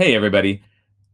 Hey, 0.00 0.14
everybody. 0.14 0.62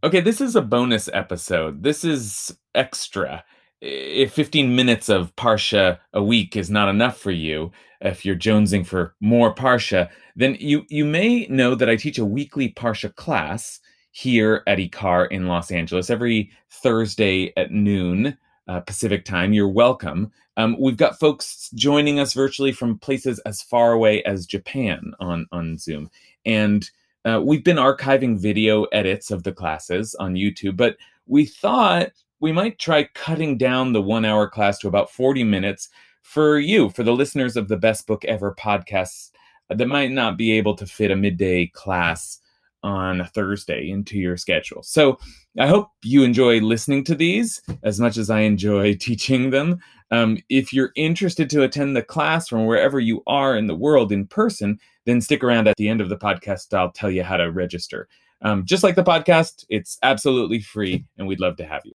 Okay, 0.05 0.21
this 0.21 0.41
is 0.41 0.55
a 0.55 0.63
bonus 0.63 1.09
episode. 1.13 1.83
This 1.83 2.05
is 2.05 2.57
extra. 2.77 3.43
If 3.81 4.33
15 4.33 4.77
minutes 4.77 5.09
of 5.09 5.35
Parsha 5.35 5.99
a 6.13 6.23
week 6.23 6.55
is 6.55 6.71
not 6.71 6.89
enough 6.89 7.19
for 7.19 7.33
you, 7.33 7.73
if 8.01 8.25
you're 8.25 8.37
jonesing 8.37 8.87
for 8.87 9.17
more 9.19 9.53
Parsha, 9.53 10.09
then 10.37 10.57
you, 10.61 10.85
you 10.89 11.05
may 11.05 11.49
know 11.49 11.75
that 11.75 11.91
I 11.91 11.97
teach 11.97 12.19
a 12.19 12.25
weekly 12.25 12.69
Parsha 12.75 13.13
class 13.13 13.81
here 14.13 14.63
at 14.69 14.79
IKAR 14.79 15.33
in 15.33 15.49
Los 15.49 15.73
Angeles 15.73 16.09
every 16.09 16.53
Thursday 16.71 17.53
at 17.57 17.73
noon 17.73 18.39
uh, 18.69 18.79
Pacific 18.83 19.25
time. 19.25 19.53
You're 19.53 19.67
welcome. 19.67 20.31
Um, 20.57 20.77
we've 20.79 20.97
got 20.97 21.19
folks 21.19 21.71
joining 21.75 22.21
us 22.21 22.35
virtually 22.35 22.71
from 22.71 23.01
places 23.01 23.41
as 23.41 23.63
far 23.63 23.91
away 23.91 24.23
as 24.23 24.47
Japan 24.47 25.13
on, 25.19 25.49
on 25.51 25.77
Zoom. 25.77 26.09
And 26.45 26.89
uh, 27.27 27.41
we've 27.43 27.65
been 27.65 27.77
archiving 27.77 28.39
video 28.39 28.85
edits 28.85 29.31
of 29.31 29.43
the 29.43 29.53
classes 29.53 30.15
on 30.17 30.35
YouTube, 30.35 30.77
but 30.77 30.97
we 31.27 31.45
thought 31.45 32.11
we 32.41 32.53
might 32.53 32.79
try 32.79 33.05
cutting 33.15 33.59
down 33.59 33.93
the 33.93 34.03
one 34.03 34.25
hour 34.25 34.49
class 34.49 34.79
to 34.79 34.89
about 34.89 35.11
40 35.11 35.43
minutes 35.43 35.89
for 36.23 36.59
you, 36.59 36.91
for 36.91 37.03
the 37.03 37.13
listeners 37.13 37.57
of 37.57 37.69
the 37.69 37.77
Best 37.77 38.07
Book 38.07 38.25
Ever 38.25 38.55
podcasts 38.55 39.31
that 39.69 39.89
might 39.89 40.13
not 40.13 40.37
be 40.37 40.53
able 40.53 40.75
to 40.77 40.87
fit 40.87 41.11
a 41.11 41.17
midday 41.17 41.67
class 41.67 42.41
on 42.83 43.21
a 43.21 43.27
Thursday 43.27 43.91
into 43.91 44.17
your 44.19 44.37
schedule. 44.37 44.83
So 44.83 45.19
I 45.59 45.67
hope 45.67 45.89
you 46.05 46.23
enjoy 46.23 46.61
listening 46.61 47.03
to 47.05 47.17
these 47.17 47.61
as 47.83 47.99
much 47.99 48.17
as 48.17 48.31
I 48.31 48.41
enjoy 48.41 48.95
teaching 49.01 49.51
them. 49.51 49.81
Um, 50.13 50.39
if 50.49 50.73
you're 50.73 50.93
interested 50.95 51.51
to 51.51 51.65
attend 51.65 51.97
the 51.97 52.03
class 52.03 52.49
from 52.49 52.67
wherever 52.67 53.01
you 53.01 53.23
are 53.27 53.57
in 53.57 53.67
the 53.67 53.75
world 53.75 54.13
in 54.13 54.27
person, 54.29 54.79
then 55.07 55.21
stick 55.21 55.43
around 55.43 55.69
at 55.69 55.77
the 55.77 55.89
end 55.89 56.01
of 56.01 56.09
the 56.09 56.19
podcast. 56.19 56.75
I'll 56.77 56.93
tell 56.93 57.11
you 57.11 57.23
how 57.23 57.39
to 57.39 57.51
register. 57.51 58.09
Um, 58.43 58.67
just 58.67 58.83
like 58.83 58.97
the 58.97 59.03
podcast, 59.03 59.65
it's 59.71 59.99
absolutely 60.03 60.61
free, 60.61 61.07
and 61.17 61.27
we'd 61.27 61.41
love 61.41 61.57
to 61.57 61.65
have 61.65 61.83
you. 61.85 61.93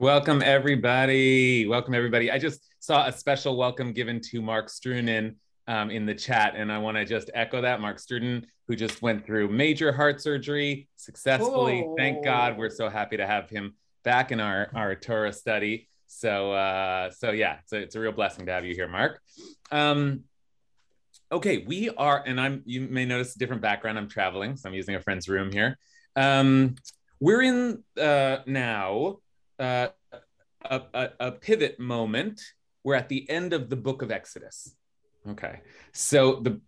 Welcome, 0.00 0.40
everybody. 0.40 1.66
Welcome, 1.66 1.92
everybody. 1.92 2.30
I 2.30 2.38
just 2.38 2.62
saw 2.78 3.06
a 3.06 3.12
special 3.12 3.58
welcome 3.58 3.92
given 3.92 4.18
to 4.30 4.40
Mark 4.40 4.68
Strunin 4.68 5.34
um, 5.68 5.90
in 5.90 6.06
the 6.06 6.14
chat, 6.14 6.54
and 6.56 6.72
I 6.72 6.78
want 6.78 6.96
to 6.96 7.04
just 7.04 7.30
echo 7.34 7.60
that. 7.60 7.82
Mark 7.82 7.98
Strunin, 7.98 8.44
who 8.66 8.76
just 8.76 9.02
went 9.02 9.26
through 9.26 9.48
major 9.48 9.92
heart 9.92 10.22
surgery 10.22 10.88
successfully. 10.96 11.84
Oh. 11.86 11.94
Thank 11.98 12.24
God. 12.24 12.56
We're 12.56 12.70
so 12.70 12.88
happy 12.88 13.18
to 13.18 13.26
have 13.26 13.50
him 13.50 13.74
back 14.02 14.32
in 14.32 14.40
our, 14.40 14.70
our 14.74 14.94
Torah 14.94 15.34
study. 15.34 15.86
So, 16.06 16.54
uh, 16.54 17.10
so 17.10 17.32
yeah, 17.32 17.58
it's 17.62 17.72
a, 17.74 17.76
it's 17.76 17.94
a 17.94 18.00
real 18.00 18.12
blessing 18.12 18.46
to 18.46 18.52
have 18.52 18.64
you 18.64 18.74
here, 18.74 18.88
Mark. 18.88 19.20
Um, 19.70 20.24
okay, 21.30 21.58
we 21.66 21.90
are, 21.90 22.24
and 22.26 22.40
I'm, 22.40 22.62
you 22.64 22.88
may 22.88 23.04
notice 23.04 23.36
a 23.36 23.38
different 23.38 23.60
background. 23.60 23.98
I'm 23.98 24.08
traveling, 24.08 24.56
so 24.56 24.66
I'm 24.66 24.74
using 24.74 24.94
a 24.94 25.02
friend's 25.02 25.28
room 25.28 25.52
here. 25.52 25.76
Um, 26.16 26.76
we're 27.20 27.42
in 27.42 27.84
uh, 28.00 28.38
now 28.46 29.18
uh, 29.60 29.88
a, 30.64 30.82
a, 30.94 31.08
a 31.20 31.32
pivot 31.32 31.78
moment. 31.78 32.40
We're 32.82 32.94
at 32.94 33.08
the 33.08 33.28
end 33.28 33.52
of 33.52 33.68
the 33.68 33.76
book 33.76 34.02
of 34.02 34.10
Exodus. 34.10 34.74
Okay, 35.28 35.60
so 35.92 36.36
the 36.36 36.60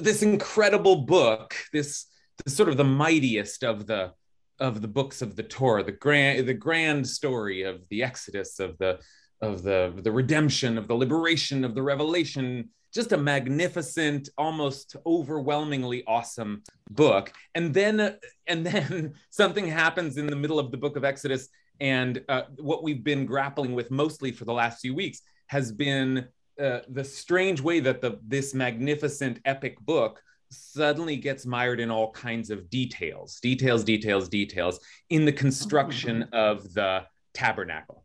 this 0.00 0.22
incredible 0.22 1.02
book, 1.02 1.54
this, 1.74 2.06
this 2.42 2.56
sort 2.56 2.70
of 2.70 2.78
the 2.78 2.84
mightiest 2.84 3.62
of 3.62 3.86
the 3.86 4.12
of 4.58 4.80
the 4.80 4.88
books 4.88 5.20
of 5.20 5.36
the 5.36 5.42
Torah, 5.42 5.82
the 5.82 5.92
grand 5.92 6.46
the 6.46 6.54
grand 6.54 7.06
story 7.06 7.62
of 7.62 7.86
the 7.90 8.02
Exodus, 8.02 8.60
of 8.60 8.78
the 8.78 8.98
of 9.42 9.62
the 9.62 9.92
the 10.02 10.10
redemption, 10.10 10.78
of 10.78 10.88
the 10.88 10.94
liberation, 10.94 11.64
of 11.64 11.74
the 11.74 11.82
revelation. 11.82 12.70
Just 12.94 13.12
a 13.12 13.16
magnificent, 13.16 14.28
almost 14.36 14.96
overwhelmingly 15.06 16.04
awesome 16.06 16.62
book. 16.90 17.32
And 17.54 17.74
then 17.74 18.16
and 18.46 18.64
then 18.64 19.14
something 19.30 19.66
happens 19.66 20.16
in 20.16 20.26
the 20.26 20.36
middle 20.36 20.58
of 20.58 20.70
the 20.70 20.78
book 20.78 20.96
of 20.96 21.04
Exodus 21.04 21.48
and 21.82 22.22
uh, 22.28 22.42
what 22.58 22.84
we've 22.84 23.02
been 23.02 23.26
grappling 23.26 23.74
with 23.74 23.90
mostly 23.90 24.30
for 24.30 24.44
the 24.44 24.52
last 24.52 24.80
few 24.80 24.94
weeks 24.94 25.22
has 25.48 25.72
been 25.72 26.28
uh, 26.60 26.78
the 26.88 27.02
strange 27.02 27.60
way 27.60 27.80
that 27.80 28.00
the 28.00 28.20
this 28.26 28.54
magnificent 28.54 29.40
epic 29.44 29.78
book 29.80 30.22
suddenly 30.48 31.16
gets 31.16 31.44
mired 31.44 31.80
in 31.80 31.90
all 31.90 32.12
kinds 32.12 32.50
of 32.50 32.70
details, 32.70 33.40
details, 33.40 33.82
details, 33.82 34.28
details 34.28 34.78
in 35.10 35.24
the 35.24 35.32
construction 35.32 36.22
mm-hmm. 36.22 36.34
of 36.34 36.72
the 36.72 37.02
tabernacle. 37.34 38.04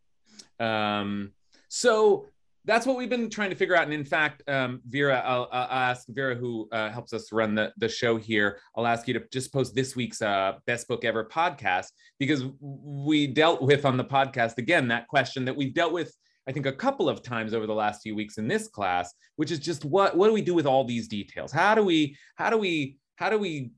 Um, 0.60 1.34
so 1.68 2.26
that's 2.68 2.86
what 2.86 2.98
we've 2.98 3.10
been 3.10 3.30
trying 3.30 3.50
to 3.50 3.56
figure 3.56 3.76
out. 3.76 3.86
And 3.86 3.94
in 3.94 4.04
fact, 4.04 4.44
um, 4.50 4.82
Vera, 4.88 5.24
I'll, 5.26 5.48
I'll, 5.54 5.68
ask 5.72 6.06
Vera, 6.10 6.36
who 6.36 6.68
uh, 6.74 6.90
helps 6.90 7.14
us 7.14 7.32
run 7.32 7.56
the, 7.56 7.72
the 7.78 7.88
show 7.88 8.18
here, 8.18 8.60
I'll 8.76 8.86
ask 8.86 9.08
you 9.08 9.14
to 9.14 9.24
just 9.32 9.54
post 9.54 9.74
this 9.74 9.96
week's 9.96 10.22
uh, 10.22 10.54
Best 10.68 10.88
Book 10.90 11.06
Ever 11.06 11.24
podcast 11.24 11.88
because 12.20 12.44
we 12.60 13.26
dealt 13.26 13.62
with 13.62 13.86
on 13.86 13.96
the 13.96 14.04
podcast 14.04 14.58
again 14.58 14.90
that 14.90 15.08
question 15.08 15.46
that 15.46 15.56
we've 15.56 15.74
dealt 15.74 15.94
with, 15.94 16.14
I 16.46 16.52
think, 16.52 16.66
a 16.66 16.74
couple 16.74 17.08
of 17.08 17.24
times 17.24 17.54
over 17.54 17.66
the 17.66 17.74
last 17.74 18.02
few 18.02 18.16
weeks 18.16 18.38
in 18.38 18.50
this 18.50 18.68
class, 18.68 19.14
which 19.38 19.50
is 19.50 19.60
just 19.60 19.86
what 19.86 20.18
what 20.18 20.28
do 20.28 20.34
we 20.34 20.42
do 20.42 20.54
with 20.54 20.66
all 20.66 20.84
these 20.84 21.08
details? 21.08 21.54
How 21.54 21.74
do 21.74 21.84
we 21.84 22.18
how 22.36 22.50
do 22.50 22.58
we 22.58 22.98
how 23.16 23.30
do 23.30 23.40
we 23.40 23.72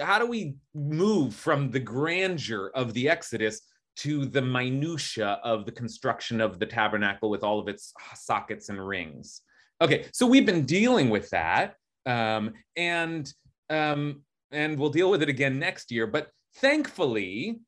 how 0.00 0.20
do 0.20 0.26
we 0.26 0.54
move 0.74 1.34
from 1.34 1.72
the 1.72 1.80
grandeur 1.80 2.70
of 2.74 2.94
the 2.94 3.08
Exodus 3.08 3.62
to 3.98 4.26
the 4.26 4.42
minutia 4.42 5.40
of 5.42 5.66
the 5.66 5.72
construction 5.72 6.40
of 6.40 6.58
the 6.58 6.66
tabernacle 6.66 7.30
with 7.30 7.42
all 7.42 7.58
of 7.58 7.68
its 7.68 7.92
sockets 8.14 8.68
and 8.68 8.86
rings. 8.86 9.42
Okay, 9.80 10.06
so 10.12 10.26
we've 10.26 10.46
been 10.46 10.64
dealing 10.64 11.10
with 11.10 11.28
that, 11.30 11.74
um, 12.06 12.52
and 12.76 13.32
um, 13.70 14.22
and 14.50 14.78
we'll 14.78 14.90
deal 14.90 15.10
with 15.10 15.22
it 15.22 15.28
again 15.28 15.58
next 15.58 15.90
year. 15.90 16.06
But 16.06 16.30
thankfully, 16.56 17.60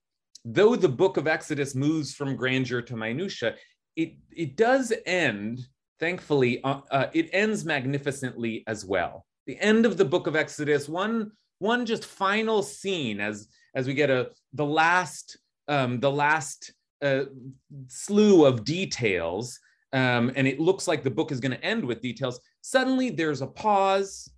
though 0.44 0.76
the 0.76 0.88
book 0.88 1.16
of 1.16 1.26
Exodus 1.26 1.74
moves 1.74 2.14
from 2.14 2.36
grandeur 2.36 2.82
to 2.82 2.96
minutia, 2.96 3.56
it 3.96 4.14
it 4.30 4.56
does 4.56 4.92
end. 5.06 5.60
Thankfully, 5.98 6.62
uh, 6.64 6.80
uh, 6.90 7.06
it 7.12 7.28
ends 7.32 7.64
magnificently 7.64 8.64
as 8.66 8.84
well. 8.84 9.26
The 9.46 9.58
end 9.60 9.84
of 9.84 9.98
the 9.98 10.04
book 10.04 10.26
of 10.26 10.36
Exodus, 10.36 10.88
one 10.88 11.32
one 11.58 11.86
just 11.86 12.04
final 12.04 12.62
scene 12.62 13.20
as 13.20 13.48
as 13.74 13.86
we 13.86 13.94
get 13.94 14.10
a 14.10 14.30
the 14.52 14.64
last 14.64 15.38
um, 15.70 16.00
the 16.00 16.10
last 16.10 16.74
uh, 17.00 17.24
slew 17.86 18.44
of 18.44 18.64
details, 18.64 19.58
um, 19.92 20.30
and 20.36 20.46
it 20.46 20.60
looks 20.60 20.86
like 20.86 21.02
the 21.02 21.10
book 21.10 21.32
is 21.32 21.40
going 21.40 21.52
to 21.52 21.64
end 21.64 21.82
with 21.82 22.02
details, 22.02 22.40
suddenly 22.60 23.08
there's 23.08 23.40
a 23.40 23.46
pause, 23.46 24.30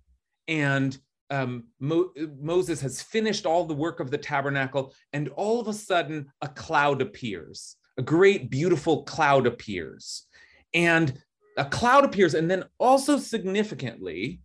and 0.47 0.97
um, 1.29 1.65
Mo- 1.79 2.13
Moses 2.39 2.79
has 2.81 3.01
finished 3.01 3.45
all 3.45 3.65
the 3.65 3.73
work 3.73 3.99
of 3.99 4.11
the 4.11 4.17
tabernacle, 4.17 4.93
and 5.11 5.27
all 5.29 5.59
of 5.59 5.67
a 5.67 5.73
sudden 5.73 6.31
a 6.41 6.47
cloud 6.47 7.01
appears. 7.01 7.75
A 7.97 8.01
great, 8.01 8.49
beautiful 8.49 9.03
cloud 9.03 9.45
appears. 9.47 10.27
And 10.73 11.19
a 11.57 11.65
cloud 11.65 12.05
appears, 12.05 12.33
and 12.33 12.49
then 12.49 12.63
also 12.79 13.17
significantly, 13.17 14.41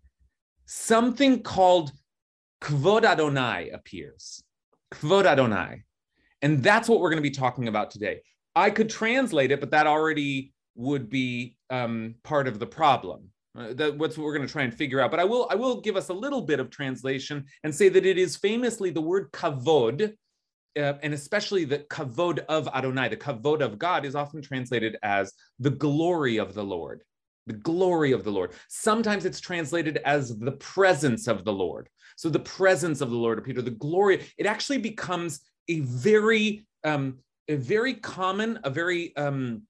something 0.66 1.42
called 1.42 1.92
Kvod 2.60 3.04
Adonai 3.04 3.70
appears. 3.70 4.42
Kvod 4.92 5.26
Adonai. 5.26 5.84
And 6.42 6.62
that's 6.62 6.88
what 6.88 7.00
we're 7.00 7.10
going 7.10 7.22
to 7.22 7.28
be 7.28 7.34
talking 7.34 7.68
about 7.68 7.90
today. 7.90 8.20
I 8.54 8.70
could 8.70 8.90
translate 8.90 9.50
it, 9.50 9.60
but 9.60 9.70
that 9.70 9.86
already 9.86 10.52
would 10.74 11.08
be 11.08 11.56
um, 11.70 12.14
part 12.22 12.48
of 12.48 12.58
the 12.58 12.66
problem. 12.66 13.30
Uh, 13.58 13.72
that, 13.74 13.96
what 13.98 14.16
we're 14.16 14.34
going 14.34 14.46
to 14.46 14.52
try 14.52 14.62
and 14.62 14.72
figure 14.72 15.00
out. 15.00 15.10
But 15.10 15.20
I 15.20 15.24
will 15.24 15.48
I 15.50 15.56
will 15.56 15.80
give 15.80 15.96
us 15.96 16.10
a 16.10 16.14
little 16.14 16.42
bit 16.42 16.60
of 16.60 16.70
translation 16.70 17.44
and 17.64 17.74
say 17.74 17.88
that 17.88 18.06
it 18.06 18.16
is 18.16 18.36
famously 18.36 18.90
the 18.90 19.00
word 19.00 19.32
kavod, 19.32 20.14
uh, 20.76 20.92
and 21.02 21.12
especially 21.12 21.64
the 21.64 21.80
kavod 21.80 22.40
of 22.48 22.68
Adonai, 22.68 23.08
the 23.08 23.16
kavod 23.16 23.60
of 23.60 23.78
God, 23.78 24.04
is 24.04 24.14
often 24.14 24.42
translated 24.42 24.96
as 25.02 25.32
the 25.58 25.70
glory 25.70 26.36
of 26.36 26.54
the 26.54 26.62
Lord. 26.62 27.02
The 27.48 27.54
glory 27.54 28.12
of 28.12 28.22
the 28.22 28.30
Lord. 28.30 28.52
Sometimes 28.68 29.24
it's 29.24 29.40
translated 29.40 29.98
as 30.04 30.38
the 30.38 30.52
presence 30.52 31.26
of 31.26 31.44
the 31.44 31.52
Lord. 31.52 31.88
So 32.16 32.28
the 32.28 32.40
presence 32.40 33.00
of 33.00 33.10
the 33.10 33.16
Lord, 33.16 33.42
Peter, 33.42 33.62
the 33.62 33.70
glory. 33.70 34.26
It 34.36 34.46
actually 34.46 34.78
becomes 34.78 35.40
a 35.68 35.80
very 35.80 36.66
um, 36.84 37.18
a 37.48 37.56
very 37.56 37.94
common, 37.94 38.58
a 38.64 38.70
very 38.70 39.14
um, 39.16 39.62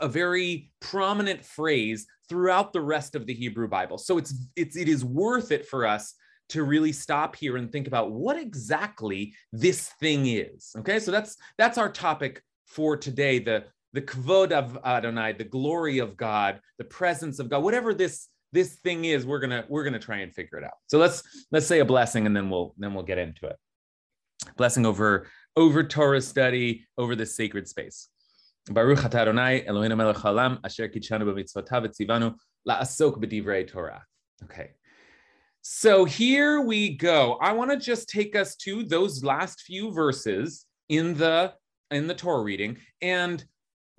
a 0.00 0.08
very 0.08 0.70
prominent 0.80 1.44
phrase 1.44 2.06
throughout 2.28 2.72
the 2.72 2.80
rest 2.80 3.14
of 3.14 3.26
the 3.26 3.34
Hebrew 3.34 3.68
Bible. 3.68 3.98
So 3.98 4.18
it's 4.18 4.34
it's 4.56 4.76
it 4.76 4.88
is 4.88 5.04
worth 5.04 5.52
it 5.52 5.66
for 5.66 5.86
us 5.86 6.14
to 6.50 6.62
really 6.62 6.92
stop 6.92 7.36
here 7.36 7.56
and 7.56 7.70
think 7.70 7.86
about 7.86 8.12
what 8.12 8.38
exactly 8.38 9.34
this 9.52 9.88
thing 10.00 10.26
is. 10.26 10.72
Okay, 10.78 10.98
so 10.98 11.10
that's 11.10 11.36
that's 11.58 11.78
our 11.78 11.90
topic 11.90 12.42
for 12.66 12.96
today. 12.96 13.38
The 13.38 13.64
the 13.92 14.02
kvod 14.02 14.52
of 14.52 14.78
Adonai, 14.84 15.32
the 15.32 15.44
glory 15.44 15.98
of 15.98 16.16
God, 16.16 16.60
the 16.78 16.84
presence 16.84 17.38
of 17.38 17.48
God, 17.48 17.62
whatever 17.62 17.94
this 17.94 18.28
this 18.52 18.76
thing 18.76 19.04
is, 19.04 19.26
we're 19.26 19.40
gonna 19.40 19.64
we're 19.68 19.84
gonna 19.84 19.98
try 19.98 20.18
and 20.18 20.32
figure 20.32 20.58
it 20.58 20.64
out. 20.64 20.78
So 20.86 20.98
let's 20.98 21.22
let's 21.50 21.66
say 21.66 21.80
a 21.80 21.84
blessing 21.84 22.26
and 22.26 22.36
then 22.36 22.50
we'll 22.50 22.74
then 22.78 22.94
we'll 22.94 23.04
get 23.04 23.18
into 23.18 23.46
it. 23.46 23.56
Blessing 24.56 24.86
over 24.86 25.26
over 25.56 25.84
Torah 25.84 26.20
study, 26.20 26.84
over 26.98 27.14
the 27.14 27.26
sacred 27.26 27.68
space. 27.68 28.08
Baruch 28.70 28.98
atah 28.98 29.20
Adonai 29.20 29.64
Eloheinu 29.68 29.96
melech 29.96 30.16
haolam 30.16 30.58
asher 30.64 30.88
kid'shanu 30.88 31.22
b'mitzvotav 31.22 31.86
etzivanu 31.86 32.34
la'asok 32.68 33.22
b'divrei 33.22 33.68
Torah. 33.68 34.04
Okay. 34.42 34.70
So 35.62 36.04
here 36.04 36.60
we 36.60 36.96
go. 36.96 37.38
I 37.40 37.52
want 37.52 37.70
to 37.70 37.76
just 37.76 38.08
take 38.08 38.36
us 38.36 38.56
to 38.56 38.84
those 38.84 39.24
last 39.24 39.62
few 39.62 39.92
verses 39.92 40.66
in 40.88 41.14
the 41.14 41.54
in 41.90 42.06
the 42.06 42.14
Torah 42.14 42.42
reading 42.42 42.78
and 43.00 43.44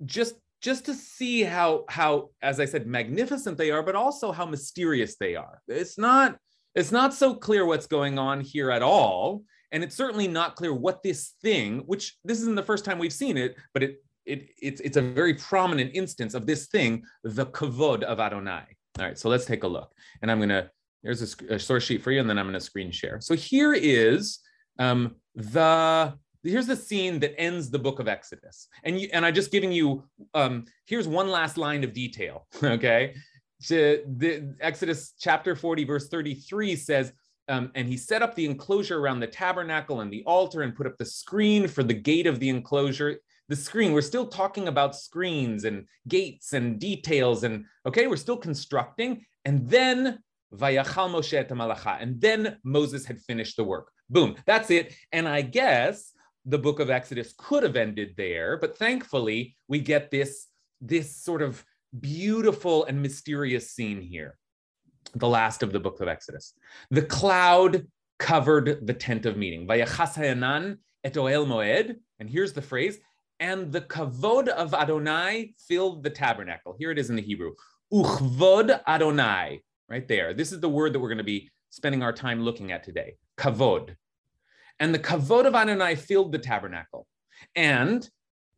just 0.04 0.34
just 0.60 0.84
to 0.86 0.94
see 0.94 1.42
how 1.42 1.84
how 1.88 2.30
as 2.42 2.60
i 2.60 2.64
said 2.64 2.86
magnificent 2.86 3.56
they 3.56 3.70
are 3.70 3.82
but 3.82 3.94
also 3.94 4.32
how 4.32 4.44
mysterious 4.44 5.16
they 5.16 5.36
are 5.36 5.60
it's 5.68 5.96
not 5.98 6.36
it's 6.74 6.92
not 6.92 7.14
so 7.14 7.34
clear 7.34 7.64
what's 7.64 7.86
going 7.86 8.18
on 8.18 8.40
here 8.40 8.70
at 8.70 8.82
all 8.82 9.42
and 9.72 9.82
it's 9.82 9.96
certainly 9.96 10.28
not 10.28 10.56
clear 10.56 10.72
what 10.72 11.02
this 11.02 11.34
thing 11.42 11.78
which 11.86 12.16
this 12.24 12.40
isn't 12.40 12.54
the 12.54 12.62
first 12.62 12.84
time 12.84 12.98
we've 12.98 13.12
seen 13.12 13.36
it 13.36 13.56
but 13.72 13.82
it 13.82 14.02
it 14.24 14.48
it's, 14.60 14.80
it's 14.80 14.96
a 14.96 15.02
very 15.02 15.34
prominent 15.34 15.90
instance 15.94 16.34
of 16.34 16.46
this 16.46 16.66
thing 16.66 17.02
the 17.24 17.46
kavod 17.46 18.02
of 18.02 18.20
adonai 18.20 18.64
all 18.98 19.04
right 19.04 19.18
so 19.18 19.28
let's 19.28 19.44
take 19.44 19.64
a 19.64 19.68
look 19.68 19.92
and 20.22 20.30
i'm 20.30 20.38
going 20.38 20.48
to 20.48 20.70
there's 21.02 21.22
a, 21.22 21.54
a, 21.54 21.58
source 21.58 21.84
sheet 21.84 22.02
for 22.02 22.10
you 22.10 22.20
and 22.20 22.28
then 22.28 22.38
i'm 22.38 22.46
going 22.46 22.54
to 22.54 22.60
screen 22.60 22.90
share 22.90 23.20
so 23.20 23.34
here 23.34 23.74
is 23.74 24.40
um, 24.78 25.16
the 25.34 26.12
here's 26.48 26.66
the 26.66 26.76
scene 26.76 27.18
that 27.20 27.38
ends 27.38 27.70
the 27.70 27.78
book 27.78 27.98
of 27.98 28.08
Exodus. 28.08 28.68
And, 28.84 29.00
you, 29.00 29.08
and 29.12 29.24
I'm 29.24 29.34
just 29.34 29.50
giving 29.50 29.72
you, 29.72 30.04
um, 30.34 30.64
here's 30.86 31.08
one 31.08 31.28
last 31.28 31.58
line 31.58 31.84
of 31.84 31.92
detail, 31.92 32.46
okay? 32.62 33.14
So 33.60 33.98
the 34.06 34.54
Exodus 34.60 35.14
chapter 35.18 35.56
40, 35.56 35.84
verse 35.84 36.08
33 36.08 36.76
says, 36.76 37.12
um, 37.48 37.70
and 37.74 37.88
he 37.88 37.96
set 37.96 38.22
up 38.22 38.34
the 38.34 38.46
enclosure 38.46 38.98
around 38.98 39.20
the 39.20 39.26
tabernacle 39.26 40.00
and 40.00 40.12
the 40.12 40.24
altar 40.24 40.62
and 40.62 40.74
put 40.74 40.86
up 40.86 40.96
the 40.98 41.04
screen 41.04 41.68
for 41.68 41.82
the 41.82 41.94
gate 41.94 42.26
of 42.26 42.40
the 42.40 42.48
enclosure. 42.48 43.18
The 43.48 43.56
screen, 43.56 43.92
we're 43.92 44.00
still 44.00 44.26
talking 44.26 44.68
about 44.68 44.96
screens 44.96 45.64
and 45.64 45.86
gates 46.08 46.52
and 46.52 46.80
details. 46.80 47.44
And 47.44 47.64
okay, 47.86 48.08
we're 48.08 48.16
still 48.16 48.36
constructing. 48.36 49.24
And 49.44 49.68
then 49.68 50.18
Vayachal 50.54 51.10
Moshe 51.10 51.48
malacha. 51.48 52.02
And 52.02 52.20
then 52.20 52.58
Moses 52.64 53.06
had 53.06 53.20
finished 53.20 53.56
the 53.56 53.64
work. 53.64 53.90
Boom, 54.10 54.34
that's 54.46 54.70
it. 54.70 54.94
And 55.12 55.28
I 55.28 55.42
guess 55.42 56.12
the 56.44 56.58
book 56.58 56.80
of 56.80 56.90
Exodus 56.90 57.34
could 57.36 57.62
have 57.62 57.76
ended 57.76 58.14
there, 58.16 58.56
but 58.56 58.78
thankfully 58.78 59.56
we 59.68 59.80
get 59.80 60.10
this, 60.10 60.46
this 60.80 61.16
sort 61.16 61.42
of 61.42 61.64
beautiful 61.98 62.84
and 62.84 63.02
mysterious 63.02 63.72
scene 63.72 64.00
here, 64.00 64.38
the 65.18 65.28
last 65.28 65.62
of 65.62 65.72
the 65.72 65.80
book 65.80 66.00
of 66.00 66.08
Exodus. 66.08 66.54
The 66.90 67.02
cloud 67.02 67.86
covered 68.18 68.86
the 68.86 68.94
tent 68.94 69.26
of 69.26 69.36
meeting. 69.36 69.66
Vayachas 69.66 70.76
et 71.04 71.12
oel 71.14 71.46
moed, 71.46 71.96
and 72.18 72.28
here's 72.28 72.52
the 72.52 72.62
phrase, 72.62 72.98
and 73.40 73.72
the 73.72 73.80
kavod 73.82 74.48
of 74.48 74.74
Adonai 74.74 75.54
filled 75.58 76.02
the 76.02 76.10
tabernacle. 76.10 76.74
Here 76.78 76.90
it 76.90 76.98
is 76.98 77.10
in 77.10 77.16
the 77.16 77.22
Hebrew. 77.22 77.52
Uchvod 77.92 78.80
Adonai, 78.86 79.62
right 79.88 80.08
there. 80.08 80.34
This 80.34 80.52
is 80.52 80.60
the 80.60 80.68
word 80.68 80.92
that 80.92 81.00
we're 81.00 81.08
going 81.08 81.18
to 81.18 81.24
be 81.24 81.50
spending 81.70 82.02
our 82.02 82.12
time 82.12 82.42
looking 82.42 82.72
at 82.72 82.82
today. 82.82 83.16
Kavod. 83.38 83.96
And 84.80 84.94
the 84.94 84.98
kavod 84.98 85.46
of 85.46 85.54
Adonai 85.54 85.94
filled 85.94 86.32
the 86.32 86.38
tabernacle. 86.38 87.06
And 87.54 88.08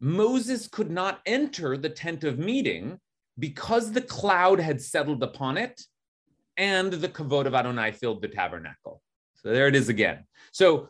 Moses 0.01 0.69
could 0.69 0.91
not 0.91 1.21
enter 1.27 1.77
the 1.77 1.91
tent 1.91 2.25
of 2.25 2.39
meeting 2.39 2.99
because 3.39 3.93
the 3.93 4.01
cloud 4.01 4.61
had 4.61 4.81
settled 4.81 5.23
upon 5.23 5.59
it 5.59 5.81
and 6.59 6.93
the 6.93 7.09
kavod 7.09 7.47
of 7.47 7.55
Adonai 7.55 7.93
filled 7.93 8.21
the 8.21 8.29
tabernacle. 8.29 9.01
So 9.37 9.51
there 9.51 9.69
it 9.69 9.77
is 9.77 9.89
again. 9.89 10.25
So 10.53 10.89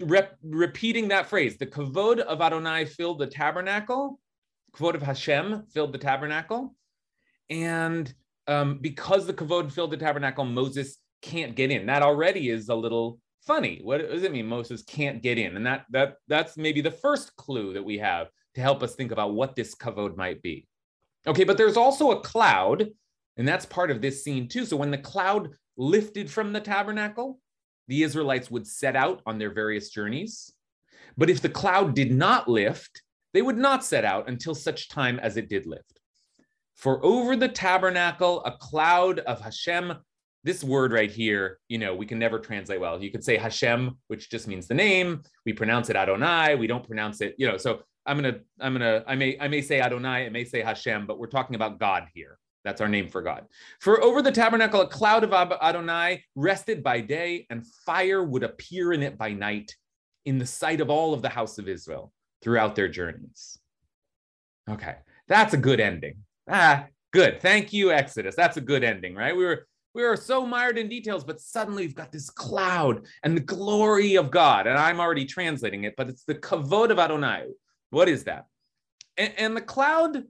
rep- 0.00 0.36
repeating 0.42 1.08
that 1.08 1.26
phrase, 1.26 1.56
the 1.56 1.66
kavod 1.66 2.18
of 2.18 2.40
Adonai 2.42 2.84
filled 2.84 3.20
the 3.20 3.28
tabernacle, 3.28 4.20
kavod 4.74 4.94
of 4.94 5.02
Hashem 5.02 5.64
filled 5.72 5.92
the 5.92 5.98
tabernacle. 5.98 6.74
And 7.48 8.12
um, 8.48 8.78
because 8.80 9.26
the 9.26 9.34
kavod 9.34 9.72
filled 9.72 9.92
the 9.92 9.96
tabernacle, 9.96 10.44
Moses 10.44 10.98
can't 11.22 11.54
get 11.54 11.70
in. 11.70 11.86
That 11.86 12.02
already 12.02 12.50
is 12.50 12.68
a 12.68 12.74
little 12.74 13.20
funny. 13.46 13.80
What 13.82 13.98
does 13.98 14.24
it 14.24 14.32
mean 14.32 14.46
Moses 14.46 14.82
can't 14.82 15.22
get 15.22 15.38
in? 15.38 15.56
And 15.56 15.64
that 15.66 15.86
that 15.90 16.16
that's 16.26 16.56
maybe 16.56 16.80
the 16.80 16.90
first 16.90 17.34
clue 17.36 17.72
that 17.74 17.84
we 17.84 17.98
have 17.98 18.28
to 18.56 18.60
help 18.60 18.82
us 18.82 18.96
think 18.96 19.12
about 19.12 19.34
what 19.34 19.54
this 19.54 19.74
kavod 19.74 20.16
might 20.16 20.42
be. 20.42 20.66
Okay, 21.26 21.44
but 21.44 21.56
there's 21.56 21.76
also 21.76 22.12
a 22.12 22.20
cloud, 22.20 22.88
and 23.36 23.46
that's 23.46 23.66
part 23.66 23.90
of 23.90 24.00
this 24.00 24.24
scene 24.24 24.48
too. 24.48 24.64
So 24.64 24.76
when 24.76 24.90
the 24.90 24.98
cloud 24.98 25.50
lifted 25.76 26.30
from 26.30 26.52
the 26.52 26.60
tabernacle, 26.60 27.40
the 27.88 28.02
Israelites 28.02 28.50
would 28.50 28.66
set 28.66 28.96
out 28.96 29.22
on 29.26 29.38
their 29.38 29.52
various 29.52 29.90
journeys. 29.90 30.52
But 31.16 31.30
if 31.30 31.40
the 31.40 31.48
cloud 31.48 31.94
did 31.94 32.10
not 32.10 32.48
lift, 32.48 33.02
they 33.32 33.42
would 33.42 33.58
not 33.58 33.84
set 33.84 34.04
out 34.04 34.28
until 34.28 34.54
such 34.54 34.88
time 34.88 35.18
as 35.20 35.36
it 35.36 35.48
did 35.48 35.66
lift. 35.66 36.00
For 36.74 37.04
over 37.04 37.36
the 37.36 37.48
tabernacle, 37.48 38.42
a 38.44 38.52
cloud 38.52 39.20
of 39.20 39.40
Hashem 39.40 39.94
this 40.46 40.62
word 40.62 40.92
right 40.92 41.10
here, 41.10 41.58
you 41.66 41.76
know, 41.76 41.92
we 41.92 42.06
can 42.06 42.20
never 42.20 42.38
translate 42.38 42.80
well. 42.80 43.02
You 43.02 43.10
could 43.10 43.24
say 43.24 43.36
Hashem, 43.36 43.98
which 44.06 44.30
just 44.30 44.46
means 44.46 44.68
the 44.68 44.74
name. 44.74 45.22
We 45.44 45.52
pronounce 45.52 45.90
it 45.90 45.96
Adonai. 45.96 46.54
We 46.54 46.68
don't 46.68 46.86
pronounce 46.86 47.20
it, 47.20 47.34
you 47.36 47.48
know. 47.48 47.56
So 47.56 47.80
I'm 48.06 48.16
gonna, 48.16 48.38
I'm 48.60 48.72
gonna, 48.72 49.02
I 49.08 49.16
may, 49.16 49.36
I 49.40 49.48
may 49.48 49.60
say 49.60 49.80
Adonai, 49.80 50.26
I 50.26 50.28
may 50.28 50.44
say 50.44 50.62
Hashem, 50.62 51.04
but 51.04 51.18
we're 51.18 51.26
talking 51.26 51.56
about 51.56 51.80
God 51.80 52.04
here. 52.14 52.38
That's 52.66 52.80
our 52.80 52.88
name 52.88 53.06
for 53.08 53.22
God. 53.22 53.46
For 53.80 54.02
over 54.02 54.20
the 54.20 54.32
tabernacle, 54.32 54.80
a 54.80 54.88
cloud 54.88 55.22
of 55.22 55.32
Adonai 55.32 56.24
rested 56.34 56.82
by 56.82 57.00
day, 57.00 57.46
and 57.48 57.64
fire 57.64 58.24
would 58.24 58.42
appear 58.42 58.92
in 58.92 59.04
it 59.04 59.16
by 59.16 59.32
night, 59.32 59.72
in 60.24 60.38
the 60.38 60.46
sight 60.46 60.80
of 60.80 60.90
all 60.90 61.14
of 61.14 61.22
the 61.22 61.28
house 61.28 61.58
of 61.58 61.68
Israel 61.68 62.12
throughout 62.42 62.74
their 62.74 62.88
journeys. 62.88 63.56
Okay, 64.68 64.96
that's 65.28 65.54
a 65.54 65.56
good 65.58 65.78
ending. 65.78 66.16
Ah, 66.50 66.86
good. 67.12 67.40
Thank 67.40 67.72
you, 67.72 67.92
Exodus. 67.92 68.34
That's 68.34 68.56
a 68.56 68.60
good 68.60 68.82
ending, 68.82 69.14
right? 69.14 69.36
We 69.36 69.44
were 69.44 69.68
we 69.94 70.02
were 70.02 70.16
so 70.16 70.44
mired 70.44 70.76
in 70.76 70.88
details, 70.88 71.22
but 71.22 71.40
suddenly 71.40 71.84
we've 71.84 71.94
got 71.94 72.10
this 72.10 72.30
cloud 72.30 73.06
and 73.22 73.36
the 73.36 73.40
glory 73.42 74.16
of 74.16 74.32
God. 74.32 74.66
And 74.66 74.76
I'm 74.76 74.98
already 74.98 75.24
translating 75.24 75.84
it, 75.84 75.94
but 75.96 76.08
it's 76.08 76.24
the 76.24 76.34
kavod 76.34 76.90
of 76.90 76.98
Adonai. 76.98 77.44
What 77.90 78.08
is 78.08 78.24
that? 78.24 78.46
And, 79.16 79.32
and 79.38 79.56
the 79.56 79.62
cloud, 79.62 80.24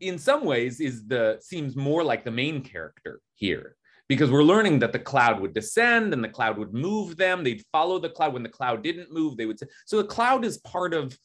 in 0.00 0.18
some 0.18 0.44
ways, 0.44 0.80
is 0.80 1.06
the 1.06 1.38
seems 1.40 1.76
more 1.76 2.04
like 2.04 2.24
the 2.24 2.30
main 2.30 2.62
character 2.62 3.20
here 3.34 3.76
because 4.08 4.30
we're 4.30 4.42
learning 4.42 4.78
that 4.80 4.92
the 4.92 4.98
cloud 4.98 5.40
would 5.40 5.54
descend 5.54 6.12
and 6.12 6.22
the 6.22 6.28
cloud 6.28 6.58
would 6.58 6.72
move 6.72 7.16
them. 7.16 7.42
They'd 7.42 7.64
follow 7.72 7.98
the 7.98 8.10
cloud. 8.10 8.32
When 8.32 8.42
the 8.42 8.48
cloud 8.48 8.82
didn't 8.82 9.12
move, 9.12 9.36
they 9.36 9.46
would 9.46 9.58
say. 9.58 9.66
So 9.86 9.96
the 9.98 10.08
cloud 10.08 10.44
is 10.44 10.58
part 10.58 10.94
of 10.94 11.16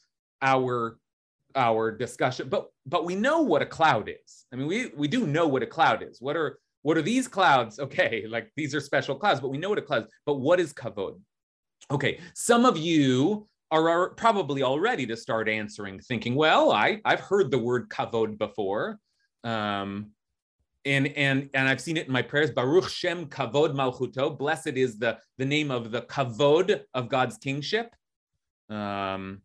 our 0.41 0.97
our 1.55 1.91
discussion, 1.91 2.49
but 2.49 2.67
but 2.85 3.05
we 3.05 3.15
know 3.15 3.41
what 3.41 3.61
a 3.61 3.65
cloud 3.65 4.09
is. 4.09 4.45
I 4.51 4.55
mean, 4.55 4.67
we 4.67 4.87
we 4.95 5.07
do 5.07 5.27
know 5.27 5.47
what 5.47 5.63
a 5.63 5.67
cloud 5.67 6.03
is. 6.03 6.21
What 6.21 6.35
are 6.35 6.59
what 6.81 6.97
are 6.97 7.01
these 7.01 7.27
clouds? 7.27 7.79
Okay, 7.91 8.25
like 8.27 8.51
these 8.55 8.73
are 8.73 8.81
special 8.81 9.15
clouds, 9.15 9.39
but 9.39 9.49
we 9.49 9.57
know 9.57 9.69
what 9.69 9.77
a 9.77 9.83
cloud 9.83 10.03
is. 10.05 10.09
But 10.25 10.35
what 10.35 10.59
is 10.59 10.73
kavod? 10.73 11.19
Okay, 11.89 12.19
some 12.33 12.65
of 12.65 12.77
you 12.77 13.47
are, 13.71 14.09
probably 14.09 14.63
already 14.63 15.05
to 15.07 15.15
start 15.15 15.47
answering, 15.47 15.99
thinking, 15.99 16.35
well, 16.35 16.71
I, 16.71 16.99
I've 17.05 17.21
heard 17.21 17.51
the 17.51 17.57
word 17.57 17.89
kavod 17.89 18.37
before. 18.37 18.99
Um, 19.43 20.11
and 20.85 21.07
and 21.15 21.49
and 21.53 21.67
I've 21.67 21.79
seen 21.79 21.97
it 21.97 22.07
in 22.07 22.13
my 22.13 22.23
prayers. 22.23 22.51
Baruch 22.51 22.89
Shem 22.89 23.27
Kavod 23.27 23.73
Malchuto. 23.73 24.35
Blessed 24.35 24.75
is 24.75 24.97
the 24.97 25.19
the 25.37 25.45
name 25.45 25.69
of 25.69 25.91
the 25.91 26.01
kavod 26.01 26.81
of 26.93 27.07
God's 27.07 27.37
kingship. 27.37 27.95
Um, 28.69 29.41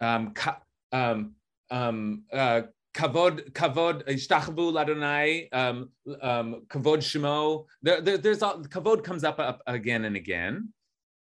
um, 0.00 0.30
ka, 0.32 0.60
um, 0.92 1.34
um, 1.70 2.22
uh, 2.32 2.62
kavod 2.94 3.50
kavod 3.52 4.06
ishtachvu 4.06 4.72
ladonai 4.72 5.48
um, 5.52 5.90
um, 6.22 6.62
kavod 6.68 6.98
shemo. 6.98 7.66
There, 7.82 8.00
there, 8.00 8.18
there's 8.18 8.42
all, 8.42 8.62
kavod 8.62 9.02
comes 9.02 9.24
up, 9.24 9.38
up 9.40 9.62
again 9.66 10.04
and 10.04 10.16
again. 10.16 10.72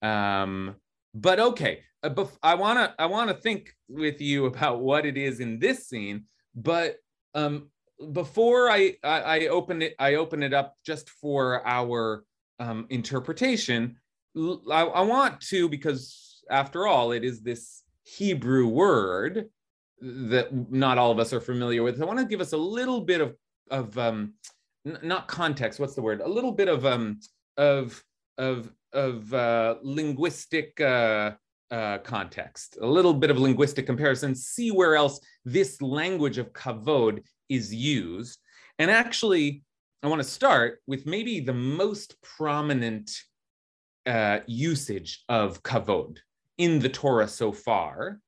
Um, 0.02 0.76
but 1.14 1.38
okay, 1.38 1.80
uh, 2.02 2.26
I 2.42 2.54
wanna 2.54 2.94
I 2.98 3.06
wanna 3.06 3.34
think 3.34 3.72
with 3.88 4.20
you 4.20 4.46
about 4.46 4.80
what 4.80 5.06
it 5.06 5.16
is 5.16 5.40
in 5.40 5.58
this 5.58 5.88
scene. 5.88 6.24
But 6.54 6.96
um, 7.34 7.70
before 8.12 8.70
I, 8.70 8.96
I, 9.02 9.20
I 9.20 9.46
open 9.46 9.82
it 9.82 9.94
I 9.98 10.14
open 10.14 10.42
it 10.42 10.52
up 10.52 10.76
just 10.84 11.08
for 11.10 11.66
our 11.66 12.24
um, 12.58 12.86
interpretation. 12.90 13.96
I, 14.36 14.82
I 14.82 15.00
want 15.02 15.40
to 15.42 15.68
because 15.68 16.42
after 16.50 16.86
all, 16.86 17.12
it 17.12 17.24
is 17.24 17.40
this 17.40 17.82
Hebrew 18.02 18.66
word 18.66 19.48
that 20.00 20.70
not 20.70 20.98
all 20.98 21.10
of 21.10 21.18
us 21.18 21.32
are 21.32 21.40
familiar 21.40 21.82
with. 21.82 22.02
I 22.02 22.04
want 22.04 22.18
to 22.18 22.24
give 22.26 22.40
us 22.40 22.52
a 22.52 22.58
little 22.58 23.00
bit 23.00 23.20
of 23.20 23.36
of 23.70 23.96
um, 23.96 24.34
n- 24.86 24.98
not 25.02 25.28
context. 25.28 25.80
What's 25.80 25.94
the 25.94 26.02
word? 26.02 26.20
A 26.20 26.28
little 26.28 26.52
bit 26.52 26.68
of 26.68 26.84
um, 26.84 27.20
of 27.56 28.02
of 28.36 28.70
of 28.94 29.32
uh, 29.34 29.76
linguistic 29.82 30.80
uh, 30.80 31.32
uh, 31.70 31.98
context, 31.98 32.78
a 32.80 32.86
little 32.86 33.14
bit 33.14 33.30
of 33.30 33.38
linguistic 33.38 33.86
comparison, 33.86 34.34
see 34.34 34.70
where 34.70 34.96
else 34.96 35.20
this 35.44 35.82
language 35.82 36.38
of 36.38 36.52
kavod 36.52 37.22
is 37.48 37.74
used. 37.74 38.38
And 38.78 38.90
actually, 38.90 39.62
I 40.02 40.08
want 40.08 40.22
to 40.22 40.28
start 40.28 40.80
with 40.86 41.06
maybe 41.06 41.40
the 41.40 41.54
most 41.54 42.16
prominent 42.22 43.10
uh, 44.06 44.40
usage 44.46 45.24
of 45.28 45.62
kavod 45.62 46.18
in 46.58 46.78
the 46.78 46.88
Torah 46.88 47.28
so 47.28 47.52
far, 47.52 48.20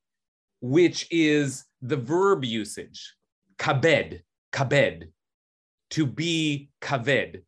which 0.60 1.06
is 1.10 1.64
the 1.82 1.96
verb 1.96 2.44
usage, 2.44 3.14
kabed, 3.58 4.20
kabed, 4.52 5.04
to 5.90 6.06
be 6.06 6.70
kaved. 6.80 7.42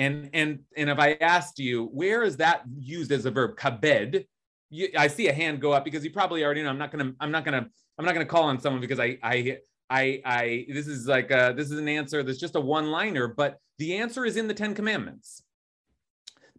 And, 0.00 0.30
and, 0.32 0.60
and 0.78 0.88
if 0.88 0.98
I 0.98 1.12
asked 1.20 1.58
you, 1.58 1.90
where 1.92 2.22
is 2.22 2.38
that 2.38 2.62
used 2.78 3.12
as 3.12 3.26
a 3.26 3.30
verb, 3.30 3.58
kabed? 3.58 4.24
You, 4.70 4.88
I 4.96 5.08
see 5.08 5.28
a 5.28 5.32
hand 5.32 5.60
go 5.60 5.72
up 5.72 5.84
because 5.84 6.02
you 6.02 6.10
probably 6.10 6.42
already 6.42 6.62
know. 6.62 6.70
I'm 6.70 6.78
not 6.78 6.90
gonna. 6.90 7.12
I'm 7.20 7.30
not 7.30 7.44
gonna. 7.44 7.68
I'm 7.98 8.04
not 8.06 8.14
gonna 8.14 8.24
call 8.24 8.44
on 8.44 8.58
someone 8.58 8.80
because 8.80 8.98
I. 8.98 9.18
I. 9.22 9.58
I. 9.90 10.22
I. 10.24 10.66
This 10.70 10.86
is 10.86 11.06
like 11.06 11.30
a, 11.30 11.52
This 11.54 11.70
is 11.70 11.78
an 11.78 11.88
answer 11.88 12.22
that's 12.22 12.38
just 12.38 12.54
a 12.54 12.60
one-liner, 12.60 13.28
but 13.28 13.58
the 13.78 13.96
answer 13.96 14.24
is 14.24 14.38
in 14.38 14.48
the 14.48 14.54
Ten 14.54 14.74
Commandments. 14.74 15.42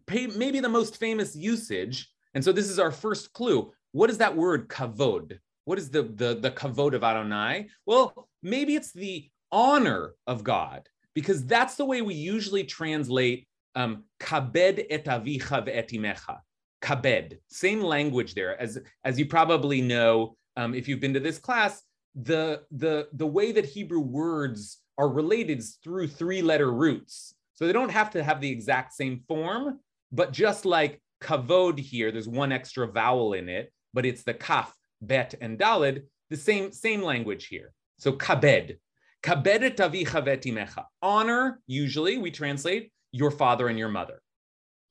Maybe 0.08 0.60
the 0.60 0.68
most 0.68 0.98
famous 0.98 1.34
usage, 1.34 2.08
and 2.34 2.44
so 2.44 2.52
this 2.52 2.68
is 2.68 2.78
our 2.78 2.92
first 2.92 3.32
clue. 3.32 3.72
What 3.90 4.10
is 4.10 4.18
that 4.18 4.36
word 4.36 4.68
kavod? 4.68 5.38
What 5.64 5.78
is 5.78 5.90
the 5.90 6.02
the 6.02 6.34
the 6.34 6.50
kavod 6.50 6.94
of 6.94 7.02
Adonai? 7.02 7.70
Well, 7.86 8.28
maybe 8.42 8.76
it's 8.76 8.92
the 8.92 9.30
honor 9.50 10.14
of 10.28 10.44
God 10.44 10.86
because 11.14 11.44
that's 11.46 11.76
the 11.76 11.84
way 11.84 12.02
we 12.02 12.14
usually 12.14 12.64
translate 12.64 13.46
um, 13.74 14.04
kabed 14.20 14.86
et 14.90 15.04
avicha. 15.04 16.38
Kabed, 16.82 17.38
same 17.48 17.80
language 17.80 18.34
there. 18.34 18.60
As, 18.60 18.78
as 19.04 19.18
you 19.18 19.26
probably 19.26 19.80
know, 19.80 20.36
um, 20.56 20.74
if 20.74 20.88
you've 20.88 21.00
been 21.00 21.14
to 21.14 21.20
this 21.20 21.38
class, 21.38 21.82
the, 22.14 22.62
the, 22.72 23.08
the 23.12 23.26
way 23.26 23.52
that 23.52 23.64
Hebrew 23.64 24.00
words 24.00 24.78
are 24.98 25.08
related 25.08 25.60
is 25.60 25.78
through 25.82 26.08
three 26.08 26.42
letter 26.42 26.72
roots. 26.72 27.34
So 27.54 27.66
they 27.66 27.72
don't 27.72 27.90
have 27.90 28.10
to 28.10 28.24
have 28.24 28.40
the 28.40 28.50
exact 28.50 28.94
same 28.94 29.22
form, 29.28 29.78
but 30.10 30.32
just 30.32 30.64
like 30.64 31.00
kavod 31.22 31.78
here, 31.78 32.10
there's 32.10 32.28
one 32.28 32.52
extra 32.52 32.86
vowel 32.86 33.34
in 33.34 33.48
it, 33.48 33.72
but 33.94 34.04
it's 34.04 34.24
the 34.24 34.34
kaf, 34.34 34.74
bet, 35.00 35.34
and 35.40 35.58
dalid, 35.58 36.02
the 36.30 36.36
same, 36.36 36.72
same 36.72 37.02
language 37.02 37.46
here. 37.46 37.72
So 37.98 38.12
kabed, 38.12 38.78
Kabedet 39.22 39.76
avicha 39.76 40.24
vetimecha. 40.24 40.84
Honor, 41.00 41.60
usually 41.66 42.18
we 42.18 42.30
translate 42.30 42.92
your 43.12 43.30
father 43.30 43.68
and 43.68 43.78
your 43.78 43.88
mother. 43.88 44.20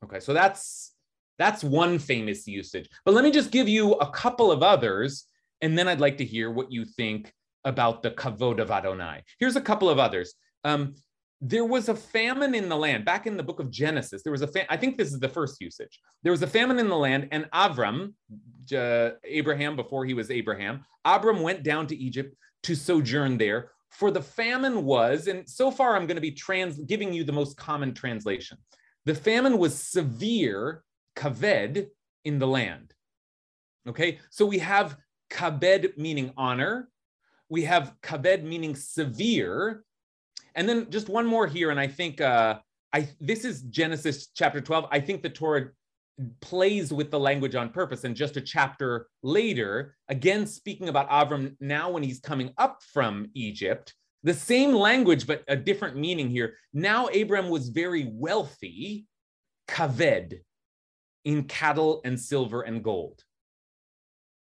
Okay, 0.03 0.19
so 0.19 0.33
that's 0.33 0.93
that's 1.37 1.63
one 1.63 1.99
famous 1.99 2.47
usage. 2.47 2.89
But 3.03 3.13
let 3.13 3.23
me 3.23 3.31
just 3.31 3.51
give 3.51 3.67
you 3.67 3.93
a 3.93 4.09
couple 4.11 4.51
of 4.51 4.63
others, 4.63 5.25
and 5.61 5.77
then 5.77 5.87
I'd 5.87 5.99
like 5.99 6.17
to 6.17 6.25
hear 6.25 6.51
what 6.51 6.71
you 6.71 6.85
think 6.85 7.33
about 7.65 8.03
the 8.03 8.11
kavod 8.11 8.59
of 8.59 8.71
Adonai. 8.71 9.23
Here's 9.39 9.55
a 9.55 9.61
couple 9.61 9.89
of 9.89 9.99
others. 9.99 10.33
Um, 10.63 10.95
there 11.41 11.65
was 11.65 11.89
a 11.89 11.95
famine 11.95 12.53
in 12.53 12.69
the 12.69 12.77
land 12.77 13.03
back 13.03 13.25
in 13.25 13.35
the 13.35 13.43
book 13.43 13.59
of 13.59 13.71
Genesis. 13.71 14.21
There 14.21 14.31
was 14.31 14.43
a 14.43 14.47
fam- 14.47 14.67
I 14.69 14.77
think 14.77 14.97
this 14.97 15.11
is 15.11 15.19
the 15.19 15.29
first 15.29 15.59
usage. 15.59 15.99
There 16.21 16.31
was 16.31 16.43
a 16.43 16.47
famine 16.47 16.77
in 16.77 16.87
the 16.87 16.97
land, 16.97 17.27
and 17.31 17.49
Avram, 17.51 18.13
uh, 18.73 19.09
Abraham 19.23 19.75
before 19.75 20.05
he 20.05 20.13
was 20.13 20.29
Abraham, 20.29 20.85
Abram 21.03 21.41
went 21.41 21.63
down 21.63 21.87
to 21.87 21.97
Egypt 21.97 22.35
to 22.63 22.75
sojourn 22.75 23.37
there 23.37 23.71
for 23.91 24.09
the 24.09 24.21
famine 24.21 24.85
was, 24.85 25.27
and 25.27 25.47
so 25.47 25.69
far 25.69 25.95
I'm 25.95 26.07
going 26.07 26.15
to 26.15 26.21
be 26.21 26.31
trans 26.31 26.79
giving 26.79 27.13
you 27.13 27.23
the 27.23 27.33
most 27.33 27.57
common 27.57 27.93
translation. 27.93 28.57
The 29.05 29.15
famine 29.15 29.57
was 29.57 29.77
severe, 29.77 30.83
kaved, 31.15 31.87
in 32.23 32.39
the 32.39 32.47
land. 32.47 32.93
Okay, 33.87 34.19
so 34.29 34.45
we 34.45 34.59
have 34.59 34.97
kabed 35.29 35.97
meaning 35.97 36.31
honor, 36.37 36.89
we 37.49 37.63
have 37.63 37.95
kaved 38.01 38.43
meaning 38.43 38.75
severe, 38.75 39.83
and 40.55 40.69
then 40.69 40.89
just 40.89 41.09
one 41.09 41.25
more 41.25 41.47
here, 41.47 41.69
and 41.71 41.79
I 41.79 41.87
think 41.87 42.21
uh, 42.21 42.59
I 42.93 43.09
this 43.19 43.43
is 43.43 43.63
Genesis 43.63 44.27
chapter 44.27 44.61
12. 44.61 44.87
I 44.91 44.99
think 44.99 45.21
the 45.21 45.29
Torah 45.29 45.69
plays 46.41 46.91
with 46.91 47.11
the 47.11 47.19
language 47.19 47.55
on 47.55 47.69
purpose. 47.69 48.03
And 48.03 48.15
just 48.15 48.37
a 48.37 48.41
chapter 48.41 49.07
later, 49.23 49.95
again 50.09 50.45
speaking 50.45 50.89
about 50.89 51.09
Avram 51.09 51.55
now 51.59 51.89
when 51.91 52.03
he's 52.03 52.19
coming 52.19 52.53
up 52.57 52.81
from 52.93 53.29
Egypt, 53.33 53.93
the 54.23 54.33
same 54.33 54.73
language, 54.73 55.25
but 55.25 55.43
a 55.47 55.55
different 55.55 55.97
meaning 55.97 56.29
here. 56.29 56.55
Now 56.73 57.07
Abram 57.07 57.49
was 57.49 57.69
very 57.69 58.09
wealthy, 58.11 59.07
kaved, 59.67 60.35
in 61.25 61.43
cattle 61.43 62.01
and 62.03 62.19
silver 62.19 62.61
and 62.61 62.83
gold. 62.83 63.23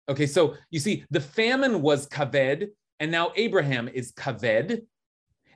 Okay, 0.08 0.26
so 0.26 0.54
you 0.70 0.78
see, 0.78 1.04
the 1.10 1.20
famine 1.20 1.82
was 1.82 2.06
kaved, 2.06 2.66
and 3.00 3.10
now 3.10 3.32
Abraham 3.34 3.88
is 3.88 4.12
kaved. 4.12 4.82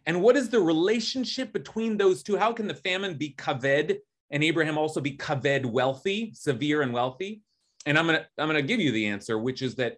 And 0.07 0.23
what 0.23 0.37
is 0.37 0.49
the 0.49 0.61
relationship 0.61 1.53
between 1.53 1.97
those 1.97 2.23
two? 2.23 2.37
How 2.37 2.53
can 2.53 2.67
the 2.67 2.75
famine 2.75 3.17
be 3.17 3.35
kaved 3.39 3.99
and 4.31 4.45
Abraham 4.45 4.79
also 4.79 5.01
be 5.01 5.17
kaved 5.17 5.65
wealthy, 5.67 6.33
severe 6.35 6.83
and 6.83 6.93
wealthy? 6.93 7.43
And 7.87 7.99
I'm 7.99 8.07
gonna 8.07 8.27
I'm 8.39 8.49
gonna 8.49 8.63
give 8.63 8.81
you 8.81 8.93
the 8.93 9.07
answer, 9.07 9.39
which 9.39 9.63
is 9.63 9.75
that 9.77 9.97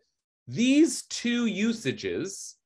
these 0.49 1.03
two 1.03 1.47
usages, 1.47 2.57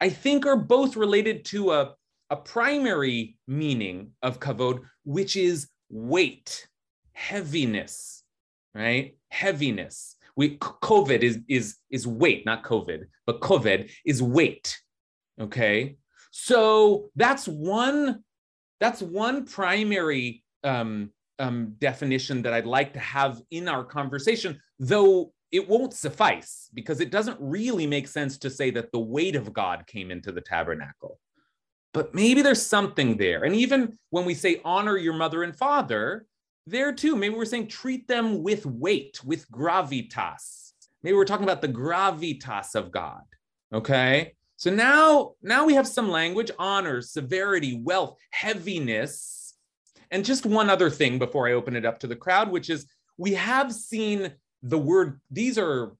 I 0.00 0.08
think, 0.08 0.46
are 0.46 0.56
both 0.56 0.96
related 0.96 1.44
to 1.46 1.72
a, 1.72 1.94
a 2.30 2.36
primary 2.36 3.36
meaning 3.46 4.12
of 4.22 4.40
kavod, 4.40 4.80
which 5.04 5.36
is 5.36 5.68
weight, 5.90 6.68
heaviness, 7.12 8.22
right? 8.74 9.16
Heaviness. 9.30 10.16
We 10.36 10.56
COVID 10.58 11.20
is 11.20 11.40
is 11.48 11.76
is 11.90 12.06
weight, 12.06 12.46
not 12.46 12.62
COVID, 12.62 13.06
but 13.26 13.40
COVID 13.40 13.90
is 14.04 14.22
weight. 14.22 14.78
Okay, 15.40 15.96
so 16.30 17.10
that's 17.16 17.48
one 17.48 18.22
that's 18.80 19.02
one 19.02 19.46
primary 19.46 20.44
um, 20.64 21.10
um, 21.38 21.74
definition 21.78 22.42
that 22.42 22.52
I'd 22.52 22.66
like 22.66 22.92
to 22.94 22.98
have 22.98 23.40
in 23.50 23.68
our 23.68 23.84
conversation, 23.84 24.60
though 24.78 25.32
it 25.50 25.68
won't 25.68 25.94
suffice 25.94 26.68
because 26.74 27.00
it 27.00 27.10
doesn't 27.10 27.38
really 27.40 27.86
make 27.86 28.08
sense 28.08 28.38
to 28.38 28.50
say 28.50 28.70
that 28.72 28.92
the 28.92 28.98
weight 28.98 29.36
of 29.36 29.52
God 29.52 29.86
came 29.86 30.10
into 30.10 30.32
the 30.32 30.40
tabernacle. 30.40 31.18
But 31.94 32.14
maybe 32.14 32.42
there's 32.42 32.64
something 32.64 33.16
there. 33.16 33.44
And 33.44 33.54
even 33.54 33.98
when 34.10 34.24
we 34.24 34.34
say 34.34 34.60
honor 34.64 34.96
your 34.96 35.14
mother 35.14 35.42
and 35.42 35.56
father, 35.56 36.26
there 36.66 36.92
too, 36.92 37.16
maybe 37.16 37.34
we're 37.34 37.46
saying 37.46 37.68
treat 37.68 38.06
them 38.08 38.42
with 38.42 38.66
weight, 38.66 39.20
with 39.24 39.50
gravitas. 39.50 40.72
Maybe 41.02 41.16
we're 41.16 41.24
talking 41.24 41.44
about 41.44 41.62
the 41.62 41.68
gravitas 41.68 42.74
of 42.74 42.90
God. 42.90 43.22
Okay. 43.72 44.34
So 44.56 44.70
now, 44.70 45.32
now 45.40 45.64
we 45.64 45.74
have 45.74 45.86
some 45.86 46.10
language, 46.10 46.50
honor, 46.58 47.00
severity, 47.00 47.80
wealth, 47.82 48.18
heaviness 48.32 49.37
and 50.10 50.24
just 50.24 50.46
one 50.46 50.70
other 50.70 50.90
thing 50.90 51.18
before 51.18 51.48
I 51.48 51.52
open 51.52 51.76
it 51.76 51.84
up 51.84 52.00
to 52.00 52.06
the 52.06 52.16
crowd, 52.16 52.50
which 52.50 52.70
is 52.70 52.86
we 53.16 53.34
have 53.34 53.72
seen 53.72 54.32
the 54.62 54.78
word, 54.78 55.20
these 55.30 55.58
are 55.58 55.92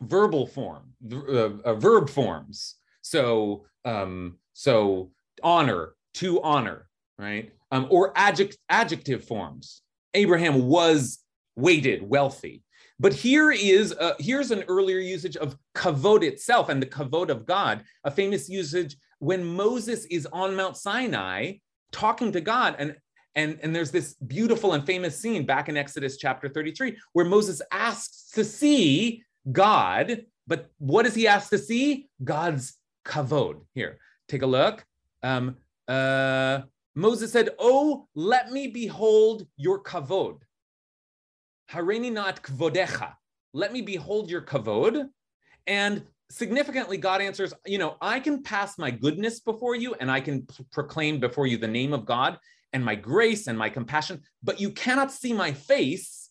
verbal 0.00 0.46
form, 0.46 0.92
uh, 1.12 1.58
uh, 1.64 1.74
verb 1.74 2.08
forms. 2.08 2.76
So, 3.02 3.64
um, 3.84 4.38
so 4.52 5.12
honor, 5.42 5.94
to 6.14 6.42
honor, 6.42 6.88
right? 7.18 7.52
Um, 7.70 7.86
or 7.90 8.12
adject, 8.16 8.56
adjective 8.68 9.24
forms. 9.24 9.82
Abraham 10.14 10.68
was 10.68 11.18
weighted, 11.56 12.02
wealthy. 12.08 12.62
But 13.00 13.12
here 13.12 13.52
is 13.52 13.92
uh, 13.92 14.14
here's 14.18 14.50
an 14.50 14.64
earlier 14.66 14.98
usage 14.98 15.36
of 15.36 15.56
kavod 15.74 16.22
itself 16.22 16.68
and 16.68 16.82
the 16.82 16.86
kavod 16.86 17.28
of 17.28 17.46
God, 17.46 17.84
a 18.04 18.10
famous 18.10 18.48
usage 18.48 18.96
when 19.20 19.44
Moses 19.44 20.04
is 20.06 20.26
on 20.32 20.56
Mount 20.56 20.76
Sinai 20.76 21.54
talking 21.92 22.32
to 22.32 22.40
God, 22.40 22.76
and 22.78 22.96
and, 23.34 23.58
and 23.62 23.74
there's 23.74 23.90
this 23.90 24.14
beautiful 24.14 24.72
and 24.72 24.84
famous 24.84 25.18
scene 25.18 25.44
back 25.44 25.68
in 25.68 25.76
Exodus 25.76 26.16
chapter 26.16 26.48
33 26.48 26.96
where 27.12 27.24
Moses 27.24 27.62
asks 27.72 28.30
to 28.32 28.44
see 28.44 29.22
God, 29.52 30.24
but 30.46 30.70
what 30.78 31.04
does 31.04 31.14
he 31.14 31.28
ask 31.28 31.50
to 31.50 31.58
see? 31.58 32.08
God's 32.22 32.74
kavod. 33.04 33.62
Here, 33.74 33.98
take 34.28 34.42
a 34.42 34.46
look. 34.46 34.84
Um, 35.22 35.56
uh, 35.86 36.62
Moses 36.94 37.30
said, 37.32 37.50
Oh, 37.58 38.08
let 38.14 38.50
me 38.50 38.68
behold 38.68 39.46
your 39.56 39.82
kavod. 39.82 40.40
Harini 41.70 42.12
not 42.12 42.42
kvodecha. 42.42 43.12
Let 43.52 43.72
me 43.72 43.82
behold 43.82 44.30
your 44.30 44.42
kavod. 44.42 45.08
And 45.66 46.02
significantly, 46.30 46.96
God 46.96 47.20
answers, 47.20 47.54
You 47.66 47.78
know, 47.78 47.96
I 48.00 48.20
can 48.20 48.42
pass 48.42 48.78
my 48.78 48.90
goodness 48.90 49.40
before 49.40 49.74
you 49.74 49.94
and 49.94 50.10
I 50.10 50.20
can 50.20 50.46
proclaim 50.72 51.20
before 51.20 51.46
you 51.46 51.56
the 51.56 51.68
name 51.68 51.92
of 51.92 52.04
God 52.04 52.38
and 52.72 52.84
my 52.84 52.94
grace 52.94 53.46
and 53.46 53.58
my 53.58 53.70
compassion, 53.70 54.22
but 54.42 54.60
you 54.60 54.70
cannot 54.70 55.12
see 55.12 55.32
my 55.32 55.52
face 55.52 56.30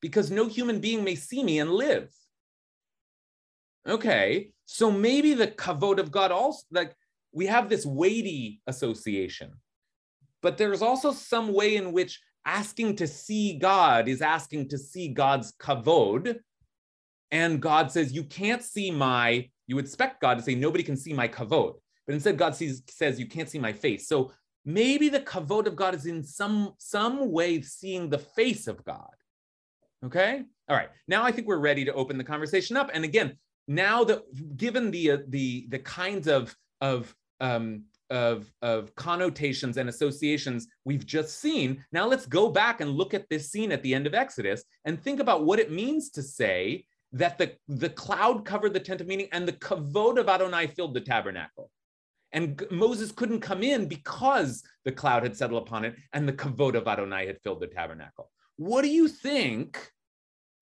because 0.00 0.30
no 0.30 0.46
human 0.46 0.80
being 0.80 1.02
may 1.02 1.14
see 1.14 1.42
me 1.42 1.58
and 1.58 1.70
live. 1.70 2.10
Okay, 3.86 4.50
so 4.66 4.90
maybe 4.90 5.34
the 5.34 5.48
kavod 5.48 5.98
of 5.98 6.10
God 6.10 6.30
also, 6.30 6.62
like 6.70 6.94
we 7.32 7.46
have 7.46 7.68
this 7.68 7.84
weighty 7.84 8.60
association, 8.66 9.52
but 10.42 10.56
there's 10.56 10.82
also 10.82 11.12
some 11.12 11.52
way 11.52 11.76
in 11.76 11.92
which 11.92 12.20
asking 12.46 12.96
to 12.96 13.06
see 13.06 13.58
God 13.58 14.08
is 14.08 14.22
asking 14.22 14.68
to 14.68 14.78
see 14.78 15.08
God's 15.08 15.52
kavod. 15.52 16.38
and 17.30 17.60
God 17.60 17.90
says, 17.90 18.12
You 18.12 18.24
can't 18.24 18.62
see 18.62 18.90
my, 18.90 19.48
you 19.66 19.78
expect 19.78 20.20
God 20.20 20.38
to 20.38 20.42
say, 20.42 20.54
Nobody 20.54 20.84
can 20.84 20.96
see 20.96 21.12
my 21.12 21.28
kavod. 21.28 21.74
But 22.06 22.14
instead, 22.14 22.36
God 22.36 22.54
sees, 22.54 22.82
says, 22.88 23.18
You 23.18 23.26
can't 23.26 23.48
see 23.48 23.58
my 23.58 23.72
face. 23.72 24.06
So 24.08 24.32
maybe 24.64 25.08
the 25.08 25.20
kavod 25.20 25.66
of 25.66 25.76
God 25.76 25.94
is 25.94 26.06
in 26.06 26.22
some, 26.22 26.74
some 26.78 27.30
way 27.30 27.60
seeing 27.62 28.08
the 28.08 28.18
face 28.18 28.66
of 28.66 28.84
God. 28.84 29.14
Okay. 30.04 30.42
All 30.68 30.76
right. 30.76 30.90
Now 31.08 31.22
I 31.22 31.32
think 31.32 31.46
we're 31.46 31.58
ready 31.58 31.84
to 31.84 31.94
open 31.94 32.18
the 32.18 32.24
conversation 32.24 32.76
up. 32.76 32.90
And 32.92 33.04
again, 33.04 33.38
now 33.66 34.04
that 34.04 34.22
given 34.56 34.90
the 34.90 35.12
uh, 35.12 35.18
the 35.28 35.66
the 35.70 35.78
kinds 35.78 36.28
of 36.28 36.54
of 36.82 37.14
um, 37.40 37.84
of, 38.10 38.52
of 38.62 38.94
connotations 38.94 39.76
and 39.76 39.88
associations 39.88 40.68
we've 40.84 41.06
just 41.06 41.40
seen. 41.40 41.84
Now 41.92 42.06
let's 42.06 42.26
go 42.26 42.48
back 42.48 42.80
and 42.80 42.90
look 42.90 43.14
at 43.14 43.28
this 43.28 43.50
scene 43.50 43.72
at 43.72 43.82
the 43.82 43.94
end 43.94 44.06
of 44.06 44.14
Exodus 44.14 44.62
and 44.84 45.00
think 45.00 45.20
about 45.20 45.44
what 45.44 45.58
it 45.58 45.72
means 45.72 46.10
to 46.10 46.22
say 46.22 46.86
that 47.12 47.38
the, 47.38 47.52
the 47.68 47.88
cloud 47.88 48.44
covered 48.44 48.72
the 48.72 48.80
tent 48.80 49.00
of 49.00 49.06
meeting 49.06 49.28
and 49.32 49.48
the 49.48 49.52
kavod 49.52 50.18
of 50.18 50.28
Adonai 50.28 50.66
filled 50.66 50.94
the 50.94 51.00
tabernacle. 51.00 51.70
And 52.34 52.60
Moses 52.70 53.12
couldn't 53.12 53.40
come 53.40 53.62
in 53.62 53.86
because 53.86 54.64
the 54.84 54.92
cloud 54.92 55.22
had 55.22 55.36
settled 55.36 55.62
upon 55.62 55.84
it 55.84 55.94
and 56.12 56.28
the 56.28 56.32
kavod 56.32 56.74
of 56.74 56.88
Adonai 56.88 57.26
had 57.26 57.40
filled 57.40 57.60
the 57.60 57.68
tabernacle. 57.68 58.30
What 58.56 58.82
do 58.82 58.88
you 58.88 59.08
think 59.08 59.90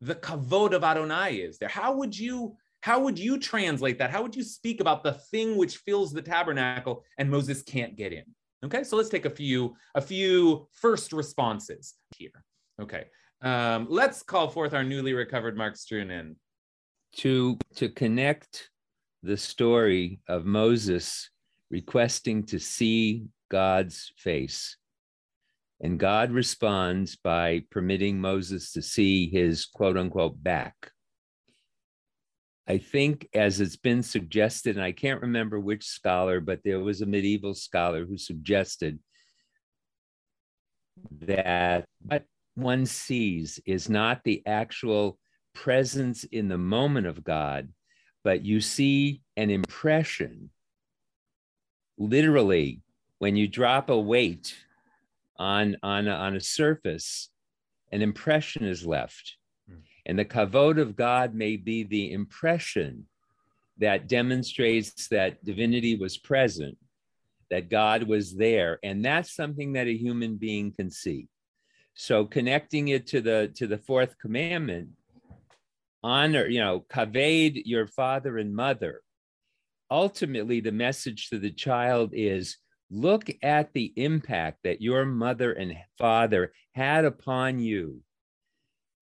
the 0.03 0.15
kavod 0.15 0.75
of 0.75 0.85
Adonai 0.85 1.37
is 1.37 1.59
there? 1.59 1.71
How 1.71 1.95
would 1.95 2.17
you 2.17 2.57
how 2.83 2.99
would 3.01 3.17
you 3.19 3.39
translate 3.39 3.99
that? 3.99 4.11
How 4.11 4.23
would 4.23 4.35
you 4.35 4.43
speak 4.43 4.81
about 4.81 5.05
the 5.05 5.13
thing 5.13 5.57
which 5.57 5.79
fills 5.79 6.13
the 6.13 6.21
tabernacle 6.21 7.05
and 7.17 7.31
Moses 7.31 7.63
can't 7.63 7.97
get 7.97 8.13
in? 8.13 8.25
Okay, 8.65 8.85
so 8.85 8.97
let's 8.97 9.09
take 9.09 9.25
a 9.25 9.31
few 9.31 9.75
a 9.95 10.01
few 10.01 10.69
first 10.73 11.13
responses 11.13 11.95
here. 12.17 12.45
Okay, 12.81 13.07
um, 13.41 13.87
let's 13.89 14.23
call 14.23 14.49
forth 14.49 14.75
our 14.75 14.85
newly 14.85 15.15
recovered 15.15 15.57
Mark 15.57 15.75
Strunin. 15.75 16.37
To 17.17 17.57
to 17.77 17.89
connect 17.89 18.71
the 19.23 19.37
story 19.37 20.21
of 20.29 20.45
Moses 20.45 21.31
requesting 21.73 22.45
to 22.45 22.61
see 22.61 23.25
God's 23.51 24.13
face. 24.17 24.77
And 25.81 25.99
God 25.99 26.31
responds 26.31 27.17
by 27.17 27.65
permitting 27.71 28.21
Moses 28.21 28.73
to 28.73 28.83
see 28.83 29.29
his 29.29 29.65
quote 29.65 29.97
unquote 29.97 30.41
back. 30.41 30.75
I 32.69 32.79
think, 32.79 33.29
as 33.35 33.61
it's 33.61 33.77
been 33.77 34.05
suggested, 34.05 34.77
and 34.77 34.85
I 34.85 34.93
can't 34.93 35.23
remember 35.23 35.59
which 35.59 35.85
scholar, 35.85 36.41
but 36.41 36.61
there 36.65 36.79
was 36.79 37.01
a 37.01 37.07
medieval 37.07 37.55
scholar 37.55 38.07
who 38.07 38.17
suggested 38.17 39.01
that 41.23 41.87
what 42.01 42.25
one 42.55 42.87
sees 42.87 43.59
is 43.67 43.89
not 43.89 44.23
the 44.23 44.43
actual 44.47 45.19
presence 45.55 46.23
in 46.25 46.49
the 46.49 46.59
moment 46.59 47.09
of 47.09 47.25
God, 47.25 47.71
but 48.23 48.45
you 48.45 48.61
see 48.61 49.23
an 49.37 49.51
impression. 49.51 50.51
Literally, 51.99 52.81
when 53.19 53.37
you 53.37 53.47
drop 53.47 53.91
a 53.91 53.99
weight 53.99 54.57
on, 55.39 55.77
on, 55.83 56.09
a, 56.09 56.13
on 56.13 56.37
a 56.37 56.41
surface, 56.41 57.31
an 57.93 58.03
impression 58.03 58.65
is 58.65 58.87
left. 58.87 59.37
Hmm. 59.69 59.79
And 60.07 60.19
the 60.19 60.25
kavod 60.25 60.81
of 60.81 60.97
God 60.97 61.35
may 61.35 61.57
be 61.57 61.85
the 61.85 62.13
impression 62.13 63.07
that 63.79 64.09
demonstrates 64.09 65.09
that 65.09 65.45
divinity 65.45 65.97
was 65.97 66.17
present, 66.19 66.79
that 67.51 67.69
God 67.69 68.05
was 68.05 68.35
there. 68.35 68.79
And 68.83 69.05
that's 69.05 69.35
something 69.35 69.75
that 69.75 69.87
a 69.87 69.97
human 69.97 70.37
being 70.37 70.73
can 70.73 70.91
see. 70.91 71.29
So 71.95 72.25
connecting 72.25 72.89
it 72.89 73.07
to 73.09 73.21
the 73.21 73.53
to 73.57 73.67
the 73.67 73.77
fourth 73.77 74.19
commandment, 74.19 74.89
honor, 76.03 76.47
you 76.47 76.61
know, 76.61 76.85
kaved 76.91 77.59
your 77.67 77.87
father 77.87 78.39
and 78.39 78.55
mother. 78.55 79.02
Ultimately, 79.93 80.61
the 80.61 80.73
message 80.73 81.29
to 81.29 81.39
the 81.39 81.51
child 81.51 82.13
is 82.15 82.57
look 82.91 83.31
at 83.43 83.75
the 83.75 83.93
impact 83.97 84.61
that 84.65 84.81
your 84.81 85.05
mother 85.05 85.53
and 85.53 85.77
father 85.99 86.55
had 86.75 87.05
upon 87.05 87.59
you. 87.59 88.01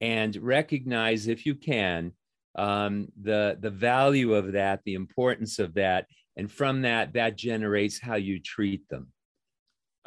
And 0.00 0.34
recognize, 0.34 1.28
if 1.28 1.46
you 1.46 1.54
can, 1.54 2.12
um, 2.56 3.06
the 3.22 3.56
the 3.60 3.70
value 3.70 4.34
of 4.34 4.50
that, 4.50 4.80
the 4.84 4.94
importance 4.94 5.60
of 5.60 5.74
that, 5.74 6.06
and 6.36 6.50
from 6.50 6.82
that, 6.82 7.12
that 7.12 7.38
generates 7.38 8.00
how 8.00 8.16
you 8.16 8.40
treat 8.40 8.88
them. 8.88 9.12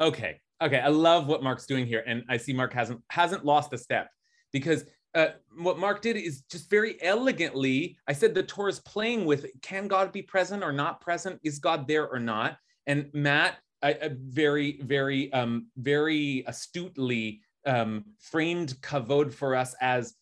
Okay, 0.01 0.41
okay, 0.61 0.81
I 0.81 0.89
love 0.89 1.27
what 1.27 1.43
Mark's 1.43 1.65
doing 1.65 1.85
here, 1.85 2.03
and 2.05 2.25
I 2.27 2.35
see 2.35 2.51
Mark 2.51 2.73
hasn't 2.73 3.01
hasn't 3.07 3.45
lost 3.45 3.71
a 3.71 3.77
step 3.77 4.09
because 4.51 4.83
uh, 5.15 5.27
what 5.57 5.77
Mark 5.77 6.01
did 6.01 6.17
is 6.17 6.41
just 6.49 6.69
very 6.69 7.01
elegantly. 7.01 7.97
I 8.07 8.13
said 8.13 8.33
the 8.33 8.43
Torah 8.43 8.71
is 8.71 8.79
playing 8.79 9.25
with 9.25 9.45
can 9.61 9.87
God 9.87 10.11
be 10.11 10.21
present 10.21 10.63
or 10.63 10.71
not 10.71 11.01
present? 11.01 11.39
Is 11.43 11.59
God 11.59 11.87
there 11.87 12.09
or 12.09 12.19
not? 12.19 12.57
And 12.87 13.09
Matt, 13.13 13.57
I, 13.81 13.91
I 13.91 14.11
very, 14.13 14.81
very, 14.81 15.31
um, 15.33 15.67
very 15.77 16.43
astutely 16.47 17.41
um, 17.65 18.05
framed 18.19 18.75
kavod 18.81 19.33
for 19.33 19.55
us 19.55 19.75
as 19.81 20.15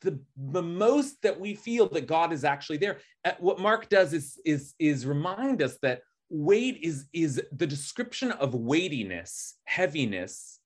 the, 0.00 0.18
the 0.36 0.62
most 0.62 1.20
that 1.22 1.38
we 1.38 1.54
feel 1.54 1.88
that 1.88 2.06
God 2.06 2.32
is 2.32 2.44
actually 2.44 2.78
there. 2.78 2.98
Uh, 3.24 3.32
what 3.38 3.58
Mark 3.58 3.88
does 3.88 4.12
is, 4.12 4.38
is, 4.44 4.74
is 4.78 5.04
remind 5.04 5.62
us 5.62 5.78
that 5.82 6.00
weight 6.30 6.78
is, 6.82 7.06
is 7.12 7.42
the 7.52 7.66
description 7.66 8.32
of 8.32 8.54
weightiness, 8.54 9.56
heaviness, 9.64 10.60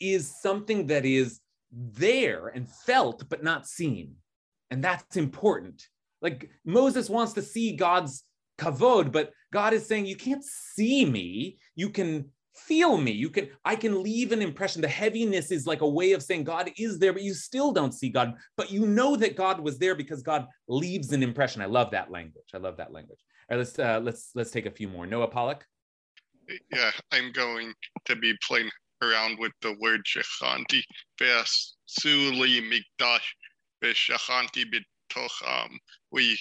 is 0.00 0.40
something 0.42 0.86
that 0.88 1.04
is 1.04 1.40
there 1.72 2.48
and 2.48 2.68
felt 2.68 3.28
but 3.28 3.42
not 3.42 3.66
seen. 3.66 4.14
And 4.70 4.82
that's 4.82 5.16
important. 5.16 5.86
Like 6.22 6.50
Moses 6.64 7.08
wants 7.10 7.34
to 7.34 7.42
see 7.42 7.76
God's 7.76 8.24
kavod, 8.58 9.12
but 9.12 9.32
God 9.52 9.72
is 9.72 9.86
saying, 9.86 10.06
You 10.06 10.16
can't 10.16 10.44
see 10.44 11.04
me. 11.04 11.58
You 11.74 11.90
can 11.90 12.30
feel 12.54 12.96
me. 12.96 13.12
You 13.12 13.28
can 13.28 13.50
i 13.64 13.76
can 13.76 14.02
leave 14.02 14.32
an 14.32 14.40
impression. 14.40 14.80
The 14.80 14.88
heaviness 14.88 15.50
is 15.50 15.66
like 15.66 15.82
a 15.82 15.88
way 15.88 16.12
of 16.12 16.22
saying 16.22 16.44
god 16.44 16.70
is 16.78 16.98
there 16.98 17.12
but 17.12 17.22
you 17.22 17.34
still 17.34 17.70
don't 17.70 17.92
see 17.92 18.08
god. 18.08 18.34
But 18.56 18.70
you 18.70 18.86
know 18.86 19.14
that 19.16 19.36
god 19.36 19.60
was 19.60 19.78
there 19.78 19.94
because 19.94 20.22
god 20.22 20.46
leaves 20.66 21.12
an 21.12 21.22
impression. 21.22 21.60
I 21.62 21.66
love 21.66 21.90
that 21.90 22.10
language. 22.10 22.48
I 22.54 22.58
love 22.58 22.78
that 22.78 22.92
language. 22.92 23.20
All 23.50 23.56
right 23.56 23.58
let's 23.58 23.78
uh, 23.78 24.00
let's 24.02 24.30
let's 24.34 24.50
take 24.50 24.66
a 24.66 24.70
few 24.70 24.88
more. 24.88 25.06
Noah 25.06 25.28
pollock 25.28 25.66
yeah 26.72 26.90
i'm 27.12 27.32
going 27.32 27.72
to 28.04 28.16
be 28.16 28.34
playing 28.46 28.70
around 29.02 29.38
with 29.38 29.52
the 29.62 29.74
word 29.80 30.00
shachanti 30.04 30.82
suli 31.86 32.60
mikdash 32.60 33.20
shachanti 33.84 34.64
bitocham 34.64 35.70
we 36.10 36.38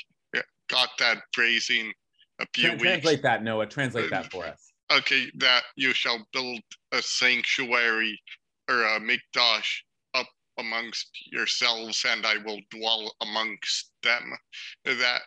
got 0.69 0.89
that 0.97 1.21
phrasing 1.33 1.91
a 2.39 2.45
few 2.53 2.69
Translate 2.69 2.81
weeks 2.81 2.91
translate 2.91 3.21
that 3.23 3.43
noah 3.43 3.65
translate 3.65 4.09
that 4.09 4.31
for 4.31 4.45
us 4.45 4.73
okay, 4.91 5.31
that 5.35 5.63
you 5.75 5.93
shall 5.93 6.25
build 6.33 6.61
a 6.91 7.01
sanctuary 7.01 8.19
or 8.69 8.83
a 8.83 8.99
mikdash 8.99 9.81
up 10.13 10.27
amongst 10.57 11.09
yourselves, 11.31 12.05
and 12.07 12.25
I 12.25 12.37
will 12.45 12.59
dwell 12.71 13.13
amongst 13.21 13.91
them. 14.03 14.33
That 14.85 15.21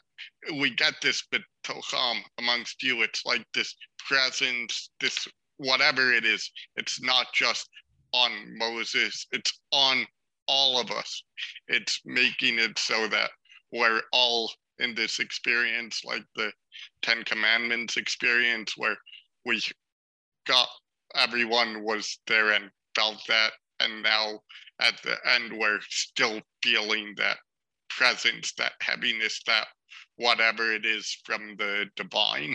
we 0.54 0.70
get 0.70 0.94
this 1.02 1.22
betocham 1.32 2.20
amongst 2.38 2.82
you. 2.82 3.02
It's 3.02 3.24
like 3.24 3.44
this 3.54 3.74
presence, 3.98 4.90
this 5.00 5.26
whatever 5.58 6.12
it 6.12 6.24
is. 6.24 6.50
It's 6.76 7.02
not 7.02 7.26
just 7.34 7.68
on 8.12 8.30
Moses. 8.56 9.26
It's 9.32 9.60
on 9.70 10.06
all 10.46 10.80
of 10.80 10.90
us. 10.90 11.22
It's 11.68 12.00
making 12.04 12.58
it 12.58 12.78
so 12.78 13.06
that 13.08 13.30
we're 13.72 14.02
all 14.12 14.50
in 14.78 14.94
this 14.94 15.18
experience, 15.18 16.02
like 16.04 16.24
the 16.36 16.50
Ten 17.02 17.22
Commandments 17.24 17.96
experience, 17.96 18.74
where 18.76 18.96
we 19.44 19.60
got 20.46 20.68
everyone 21.14 21.84
was 21.84 22.18
there 22.26 22.52
and 22.52 22.70
felt 22.94 23.20
that 23.28 23.52
and 23.80 24.02
now 24.02 24.40
at 24.80 25.00
the 25.02 25.16
end 25.34 25.52
we're 25.56 25.80
still 25.88 26.40
feeling 26.62 27.14
that 27.16 27.38
presence 27.88 28.52
that 28.58 28.72
heaviness 28.80 29.40
that 29.46 29.66
whatever 30.16 30.72
it 30.72 30.84
is 30.84 31.16
from 31.24 31.54
the 31.58 31.86
divine 31.96 32.54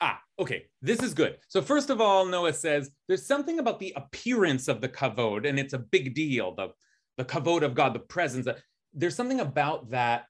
ah 0.00 0.20
okay 0.38 0.64
this 0.82 1.00
is 1.00 1.14
good 1.14 1.36
so 1.48 1.62
first 1.62 1.90
of 1.90 2.00
all 2.00 2.26
noah 2.26 2.52
says 2.52 2.90
there's 3.08 3.26
something 3.26 3.58
about 3.58 3.78
the 3.78 3.92
appearance 3.96 4.68
of 4.68 4.80
the 4.80 4.88
kavod 4.88 5.48
and 5.48 5.58
it's 5.58 5.74
a 5.74 5.78
big 5.78 6.14
deal 6.14 6.54
the 6.54 6.68
the 7.16 7.24
kavod 7.24 7.62
of 7.62 7.74
god 7.74 7.94
the 7.94 7.98
presence 7.98 8.46
there's 8.92 9.14
something 9.14 9.40
about 9.40 9.90
that 9.90 10.24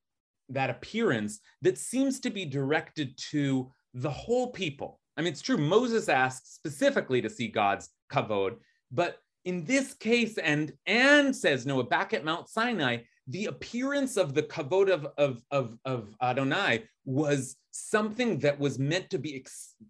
that 0.50 0.70
appearance 0.70 1.40
that 1.62 1.79
seems 1.79 2.20
to 2.20 2.31
be 2.31 2.44
directed 2.44 3.16
to 3.16 3.70
the 3.94 4.11
whole 4.11 4.50
people 4.50 5.00
I 5.16 5.22
mean, 5.22 5.33
it's 5.33 5.42
true. 5.42 5.57
Moses 5.57 6.09
asked 6.09 6.55
specifically 6.55 7.22
to 7.22 7.31
see 7.31 7.48
God's 7.48 7.88
kavod, 8.12 8.57
but 8.90 9.18
in 9.44 9.64
this 9.64 9.94
case, 9.94 10.38
and 10.38 10.72
and 10.87 11.35
says 11.35 11.66
Noah 11.66 11.85
back 11.85 12.14
at 12.14 12.24
Mount 12.24 12.48
Sinai, 12.48 12.98
the 13.27 13.46
appearance 13.46 14.16
of 14.16 14.35
the 14.35 14.42
kavod 14.42 14.90
of, 14.90 15.07
of, 15.18 15.42
of, 15.50 15.79
of 15.85 16.14
Adonai 16.20 16.85
was 17.05 17.57
something 17.75 18.39
that 18.39 18.59
was 18.59 18.79
meant 18.79 19.11
to 19.11 19.19
be 19.19 19.45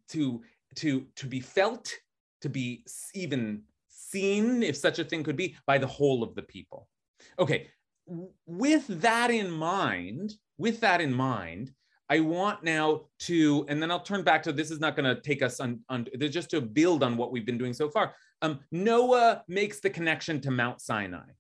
to 0.09 0.43
to 0.77 1.07
to 1.17 1.27
be 1.27 1.41
felt, 1.41 1.93
to 2.41 2.49
be 2.49 2.85
even 3.15 3.63
seen, 3.89 4.63
if 4.63 4.77
such 4.77 4.99
a 4.99 5.05
thing 5.05 5.23
could 5.23 5.37
be, 5.37 5.57
by 5.67 5.77
the 5.79 5.87
whole 5.87 6.23
of 6.23 6.35
the 6.35 6.43
people. 6.43 6.89
Okay, 7.39 7.69
with 8.47 8.87
that 9.03 9.31
in 9.31 9.51
mind, 9.51 10.35
with 10.57 10.81
that 10.81 11.01
in 11.01 11.13
mind, 11.13 11.73
I 12.09 12.21
want 12.21 12.65
now 12.65 13.03
to, 13.21 13.65
and 13.69 13.83
then 13.83 13.91
I'll 13.91 14.01
turn 14.01 14.23
back 14.23 14.43
to 14.45 14.53
this 14.53 14.71
is 14.71 14.81
not 14.81 14.97
going 14.97 15.15
to 15.15 15.21
take 15.21 15.43
us 15.43 15.61
on, 15.61 15.81
on 15.89 16.07
just 16.19 16.51
to 16.51 16.61
build 16.61 17.03
on 17.03 17.17
what 17.17 17.33
we've 17.33 17.47
been 17.47 17.59
doing 17.59 17.73
so 17.73 17.89
far. 17.89 18.15
Um, 18.43 18.61
Noah 18.73 19.43
makes 19.49 19.81
the 19.81 19.91
connection 19.91 20.41
to 20.43 20.51
Mount 20.51 20.81
Sinai. 20.81 21.31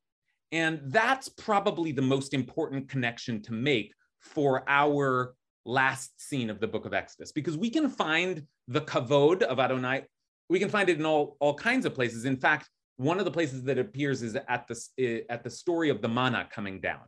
And 0.53 0.81
that's 0.85 1.29
probably 1.29 1.93
the 1.93 2.03
most 2.03 2.33
important 2.33 2.89
connection 2.89 3.43
to 3.43 3.53
make 3.53 3.93
for 4.21 4.65
our 4.69 5.35
last 5.64 6.20
scene 6.20 6.50
of 6.50 6.61
the 6.61 6.66
book 6.66 6.87
of 6.87 6.94
Exodus, 6.94 7.33
because 7.33 7.57
we 7.57 7.70
can 7.70 7.88
find 7.88 8.46
the 8.68 8.81
kavod 8.81 9.42
of 9.42 9.59
Adonai, 9.59 10.05
we 10.48 10.59
can 10.59 10.68
find 10.68 10.88
it 10.88 10.98
in 10.98 11.07
all, 11.07 11.37
all 11.40 11.55
kinds 11.55 11.87
of 11.87 11.94
places. 11.94 12.24
In 12.24 12.37
fact, 12.37 12.68
one 12.96 13.18
of 13.18 13.24
the 13.24 13.31
places 13.31 13.64
that 13.64 13.79
appears 13.79 14.22
is 14.22 14.37
at 14.37 14.68
the, 14.68 14.81
eh, 14.98 15.20
at 15.29 15.42
the 15.42 15.50
story 15.50 15.88
of 15.90 16.00
the 16.00 16.09
manna 16.09 16.46
coming 16.53 16.81
down. 16.81 17.00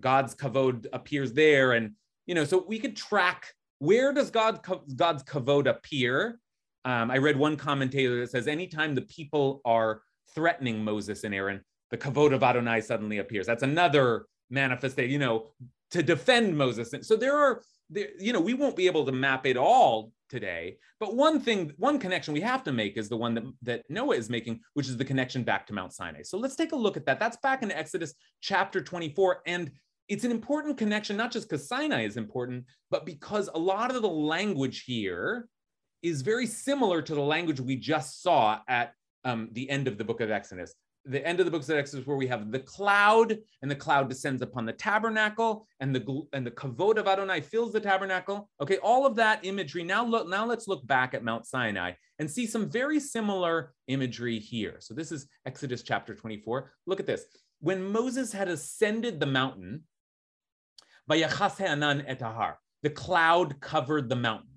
God's 0.00 0.34
kavod 0.34 0.86
appears 0.92 1.32
there. 1.32 1.72
And, 1.72 1.92
you 2.26 2.34
know, 2.34 2.44
so 2.44 2.64
we 2.66 2.78
could 2.78 2.96
track 2.96 3.54
where 3.82 4.12
does 4.12 4.30
God, 4.30 4.60
God's 4.94 5.24
kavod 5.24 5.66
appear? 5.66 6.38
Um, 6.84 7.10
I 7.10 7.18
read 7.18 7.36
one 7.36 7.56
commentator 7.56 8.20
that 8.20 8.30
says 8.30 8.46
anytime 8.46 8.94
the 8.94 9.02
people 9.02 9.60
are 9.64 10.02
threatening 10.36 10.84
Moses 10.84 11.24
and 11.24 11.34
Aaron, 11.34 11.62
the 11.90 11.98
kavod 11.98 12.32
of 12.32 12.44
Adonai 12.44 12.80
suddenly 12.80 13.18
appears. 13.18 13.44
That's 13.44 13.64
another 13.64 14.26
manifestation, 14.50 15.10
you 15.10 15.18
know, 15.18 15.48
to 15.90 16.00
defend 16.00 16.56
Moses. 16.56 16.94
So 17.02 17.16
there 17.16 17.36
are, 17.36 17.60
there, 17.92 18.08
you 18.18 18.32
know, 18.32 18.40
we 18.40 18.54
won't 18.54 18.76
be 18.76 18.86
able 18.86 19.04
to 19.06 19.12
map 19.12 19.46
it 19.46 19.56
all 19.56 20.12
today. 20.28 20.78
But 20.98 21.14
one 21.14 21.40
thing, 21.40 21.72
one 21.76 21.98
connection 21.98 22.34
we 22.34 22.40
have 22.40 22.64
to 22.64 22.72
make 22.72 22.96
is 22.96 23.08
the 23.08 23.16
one 23.16 23.34
that, 23.34 23.44
that 23.62 23.82
Noah 23.88 24.16
is 24.16 24.30
making, 24.30 24.60
which 24.74 24.88
is 24.88 24.96
the 24.96 25.04
connection 25.04 25.42
back 25.44 25.66
to 25.66 25.74
Mount 25.74 25.92
Sinai. 25.92 26.22
So 26.22 26.38
let's 26.38 26.56
take 26.56 26.72
a 26.72 26.76
look 26.76 26.96
at 26.96 27.06
that. 27.06 27.20
That's 27.20 27.36
back 27.38 27.62
in 27.62 27.70
Exodus 27.70 28.14
chapter 28.40 28.80
24. 28.80 29.42
And 29.46 29.70
it's 30.08 30.24
an 30.24 30.30
important 30.30 30.78
connection, 30.78 31.16
not 31.16 31.32
just 31.32 31.48
because 31.48 31.68
Sinai 31.68 32.04
is 32.04 32.16
important, 32.16 32.64
but 32.90 33.06
because 33.06 33.48
a 33.54 33.58
lot 33.58 33.94
of 33.94 34.02
the 34.02 34.08
language 34.08 34.84
here 34.84 35.48
is 36.02 36.22
very 36.22 36.46
similar 36.46 37.02
to 37.02 37.14
the 37.14 37.20
language 37.20 37.60
we 37.60 37.76
just 37.76 38.22
saw 38.22 38.60
at 38.68 38.94
um, 39.24 39.48
the 39.52 39.68
end 39.70 39.86
of 39.86 39.98
the 39.98 40.04
book 40.04 40.20
of 40.20 40.30
Exodus 40.30 40.74
the 41.04 41.26
end 41.26 41.40
of 41.40 41.46
the 41.46 41.50
book 41.50 41.62
of 41.62 41.70
Exodus 41.70 42.06
where 42.06 42.16
we 42.16 42.26
have 42.28 42.52
the 42.52 42.60
cloud 42.60 43.36
and 43.60 43.70
the 43.70 43.76
cloud 43.76 44.08
descends 44.08 44.42
upon 44.42 44.64
the 44.64 44.72
tabernacle 44.72 45.66
and 45.80 45.94
the 45.94 46.22
and 46.32 46.46
the 46.46 46.50
kavod 46.50 46.96
of 46.96 47.08
Adonai 47.08 47.40
fills 47.40 47.72
the 47.72 47.80
tabernacle. 47.80 48.48
Okay, 48.60 48.76
all 48.78 49.04
of 49.04 49.16
that 49.16 49.44
imagery. 49.44 49.82
Now 49.82 50.04
look, 50.04 50.28
now 50.28 50.46
let's 50.46 50.68
look 50.68 50.86
back 50.86 51.14
at 51.14 51.24
Mount 51.24 51.46
Sinai 51.46 51.92
and 52.18 52.30
see 52.30 52.46
some 52.46 52.70
very 52.70 53.00
similar 53.00 53.72
imagery 53.88 54.38
here. 54.38 54.76
So 54.78 54.94
this 54.94 55.10
is 55.10 55.26
Exodus 55.44 55.82
chapter 55.82 56.14
24. 56.14 56.70
Look 56.86 57.00
at 57.00 57.06
this. 57.06 57.24
When 57.60 57.82
Moses 57.82 58.32
had 58.32 58.48
ascended 58.48 59.18
the 59.18 59.26
mountain, 59.26 59.82
etahar, 61.10 62.54
the 62.82 62.90
cloud 62.90 63.60
covered 63.60 64.08
the 64.08 64.16
mountain. 64.16 64.48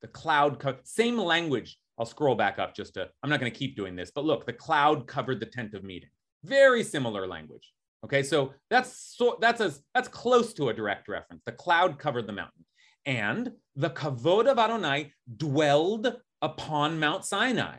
The 0.00 0.08
cloud, 0.08 0.58
co- 0.58 0.76
same 0.84 1.18
language 1.18 1.78
I'll 1.98 2.06
scroll 2.06 2.34
back 2.34 2.58
up 2.58 2.74
just 2.74 2.94
to, 2.94 3.08
I'm 3.22 3.30
not 3.30 3.40
going 3.40 3.50
to 3.50 3.58
keep 3.58 3.76
doing 3.76 3.96
this, 3.96 4.12
but 4.14 4.24
look, 4.24 4.46
the 4.46 4.52
cloud 4.52 5.06
covered 5.06 5.40
the 5.40 5.46
tent 5.46 5.74
of 5.74 5.82
meeting. 5.82 6.10
Very 6.44 6.84
similar 6.84 7.26
language. 7.26 7.72
Okay, 8.04 8.22
so 8.22 8.54
that's 8.70 9.16
so 9.16 9.38
that's 9.40 9.60
as 9.60 9.82
that's 9.92 10.06
close 10.08 10.52
to 10.54 10.68
a 10.68 10.74
direct 10.74 11.08
reference. 11.08 11.42
The 11.44 11.52
cloud 11.52 11.98
covered 11.98 12.28
the 12.28 12.32
mountain, 12.32 12.64
and 13.04 13.52
the 13.74 13.90
kavod 13.90 14.46
of 14.46 14.58
Adonai 14.58 15.12
dwelled 15.36 16.14
upon 16.40 17.00
Mount 17.00 17.24
Sinai. 17.24 17.78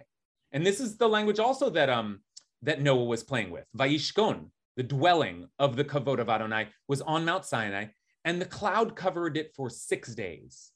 And 0.51 0.65
this 0.65 0.81
is 0.81 0.97
the 0.97 1.07
language 1.07 1.39
also 1.39 1.69
that 1.69 1.89
um 1.89 2.19
that 2.63 2.81
Noah 2.81 3.05
was 3.05 3.23
playing 3.23 3.49
with. 3.49 3.63
Vayishkon, 3.77 4.47
the 4.75 4.83
dwelling 4.83 5.47
of 5.57 5.77
the 5.77 5.85
kavod 5.85 6.19
of 6.19 6.27
Adonai, 6.27 6.67
was 6.89 7.01
on 7.01 7.23
Mount 7.23 7.45
Sinai, 7.45 7.85
and 8.25 8.41
the 8.41 8.45
cloud 8.45 8.97
covered 8.97 9.37
it 9.37 9.53
for 9.55 9.69
six 9.69 10.13
days. 10.13 10.71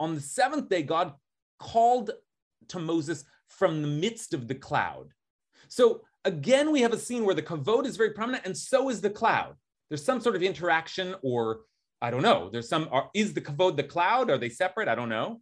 On 0.00 0.16
the 0.16 0.20
seventh 0.20 0.68
day, 0.68 0.82
God 0.82 1.12
called 1.60 2.10
to 2.68 2.78
Moses 2.78 3.24
from 3.48 3.82
the 3.82 3.88
midst 3.88 4.34
of 4.34 4.48
the 4.48 4.54
cloud. 4.54 5.08
So 5.68 6.02
again, 6.24 6.70
we 6.70 6.80
have 6.82 6.92
a 6.92 6.98
scene 6.98 7.24
where 7.24 7.34
the 7.34 7.42
kavod 7.42 7.86
is 7.86 7.96
very 7.96 8.10
prominent, 8.10 8.46
and 8.46 8.56
so 8.56 8.88
is 8.88 9.00
the 9.00 9.10
cloud. 9.10 9.54
There's 9.88 10.04
some 10.04 10.20
sort 10.20 10.36
of 10.36 10.42
interaction, 10.42 11.14
or 11.22 11.60
I 12.00 12.10
don't 12.10 12.22
know. 12.22 12.48
There's 12.50 12.68
some. 12.68 12.88
Are, 12.90 13.10
is 13.14 13.34
the 13.34 13.40
kavod 13.40 13.76
the 13.76 13.84
cloud? 13.84 14.30
Are 14.30 14.38
they 14.38 14.48
separate? 14.48 14.88
I 14.88 14.94
don't 14.94 15.08
know. 15.08 15.40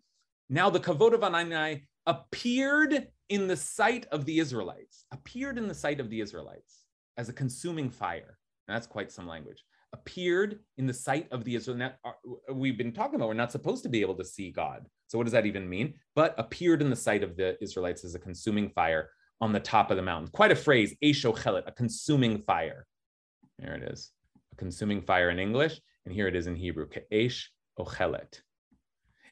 Now 0.49 0.71
the 0.71 0.81
kavod 0.81 1.15
of 1.15 1.23
Adonai 1.23 1.85
appeared 2.07 3.09
in 3.29 3.47
the 3.47 3.57
sight 3.57 4.07
of 4.13 4.25
the 4.25 4.39
Israelites. 4.39 5.05
Appeared 5.13 5.59
in 5.59 5.69
the 5.69 5.75
sight 5.75 6.01
of 6.01 6.11
the 6.11 6.21
Israelites 6.21 6.85
as 7.17 7.29
a 7.29 7.33
consuming 7.33 7.91
fire. 7.91 8.39
that's 8.67 8.87
quite 8.87 9.13
some 9.13 9.27
language. 9.27 9.65
Appeared 9.93 10.61
in 10.79 10.87
the 10.87 10.95
sight 10.95 11.29
of 11.31 11.45
the 11.45 11.55
Israelites. 11.55 11.97
Uh, 12.05 12.13
we've 12.53 12.79
been 12.79 12.93
talking 12.93 13.17
about 13.17 13.29
we're 13.29 13.35
not 13.35 13.53
supposed 13.53 13.83
to 13.83 13.89
be 13.89 14.01
able 14.01 14.17
to 14.17 14.25
see 14.25 14.51
God. 14.51 14.87
So 15.13 15.19
what 15.19 15.25
does 15.25 15.35
that 15.35 15.45
even 15.45 15.69
mean? 15.69 15.93
But 16.15 16.35
appeared 16.39 16.81
in 16.81 16.89
the 16.89 16.97
sight 16.97 17.23
of 17.23 17.37
the 17.37 17.63
Israelites 17.63 18.03
as 18.03 18.15
a 18.15 18.19
consuming 18.19 18.71
fire 18.71 19.11
on 19.43 19.53
the 19.53 19.61
top 19.61 19.91
of 19.91 19.99
the 19.99 20.03
mountain. 20.03 20.31
Quite 20.33 20.53
a 20.53 20.57
phrase, 20.57 20.97
Eshochelet, 21.05 21.65
a 21.67 21.73
consuming 21.73 22.39
fire. 22.39 22.87
There 23.59 23.75
it 23.75 23.93
is, 23.93 24.11
a 24.55 24.57
consuming 24.57 25.03
fire 25.03 25.29
in 25.29 25.39
English, 25.39 25.79
and 26.07 26.15
here 26.15 26.29
it 26.29 26.35
is 26.35 26.47
in 26.47 26.57
Hebrew, 26.57 26.89
Ke'esh 26.89 27.45
Ochelet. 27.79 28.41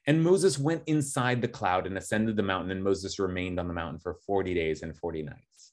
And 0.07 0.23
Moses 0.23 0.59
went 0.59 0.83
inside 0.87 1.41
the 1.41 1.49
cloud 1.49 1.87
and 1.87 1.97
ascended 1.97 2.37
the 2.37 2.43
mountain, 2.43 2.73
and 2.73 2.85
Moses 2.85 3.19
remained 3.19 3.59
on 3.59 3.67
the 3.67 3.73
mountain 3.73 4.01
for 4.01 4.19
40 4.27 4.53
days 4.53 4.83
and 4.83 4.95
40 4.95 5.23
nights. 5.23 5.73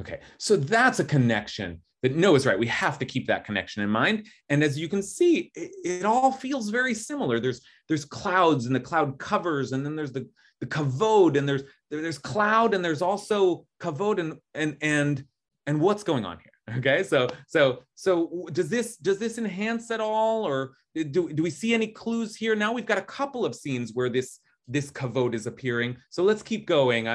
Okay, 0.00 0.18
so 0.38 0.56
that's 0.56 0.98
a 0.98 1.04
connection 1.04 1.80
that 2.02 2.14
Noah's 2.14 2.46
right. 2.46 2.58
We 2.58 2.66
have 2.68 2.98
to 2.98 3.04
keep 3.04 3.26
that 3.26 3.44
connection 3.44 3.82
in 3.82 3.90
mind. 3.90 4.26
And 4.48 4.62
as 4.62 4.78
you 4.78 4.88
can 4.88 5.02
see, 5.02 5.50
it, 5.54 5.70
it, 5.84 6.04
all 6.04 6.30
feels 6.30 6.70
very 6.70 6.94
similar. 6.94 7.40
There's 7.40 7.60
there's 7.88 8.04
clouds 8.04 8.66
and 8.66 8.74
the 8.74 8.80
cloud 8.80 9.18
covers, 9.18 9.72
and 9.72 9.84
then 9.84 9.96
there's 9.96 10.12
the 10.12 10.28
the 10.60 10.66
kavod, 10.66 11.36
and 11.36 11.48
there's 11.48 11.62
there, 11.90 12.02
there's 12.02 12.18
cloud, 12.18 12.74
and 12.74 12.84
there's 12.84 13.02
also 13.02 13.66
kavod, 13.80 14.18
and 14.18 14.34
and 14.54 14.76
and 14.80 15.24
and 15.66 15.80
what's 15.80 16.02
going 16.02 16.24
on 16.24 16.38
here? 16.38 16.52
Okay, 16.76 17.02
so 17.02 17.28
so 17.46 17.82
so 17.94 18.46
does 18.52 18.68
this 18.68 18.98
does 18.98 19.18
this 19.18 19.38
enhance 19.38 19.90
at 19.90 20.00
all, 20.00 20.46
or 20.46 20.72
do 20.94 21.32
do 21.32 21.42
we 21.42 21.48
see 21.48 21.72
any 21.72 21.86
clues 21.86 22.36
here? 22.36 22.54
Now 22.54 22.74
we've 22.74 22.84
got 22.84 22.98
a 22.98 23.02
couple 23.02 23.46
of 23.46 23.54
scenes 23.54 23.92
where 23.94 24.10
this 24.10 24.40
this 24.68 24.90
kavod 24.90 25.34
is 25.34 25.46
appearing. 25.46 25.96
So 26.10 26.22
let's 26.22 26.42
keep 26.42 26.66
going. 26.66 27.08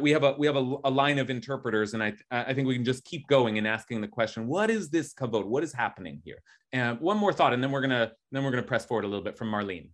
We 0.00 0.12
have 0.12 0.22
a 0.22 0.32
we 0.38 0.46
have 0.46 0.56
a, 0.56 0.76
a, 0.84 0.90
line 0.90 1.18
of 1.18 1.28
interpreters, 1.28 1.94
and 1.94 2.02
I 2.02 2.14
I 2.30 2.54
think 2.54 2.68
we 2.68 2.76
can 2.76 2.84
just 2.84 3.04
keep 3.04 3.26
going 3.26 3.58
and 3.58 3.66
asking 3.66 4.00
the 4.00 4.08
question: 4.08 4.46
What 4.46 4.70
is 4.70 4.88
this 4.88 5.12
kavod? 5.12 5.44
What 5.44 5.64
is 5.64 5.72
happening 5.72 6.22
here? 6.24 6.40
And 6.72 7.00
one 7.00 7.16
more 7.16 7.32
thought, 7.32 7.52
and 7.52 7.62
then 7.62 7.72
we're 7.72 7.80
gonna 7.80 8.12
then 8.30 8.44
we're 8.44 8.52
gonna 8.52 8.62
press 8.62 8.86
forward 8.86 9.04
a 9.04 9.08
little 9.08 9.24
bit 9.24 9.36
from 9.36 9.50
Marlene. 9.50 9.88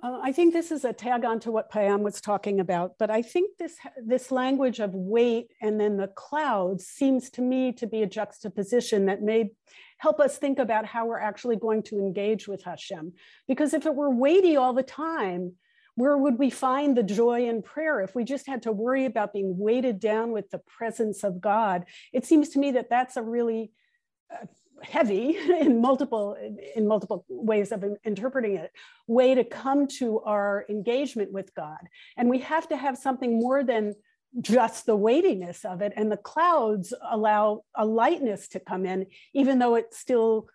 Uh, 0.00 0.20
I 0.22 0.32
think 0.32 0.52
this 0.52 0.70
is 0.70 0.84
a 0.84 0.92
tag 0.92 1.24
on 1.24 1.40
to 1.40 1.50
what 1.50 1.72
Payam 1.72 2.00
was 2.00 2.20
talking 2.20 2.60
about, 2.60 2.92
but 2.98 3.10
I 3.10 3.22
think 3.22 3.58
this 3.58 3.76
this 4.04 4.30
language 4.30 4.78
of 4.78 4.94
weight 4.94 5.52
and 5.60 5.80
then 5.80 5.96
the 5.96 6.08
clouds 6.08 6.86
seems 6.86 7.30
to 7.30 7.42
me 7.42 7.72
to 7.72 7.86
be 7.86 8.02
a 8.02 8.06
juxtaposition 8.06 9.06
that 9.06 9.22
may 9.22 9.50
help 9.98 10.20
us 10.20 10.38
think 10.38 10.60
about 10.60 10.86
how 10.86 11.06
we're 11.06 11.18
actually 11.18 11.56
going 11.56 11.82
to 11.84 11.98
engage 11.98 12.46
with 12.46 12.62
Hashem. 12.62 13.12
Because 13.48 13.74
if 13.74 13.86
it 13.86 13.94
were 13.94 14.10
weighty 14.10 14.56
all 14.56 14.72
the 14.72 14.84
time, 14.84 15.54
where 15.96 16.16
would 16.16 16.38
we 16.38 16.50
find 16.50 16.96
the 16.96 17.02
joy 17.02 17.48
in 17.48 17.62
prayer 17.62 18.00
if 18.00 18.14
we 18.14 18.22
just 18.22 18.46
had 18.46 18.62
to 18.62 18.72
worry 18.72 19.04
about 19.04 19.32
being 19.32 19.58
weighted 19.58 19.98
down 19.98 20.30
with 20.30 20.48
the 20.50 20.60
presence 20.60 21.24
of 21.24 21.40
God? 21.40 21.86
It 22.12 22.24
seems 22.24 22.50
to 22.50 22.60
me 22.60 22.70
that 22.72 22.88
that's 22.88 23.16
a 23.16 23.22
really 23.22 23.72
uh, 24.32 24.46
heavy 24.82 25.36
in 25.60 25.80
multiple 25.80 26.36
in 26.74 26.86
multiple 26.86 27.24
ways 27.28 27.72
of 27.72 27.84
interpreting 28.04 28.56
it 28.56 28.70
way 29.06 29.34
to 29.34 29.44
come 29.44 29.86
to 29.86 30.20
our 30.20 30.64
engagement 30.68 31.32
with 31.32 31.54
god 31.54 31.88
and 32.16 32.28
we 32.28 32.38
have 32.38 32.68
to 32.68 32.76
have 32.76 32.96
something 32.96 33.38
more 33.38 33.62
than 33.62 33.94
just 34.40 34.86
the 34.86 34.96
weightiness 34.96 35.64
of 35.64 35.80
it 35.80 35.92
and 35.96 36.12
the 36.12 36.16
clouds 36.16 36.92
allow 37.10 37.62
a 37.76 37.84
lightness 37.84 38.48
to 38.48 38.60
come 38.60 38.84
in 38.84 39.06
even 39.34 39.58
though 39.58 39.74
it 39.74 39.94
still 39.94 40.48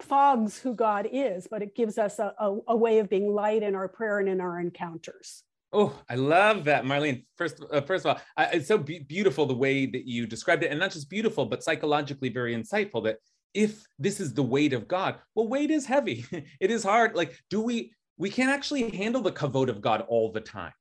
fogs 0.00 0.58
who 0.58 0.74
god 0.74 1.08
is 1.10 1.46
but 1.50 1.62
it 1.62 1.74
gives 1.74 1.98
us 1.98 2.18
a, 2.18 2.32
a, 2.38 2.58
a 2.68 2.76
way 2.76 3.00
of 3.00 3.10
being 3.10 3.32
light 3.32 3.62
in 3.62 3.74
our 3.74 3.88
prayer 3.88 4.20
and 4.20 4.28
in 4.28 4.40
our 4.40 4.58
encounters 4.58 5.42
Oh, 5.72 5.96
I 6.08 6.16
love 6.16 6.64
that, 6.64 6.84
Marlene. 6.84 7.24
First, 7.36 7.62
uh, 7.70 7.80
first 7.82 8.04
of 8.04 8.16
all, 8.16 8.22
I, 8.36 8.46
it's 8.46 8.66
so 8.66 8.76
be- 8.76 8.98
beautiful 8.98 9.46
the 9.46 9.54
way 9.54 9.86
that 9.86 10.04
you 10.04 10.26
described 10.26 10.64
it, 10.64 10.70
and 10.70 10.80
not 10.80 10.90
just 10.90 11.08
beautiful, 11.08 11.46
but 11.46 11.62
psychologically 11.62 12.28
very 12.28 12.56
insightful. 12.56 13.04
That 13.04 13.18
if 13.54 13.84
this 13.98 14.20
is 14.20 14.34
the 14.34 14.42
weight 14.42 14.72
of 14.72 14.88
God, 14.88 15.16
well, 15.34 15.48
weight 15.48 15.70
is 15.70 15.86
heavy. 15.86 16.24
it 16.60 16.70
is 16.70 16.82
hard. 16.82 17.14
Like, 17.14 17.38
do 17.50 17.60
we, 17.60 17.92
we 18.16 18.30
can't 18.30 18.50
actually 18.50 18.90
handle 18.90 19.22
the 19.22 19.32
kavod 19.32 19.68
of 19.68 19.80
God 19.80 20.04
all 20.08 20.30
the 20.30 20.40
time. 20.40 20.72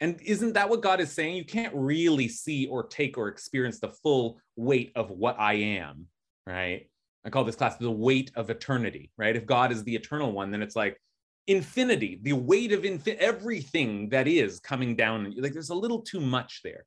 And 0.00 0.20
isn't 0.22 0.52
that 0.54 0.68
what 0.68 0.80
God 0.80 1.00
is 1.00 1.12
saying? 1.12 1.36
You 1.36 1.44
can't 1.44 1.74
really 1.74 2.28
see 2.28 2.66
or 2.66 2.84
take 2.84 3.16
or 3.16 3.28
experience 3.28 3.80
the 3.80 3.88
full 3.88 4.40
weight 4.56 4.92
of 4.94 5.10
what 5.10 5.38
I 5.38 5.54
am, 5.54 6.06
right? 6.46 6.88
I 7.24 7.30
call 7.30 7.44
this 7.44 7.56
class 7.56 7.76
the 7.76 7.90
weight 7.90 8.30
of 8.36 8.50
eternity, 8.50 9.10
right? 9.16 9.34
If 9.34 9.46
God 9.46 9.72
is 9.72 9.82
the 9.82 9.94
eternal 9.94 10.32
one, 10.32 10.50
then 10.50 10.62
it's 10.62 10.76
like 10.76 11.00
infinity, 11.46 12.20
the 12.22 12.34
weight 12.34 12.72
of 12.72 12.82
infi- 12.82 13.16
everything 13.16 14.08
that 14.10 14.28
is 14.28 14.60
coming 14.60 14.94
down. 14.94 15.34
Like 15.36 15.52
there's 15.52 15.70
a 15.70 15.74
little 15.74 16.02
too 16.02 16.20
much 16.20 16.60
there. 16.62 16.84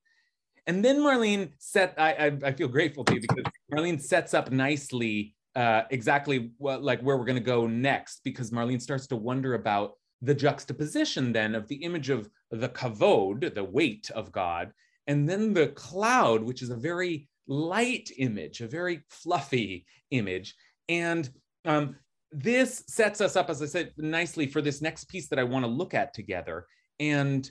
And 0.68 0.84
then 0.84 1.00
Marlene 1.00 1.52
set, 1.60 1.96
I, 1.98 2.14
I, 2.14 2.38
I 2.46 2.52
feel 2.52 2.68
grateful 2.68 3.06
to 3.06 3.16
you 3.16 3.22
because 3.22 3.46
Marlene 3.74 4.02
sets 4.02 4.34
up 4.34 4.52
nicely 4.52 5.34
uh, 5.56 5.84
exactly 5.90 6.52
what, 6.58 6.84
like 6.84 7.02
where 7.02 7.18
we're 7.18 7.26
going 7.26 7.38
to 7.38 7.42
go 7.44 7.66
next, 7.66 8.22
because 8.24 8.52
Marlene 8.52 8.82
starts 8.82 9.08
to 9.08 9.16
wonder 9.16 9.56
about 9.56 9.94
the 10.22 10.36
juxtaposition 10.36 11.32
then 11.32 11.56
of 11.56 11.68
the 11.68 11.78
image 11.78 12.10
of 12.10 12.30
the 12.52 12.70
kavod, 12.70 13.56
the 13.56 13.64
weight 13.64 14.12
of 14.14 14.32
God, 14.32 14.72
and 15.08 15.28
then 15.28 15.54
the 15.54 15.68
cloud, 15.70 16.44
which 16.44 16.62
is 16.62 16.70
a 16.70 16.76
very 16.76 17.30
light 17.48 18.12
image, 18.18 18.62
a 18.62 18.68
very 18.68 19.04
fluffy 19.10 19.86
image. 20.12 20.54
And 20.90 21.30
um, 21.66 21.96
this 22.32 22.84
sets 22.88 23.22
us 23.22 23.36
up, 23.36 23.50
as 23.50 23.62
I 23.62 23.68
said, 23.68 23.94
nicely 23.98 24.48
for 24.48 24.62
this 24.62 24.82
next 24.82 25.06
piece 25.06 25.30
that 25.30 25.40
I 25.40 25.44
want 25.44 25.64
to 25.64 25.72
look 25.72 25.94
at 25.94 26.14
together. 26.14 26.66
And 27.00 27.50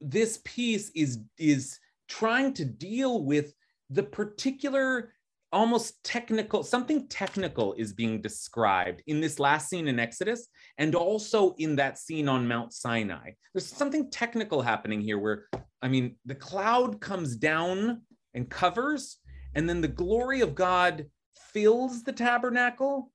this 0.00 0.40
piece 0.44 0.90
is, 0.94 1.20
is 1.38 1.78
trying 2.18 2.52
to 2.54 2.64
deal 2.64 3.24
with 3.24 3.52
the 3.90 4.02
particular 4.02 5.12
almost 5.52 6.02
technical 6.04 6.62
something 6.62 7.06
technical 7.08 7.74
is 7.74 7.92
being 7.92 8.20
described 8.20 9.02
in 9.06 9.20
this 9.20 9.38
last 9.38 9.68
scene 9.68 9.88
in 9.88 9.98
exodus 9.98 10.48
and 10.78 10.94
also 10.94 11.54
in 11.58 11.76
that 11.76 11.98
scene 11.98 12.28
on 12.28 12.46
mount 12.46 12.72
sinai. 12.72 13.30
There's 13.52 13.66
something 13.66 14.10
technical 14.10 14.62
happening 14.62 15.00
here 15.00 15.18
where 15.18 15.46
i 15.82 15.88
mean 15.88 16.16
the 16.24 16.34
cloud 16.34 17.00
comes 17.00 17.36
down 17.36 18.02
and 18.34 18.48
covers 18.48 19.18
and 19.54 19.68
then 19.68 19.80
the 19.80 19.88
glory 19.88 20.40
of 20.40 20.54
god 20.54 21.06
fills 21.52 22.02
the 22.02 22.12
tabernacle. 22.12 23.12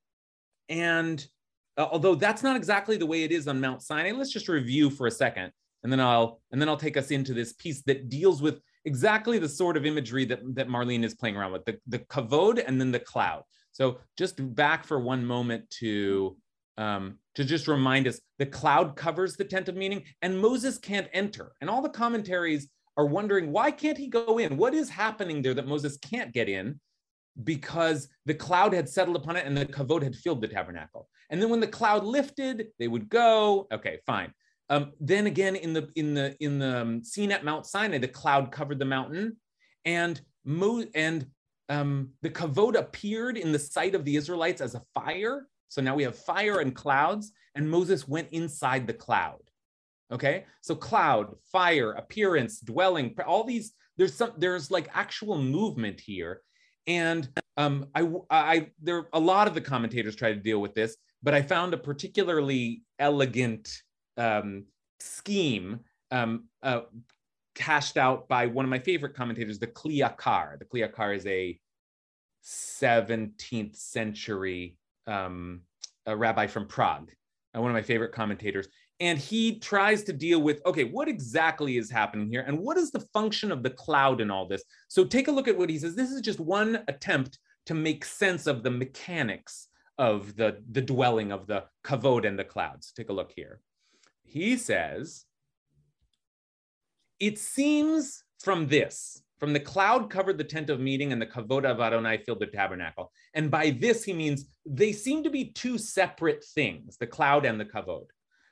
And 0.70 1.26
uh, 1.78 1.88
although 1.92 2.16
that's 2.16 2.44
not 2.44 2.58
exactly 2.58 2.98
the 2.98 3.06
way 3.06 3.24
it 3.24 3.32
is 3.32 3.48
on 3.48 3.62
mount 3.62 3.82
sinai 3.82 4.12
let's 4.12 4.32
just 4.32 4.50
review 4.50 4.90
for 4.90 5.08
a 5.08 5.12
second 5.12 5.52
and 5.84 5.92
then 5.92 6.00
i'll 6.00 6.42
and 6.52 6.62
then 6.62 6.68
i'll 6.68 6.78
take 6.86 6.98
us 6.98 7.12
into 7.12 7.34
this 7.34 7.54
piece 7.54 7.82
that 7.84 8.10
deals 8.10 8.42
with 8.42 8.60
exactly 8.86 9.40
the 9.40 9.50
sort 9.50 9.78
of 9.78 9.86
imagery 9.86 10.26
that, 10.26 10.40
that 10.56 10.70
Marlene 10.70 11.04
is 11.04 11.16
playing 11.16 11.36
around 11.36 11.52
with, 11.52 11.66
the, 11.66 11.78
the 11.88 12.00
kavod 12.00 12.64
and 12.66 12.80
then 12.80 12.92
the 12.92 13.00
cloud. 13.00 13.44
So 13.72 14.00
just 14.18 14.36
back 14.56 14.86
for 14.86 15.00
one 15.00 15.26
moment 15.26 15.70
to, 15.80 16.38
um, 16.78 17.20
to 17.36 17.44
just 17.44 17.68
remind 17.68 18.08
us, 18.08 18.20
the 18.38 18.46
cloud 18.46 18.96
covers 18.96 19.36
the 19.36 19.44
tent 19.44 19.70
of 19.70 19.76
meeting 19.76 20.04
and 20.22 20.40
Moses 20.40 20.78
can't 20.78 21.08
enter. 21.14 21.52
And 21.62 21.70
all 21.70 21.82
the 21.82 21.90
commentaries 21.90 22.70
are 22.98 23.06
wondering, 23.06 23.52
why 23.52 23.72
can't 23.72 23.98
he 23.98 24.08
go 24.08 24.40
in? 24.40 24.58
What 24.58 24.74
is 24.74 24.90
happening 24.90 25.42
there 25.42 25.54
that 25.54 25.68
Moses 25.68 25.98
can't 25.98 26.34
get 26.34 26.50
in? 26.50 26.80
Because 27.44 28.10
the 28.26 28.34
cloud 28.34 28.74
had 28.74 28.90
settled 28.90 29.16
upon 29.16 29.38
it 29.38 29.46
and 29.46 29.56
the 29.56 29.66
kavod 29.66 30.04
had 30.04 30.16
filled 30.16 30.42
the 30.42 30.48
tabernacle. 30.48 31.08
And 31.30 31.42
then 31.42 31.50
when 31.50 31.60
the 31.60 31.68
cloud 31.68 32.04
lifted, 32.04 32.68
they 32.80 32.88
would 32.88 33.08
go, 33.08 33.68
okay, 33.72 34.00
fine. 34.06 34.34
Um, 34.70 34.92
then 35.00 35.28
again, 35.28 35.56
in 35.56 35.74
the 35.74 35.90
in 35.96 36.14
the 36.14 36.36
in 36.40 36.60
the 36.60 36.82
um, 36.82 37.04
scene 37.04 37.32
at 37.32 37.44
Mount 37.44 37.66
Sinai, 37.66 37.98
the 37.98 38.08
cloud 38.08 38.52
covered 38.52 38.80
the 38.80 38.86
mountain, 38.86 39.38
and 39.86 40.22
Mo- 40.46 40.86
and 40.96 41.28
um, 41.70 42.10
the 42.22 42.30
kavod 42.30 42.76
appeared 42.76 43.38
in 43.38 43.52
the 43.52 43.60
sight 43.60 43.96
of 43.96 44.06
the 44.06 44.16
Israelites 44.16 44.62
as 44.62 44.76
a 44.76 44.82
fire. 44.94 45.48
So 45.68 45.82
now 45.82 45.96
we 45.96 46.04
have 46.04 46.18
fire 46.18 46.60
and 46.60 46.74
clouds, 46.74 47.32
and 47.56 47.70
Moses 47.70 48.08
went 48.08 48.30
inside 48.32 48.88
the 48.88 48.94
cloud. 48.94 49.42
Okay, 50.12 50.46
so 50.62 50.76
cloud, 50.76 51.36
fire, 51.52 51.92
appearance, 51.92 52.60
dwelling, 52.60 53.16
all 53.28 53.44
these. 53.44 53.74
There's 53.98 54.14
some. 54.14 54.34
There's 54.38 54.72
like 54.72 54.90
actual 54.94 55.40
movement 55.42 56.00
here, 56.00 56.42
and 56.88 57.28
um, 57.58 57.88
I, 57.94 58.08
I, 58.30 58.68
there 58.82 59.08
a 59.14 59.20
lot 59.20 59.48
of 59.48 59.54
the 59.54 59.62
commentators 59.62 60.16
try 60.16 60.32
to 60.34 60.40
deal 60.40 60.62
with 60.62 60.74
this, 60.74 60.96
but 61.22 61.34
I 61.34 61.42
found 61.42 61.74
a 61.74 61.78
particularly 61.78 62.84
elegant 62.98 63.70
um, 64.20 64.66
scheme 65.00 65.80
um, 66.12 66.46
uh, 66.62 66.82
cashed 67.56 67.98
out 67.98 68.28
by 68.28 68.46
one 68.46 68.66
of 68.66 68.70
my 68.70 68.80
favorite 68.80 69.16
commentators, 69.16 69.58
the 69.58 69.68
Kli 69.68 70.00
Yakar. 70.00 70.60
The 70.60 70.66
Kli 70.66 70.88
Yakar 70.88 71.16
is 71.16 71.26
a 71.26 71.60
17th 72.46 73.76
century 73.76 74.78
um, 75.08 75.62
a 76.06 76.16
rabbi 76.16 76.48
from 76.48 76.68
Prague, 76.68 77.12
uh, 77.56 77.62
one 77.62 77.72
of 77.72 77.76
my 77.76 77.82
favorite 77.82 78.12
commentators. 78.12 78.68
And 79.00 79.18
he 79.18 79.60
tries 79.60 80.04
to 80.04 80.14
deal 80.14 80.42
with 80.42 80.62
okay, 80.66 80.84
what 80.84 81.08
exactly 81.08 81.78
is 81.78 81.90
happening 81.90 82.30
here? 82.30 82.44
And 82.46 82.60
what 82.60 82.78
is 82.78 82.92
the 82.92 83.06
function 83.14 83.52
of 83.52 83.64
the 83.64 83.70
cloud 83.70 84.20
in 84.20 84.30
all 84.30 84.48
this? 84.48 84.64
So 84.90 85.06
take 85.06 85.30
a 85.30 85.32
look 85.32 85.48
at 85.48 85.58
what 85.58 85.70
he 85.70 85.80
says. 85.80 85.96
This 85.96 86.12
is 86.12 86.22
just 86.22 86.40
one 86.40 86.84
attempt 86.88 87.40
to 87.68 87.74
make 87.74 88.04
sense 88.04 88.46
of 88.46 88.64
the 88.64 88.72
mechanics 88.72 89.68
of 89.98 90.36
the, 90.36 90.62
the 90.72 90.82
dwelling 90.82 91.32
of 91.32 91.48
the 91.48 91.64
kavod 91.84 92.28
and 92.28 92.38
the 92.38 92.44
clouds. 92.44 92.92
Take 92.92 93.10
a 93.10 93.14
look 93.14 93.32
here 93.36 93.62
he 94.30 94.58
says, 94.58 95.26
it 97.20 97.38
seems 97.40 98.24
from 98.40 98.68
this, 98.68 99.22
from 99.40 99.54
the 99.54 99.60
cloud 99.60 100.10
covered 100.10 100.38
the 100.38 100.44
tent 100.44 100.70
of 100.70 100.80
meeting 100.80 101.12
and 101.12 101.22
the 101.22 101.26
kavod 101.26 101.66
of 101.66 101.80
Adonai 101.80 102.18
filled 102.26 102.40
the 102.40 102.48
tabernacle. 102.48 103.12
And 103.34 103.50
by 103.50 103.72
this, 103.72 104.04
he 104.04 104.14
means 104.14 104.46
they 104.66 104.92
seem 104.92 105.24
to 105.24 105.30
be 105.30 105.52
two 105.52 105.78
separate 105.78 106.44
things, 106.44 106.98
the 106.98 107.08
cloud 107.08 107.46
and 107.46 107.60
the 107.60 107.66
kavod. 107.66 108.06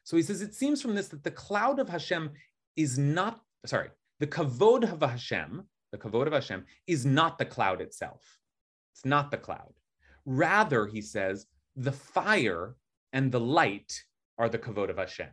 So 0.03 0.17
he 0.17 0.23
says, 0.23 0.41
it 0.41 0.55
seems 0.55 0.81
from 0.81 0.95
this 0.95 1.09
that 1.09 1.23
the 1.23 1.31
cloud 1.31 1.79
of 1.79 1.89
Hashem 1.89 2.31
is 2.75 2.97
not, 2.97 3.41
sorry, 3.65 3.89
the 4.19 4.27
kavod 4.27 4.91
of 4.91 5.01
Hashem, 5.01 5.63
the 5.91 5.97
kavod 5.97 6.27
of 6.27 6.33
Hashem 6.33 6.65
is 6.87 7.05
not 7.05 7.37
the 7.37 7.45
cloud 7.45 7.81
itself. 7.81 8.23
It's 8.93 9.05
not 9.05 9.29
the 9.29 9.37
cloud. 9.37 9.73
Rather, 10.25 10.87
he 10.87 11.01
says, 11.01 11.45
the 11.75 11.91
fire 11.91 12.75
and 13.13 13.31
the 13.31 13.39
light 13.39 14.03
are 14.37 14.49
the 14.49 14.57
kavod 14.57 14.89
of 14.89 14.97
Hashem. 14.97 15.29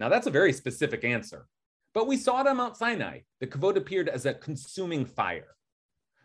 Now, 0.00 0.08
that's 0.08 0.26
a 0.26 0.30
very 0.30 0.52
specific 0.54 1.04
answer. 1.04 1.46
But 1.92 2.06
we 2.06 2.16
saw 2.16 2.40
it 2.40 2.46
on 2.46 2.56
Mount 2.56 2.76
Sinai. 2.76 3.20
The 3.40 3.46
kavod 3.46 3.76
appeared 3.76 4.08
as 4.08 4.24
a 4.24 4.32
consuming 4.34 5.04
fire. 5.04 5.54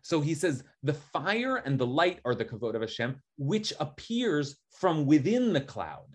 So 0.01 0.21
he 0.21 0.33
says, 0.33 0.63
the 0.81 0.93
fire 0.93 1.57
and 1.57 1.77
the 1.77 1.85
light 1.85 2.21
are 2.23 2.35
the 2.35 2.45
kavod 2.45 2.75
of 2.75 2.81
Hashem, 2.81 3.17
which 3.37 3.73
appears 3.79 4.55
from 4.71 5.05
within 5.05 5.51
the 5.51 5.61
cloud. 5.61 6.07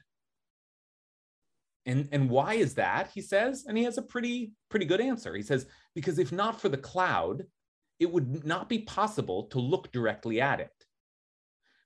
And, 1.85 2.09
and 2.12 2.31
why 2.31 2.55
is 2.55 2.75
that? 2.75 3.11
He 3.12 3.20
says, 3.20 3.64
and 3.68 3.77
he 3.77 3.85
has 3.85 3.99
a 3.99 4.03
pretty, 4.03 4.53
pretty 4.70 4.87
good 4.87 5.01
answer. 5.01 5.35
He 5.35 5.42
says, 5.42 5.66
because 5.94 6.18
if 6.18 6.33
not 6.33 6.61
for 6.61 6.68
the 6.68 6.77
cloud, 6.79 7.44
it 7.99 8.11
would 8.11 8.46
not 8.46 8.68
be 8.68 8.79
possible 8.81 9.44
to 9.49 9.59
look 9.59 9.92
directly 9.92 10.40
at 10.40 10.61
it. 10.61 10.70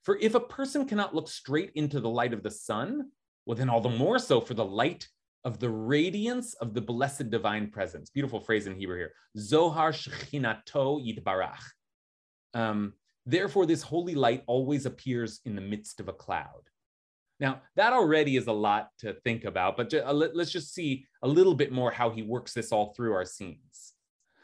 For 0.03 0.19
if 0.19 0.35
a 0.35 0.41
person 0.41 0.87
cannot 0.87 1.15
look 1.15 1.29
straight 1.29 1.73
into 1.75 1.99
the 1.99 2.11
light 2.11 2.35
of 2.35 2.43
the 2.43 2.51
sun, 2.51 3.11
well, 3.47 3.57
then 3.57 3.71
all 3.71 3.81
the 3.81 3.89
more 3.89 4.19
so 4.19 4.41
for 4.41 4.55
the 4.55 4.65
light 4.65 5.09
of 5.44 5.59
the 5.59 5.68
radiance 5.68 6.54
of 6.54 6.74
the 6.74 6.80
blessed 6.80 7.30
divine 7.30 7.70
presence. 7.70 8.11
Beautiful 8.11 8.40
phrase 8.40 8.66
in 8.66 8.74
Hebrew 8.74 8.96
here. 8.96 9.12
Zohar 9.37 9.92
Shechinato 9.92 10.64
Yitbarach. 11.04 11.61
Um, 12.54 12.94
therefore, 13.26 13.66
this 13.66 13.83
holy 13.83 14.14
light 14.14 14.42
always 14.46 14.87
appears 14.87 15.40
in 15.44 15.54
the 15.54 15.61
midst 15.61 16.00
of 16.00 16.09
a 16.09 16.12
cloud. 16.12 16.62
Now, 17.40 17.62
that 17.76 17.92
already 17.92 18.37
is 18.37 18.46
a 18.46 18.52
lot 18.52 18.88
to 19.00 19.14
think 19.24 19.44
about, 19.44 19.76
but 19.76 19.92
uh, 19.92 20.12
let's 20.12 20.52
just 20.52 20.72
see 20.72 21.04
a 21.22 21.28
little 21.28 21.54
bit 21.54 21.72
more 21.72 21.90
how 21.90 22.11
he 22.11 22.22
works 22.22 22.54
this 22.54 22.72
all 22.72 22.94
through 22.94 23.12
our 23.12 23.24
scenes. 23.24 23.92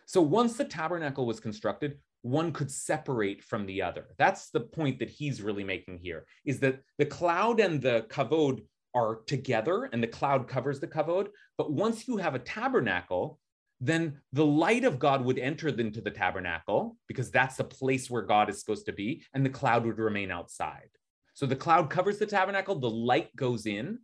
So, 0.07 0.21
once 0.21 0.57
the 0.57 0.65
tabernacle 0.65 1.25
was 1.25 1.39
constructed, 1.39 1.99
one 2.23 2.53
could 2.53 2.71
separate 2.71 3.43
from 3.43 3.65
the 3.65 3.81
other. 3.81 4.09
That's 4.19 4.51
the 4.51 4.61
point 4.61 4.99
that 4.99 5.09
he's 5.09 5.41
really 5.41 5.65
making 5.65 5.99
here 5.99 6.27
is 6.45 6.61
that 6.61 6.81
the 6.99 7.07
cloud 7.07 7.61
and 7.61 7.81
the 7.81 8.07
kavod 8.09 8.63
are 8.95 9.21
together 9.27 9.89
and 9.93 10.03
the 10.03 10.09
cloud 10.09 10.49
covers 10.49 10.81
the 10.81 10.87
kavod. 10.87 11.29
But 11.57 11.73
once 11.73 12.09
you 12.09 12.17
have 12.17 12.35
a 12.35 12.41
tabernacle, 12.41 13.39
then 13.81 14.21
the 14.33 14.45
light 14.45 14.85
of 14.85 14.99
God 14.99 15.25
would 15.25 15.39
enter 15.39 15.69
into 15.69 16.01
the 16.01 16.11
tabernacle 16.11 16.97
because 17.09 17.31
that's 17.31 17.57
the 17.57 17.65
place 17.65 18.11
where 18.11 18.23
God 18.23 18.51
is 18.51 18.61
supposed 18.61 18.87
to 18.87 18.93
be, 18.93 19.25
and 19.33 19.45
the 19.45 19.51
cloud 19.51 19.87
would 19.87 19.99
remain 19.99 20.31
outside. 20.31 20.91
So 21.35 21.47
the 21.47 21.57
cloud 21.57 21.89
covers 21.89 22.19
the 22.19 22.27
tabernacle, 22.27 22.79
the 22.79 22.91
light 22.91 23.35
goes 23.37 23.67
in. 23.67 23.99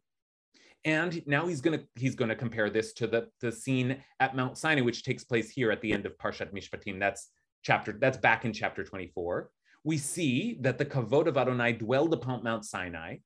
And 0.84 1.20
now 1.26 1.46
he's 1.46 1.60
gonna 1.60 1.82
he's 1.96 2.14
gonna 2.14 2.36
compare 2.36 2.70
this 2.70 2.92
to 2.94 3.06
the, 3.06 3.28
the 3.40 3.50
scene 3.50 4.02
at 4.20 4.36
Mount 4.36 4.56
Sinai, 4.56 4.82
which 4.82 5.02
takes 5.02 5.24
place 5.24 5.50
here 5.50 5.70
at 5.72 5.80
the 5.80 5.92
end 5.92 6.06
of 6.06 6.16
Parshat 6.16 6.54
Mishpatim. 6.54 7.00
That's 7.00 7.28
chapter, 7.62 7.92
that's 8.00 8.18
back 8.18 8.44
in 8.44 8.52
chapter 8.52 8.84
24. 8.84 9.50
We 9.82 9.98
see 9.98 10.56
that 10.60 10.78
the 10.78 10.84
kavod 10.84 11.26
of 11.26 11.36
Adonai 11.36 11.72
dwelled 11.72 12.14
upon 12.14 12.44
Mount 12.44 12.64
Sinai, 12.64 13.16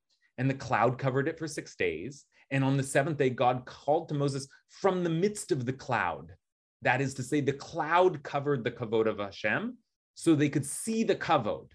and 0.40 0.48
the 0.48 0.54
cloud 0.54 0.98
covered 0.98 1.28
it 1.28 1.38
for 1.38 1.46
six 1.46 1.76
days. 1.76 2.24
And 2.50 2.64
on 2.64 2.78
the 2.78 2.82
seventh 2.82 3.18
day, 3.18 3.28
God 3.28 3.66
called 3.66 4.08
to 4.08 4.14
Moses 4.14 4.48
from 4.70 5.04
the 5.04 5.10
midst 5.10 5.52
of 5.52 5.66
the 5.66 5.72
cloud. 5.74 6.32
That 6.80 7.02
is 7.02 7.12
to 7.14 7.22
say, 7.22 7.42
the 7.42 7.52
cloud 7.52 8.22
covered 8.22 8.64
the 8.64 8.70
kavod 8.70 9.06
of 9.06 9.18
Hashem 9.18 9.76
so 10.14 10.34
they 10.34 10.48
could 10.48 10.64
see 10.64 11.04
the 11.04 11.14
kavod. 11.14 11.68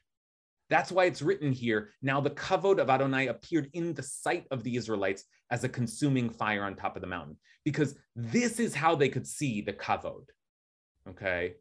That's 0.72 0.92
why 0.92 1.06
it's 1.06 1.22
written 1.22 1.52
here. 1.52 1.92
Now 2.02 2.20
the 2.20 2.32
kavod 2.32 2.80
of 2.80 2.90
Adonai 2.90 3.28
appeared 3.28 3.70
in 3.74 3.94
the 3.94 4.02
sight 4.02 4.48
of 4.50 4.64
the 4.64 4.76
Israelites 4.76 5.24
as 5.52 5.64
a 5.64 5.70
consuming 5.70 6.32
fire 6.32 6.64
on 6.64 6.76
top 6.76 6.96
of 6.96 7.02
the 7.02 7.08
mountain, 7.08 7.38
because 7.66 7.96
this 8.16 8.60
is 8.60 8.74
how 8.74 8.96
they 8.96 9.10
could 9.10 9.28
see 9.28 9.62
the 9.62 9.74
kavod. 9.74 10.26
Okay. 11.08 11.54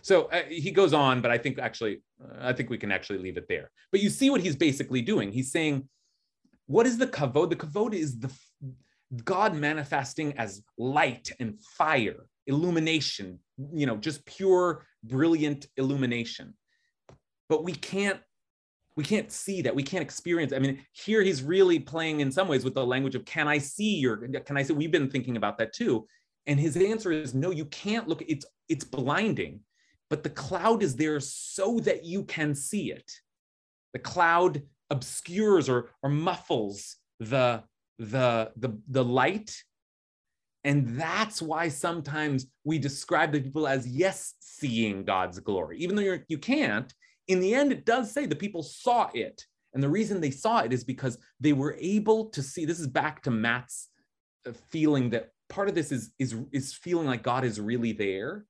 So 0.00 0.30
uh, 0.36 0.44
he 0.48 0.70
goes 0.70 0.94
on, 0.94 1.20
but 1.20 1.30
I 1.30 1.36
think 1.36 1.58
actually, 1.58 2.00
uh, 2.24 2.48
I 2.48 2.54
think 2.54 2.70
we 2.70 2.78
can 2.78 2.90
actually 2.90 3.18
leave 3.18 3.36
it 3.36 3.48
there. 3.48 3.70
But 3.92 4.00
you 4.00 4.08
see 4.08 4.30
what 4.30 4.40
he's 4.40 4.56
basically 4.56 5.02
doing. 5.02 5.30
He's 5.30 5.52
saying 5.52 5.86
what 6.68 6.86
is 6.86 6.98
the 6.98 7.06
kavod? 7.06 7.50
The 7.50 7.56
kavod 7.56 7.94
is 7.94 8.20
the 8.20 8.30
God 9.24 9.54
manifesting 9.54 10.38
as 10.38 10.62
light 10.76 11.32
and 11.40 11.58
fire. 11.76 12.28
illumination, 12.46 13.38
you 13.74 13.86
know, 13.86 13.96
just 13.96 14.24
pure, 14.24 14.86
brilliant 15.02 15.66
illumination. 15.76 16.54
But 17.48 17.64
we 17.64 17.72
can't 17.72 18.20
we 18.96 19.04
can't 19.04 19.30
see 19.30 19.62
that 19.62 19.76
we 19.76 19.82
can't 19.84 20.02
experience 20.02 20.52
i 20.52 20.58
mean 20.58 20.84
here 20.90 21.22
he's 21.22 21.44
really 21.44 21.78
playing 21.78 22.18
in 22.18 22.32
some 22.32 22.48
ways 22.48 22.64
with 22.64 22.74
the 22.74 22.84
language 22.84 23.14
of 23.14 23.24
can 23.24 23.46
i 23.46 23.56
see 23.56 23.94
your 23.94 24.16
can 24.40 24.56
i 24.56 24.62
see 24.64 24.72
we've 24.72 24.90
been 24.90 25.08
thinking 25.08 25.36
about 25.36 25.56
that 25.56 25.72
too 25.72 26.04
and 26.48 26.58
his 26.58 26.76
answer 26.76 27.12
is 27.12 27.32
no 27.32 27.52
you 27.52 27.66
can't 27.66 28.08
look 28.08 28.24
it's 28.26 28.44
it's 28.68 28.82
blinding 28.82 29.60
but 30.10 30.24
the 30.24 30.30
cloud 30.30 30.82
is 30.82 30.96
there 30.96 31.20
so 31.20 31.78
that 31.78 32.04
you 32.04 32.24
can 32.24 32.56
see 32.56 32.90
it 32.90 33.08
the 33.92 34.00
cloud 34.00 34.62
obscures 34.90 35.68
or 35.68 35.90
or 36.02 36.10
muffles 36.10 36.96
the 37.20 37.62
the 37.98 38.50
the 38.56 38.78
the 38.88 39.04
light 39.04 39.54
and 40.64 40.98
that's 40.98 41.40
why 41.40 41.68
sometimes 41.68 42.46
we 42.64 42.78
describe 42.78 43.32
the 43.32 43.40
people 43.40 43.66
as 43.66 43.86
yes 43.86 44.34
seeing 44.40 45.04
god's 45.04 45.38
glory 45.40 45.78
even 45.78 45.94
though 45.94 46.02
you're, 46.02 46.24
you 46.28 46.38
can't 46.38 46.92
in 47.28 47.40
the 47.40 47.54
end, 47.54 47.72
it 47.72 47.84
does 47.84 48.10
say 48.10 48.26
the 48.26 48.34
people 48.34 48.62
saw 48.62 49.10
it. 49.14 49.44
And 49.74 49.82
the 49.82 49.88
reason 49.88 50.20
they 50.20 50.30
saw 50.30 50.60
it 50.60 50.72
is 50.72 50.82
because 50.82 51.18
they 51.38 51.52
were 51.52 51.76
able 51.78 52.30
to 52.30 52.42
see. 52.42 52.64
This 52.64 52.80
is 52.80 52.86
back 52.86 53.22
to 53.22 53.30
Matt's 53.30 53.90
uh, 54.46 54.52
feeling 54.70 55.10
that 55.10 55.28
part 55.48 55.68
of 55.68 55.74
this 55.74 55.92
is, 55.92 56.10
is, 56.18 56.34
is 56.52 56.72
feeling 56.72 57.06
like 57.06 57.22
God 57.22 57.44
is 57.44 57.60
really 57.60 57.92
there. 57.92 58.46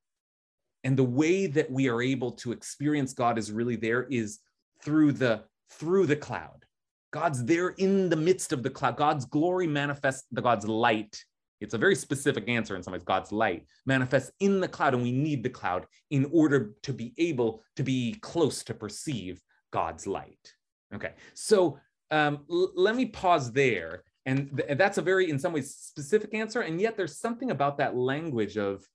And 0.85 0.97
the 0.97 1.05
way 1.05 1.49
that 1.49 1.71
we 1.71 1.89
are 1.89 2.01
able 2.01 2.33
to 2.33 2.53
experience 2.53 3.13
God 3.13 3.37
is 3.37 3.51
really 3.51 3.77
there 3.77 4.05
is 4.05 4.39
through 4.81 5.13
the 5.13 5.43
through 5.71 6.07
the 6.07 6.17
cloud. 6.17 6.65
God's 7.13 7.45
there 7.45 7.71
in 7.71 8.09
the 8.09 8.17
midst 8.17 8.53
of 8.53 8.63
the 8.63 8.71
cloud. 8.71 8.97
God's 8.97 9.25
glory 9.25 9.67
manifests 9.67 10.27
the 10.31 10.43
God's 10.43 10.69
light 10.69 11.25
it's 11.61 11.75
a 11.75 11.79
very 11.79 11.95
specific 11.95 12.49
answer 12.49 12.77
in 12.77 12.83
some 12.83 12.93
ways. 12.93 13.03
God's 13.03 13.33
light 13.33 13.67
manifests 13.85 14.31
in 14.41 14.61
the 14.61 14.69
cloud, 14.69 14.95
and 14.95 15.03
we 15.03 15.13
need 15.13 15.43
the 15.43 15.51
cloud 15.51 15.87
in 16.11 16.29
order 16.33 16.75
to 16.83 16.93
be 16.93 17.13
able 17.19 17.63
to 17.77 17.83
be 17.83 18.15
close 18.21 18.63
to 18.65 18.75
perceive 18.75 19.41
God's 19.73 20.07
light. 20.07 20.55
Okay, 20.95 21.13
so 21.35 21.79
um, 22.11 22.41
l- 22.51 22.73
let 22.77 22.95
me 22.95 23.07
pause 23.07 23.53
there. 23.53 24.05
And 24.25 24.57
th- 24.57 24.79
that's 24.79 24.99
a 24.99 25.03
very, 25.03 25.31
in 25.31 25.39
some 25.39 25.53
ways, 25.53 25.75
specific 25.75 26.35
answer. 26.35 26.61
And 26.61 26.81
yet 26.81 26.97
there's 26.97 27.19
something 27.19 27.51
about 27.51 27.79
that 27.79 27.97
language 27.97 28.57
of 28.57 28.87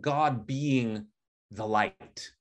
God 0.00 0.46
being 0.46 1.06
the 1.50 1.66
light 1.66 2.32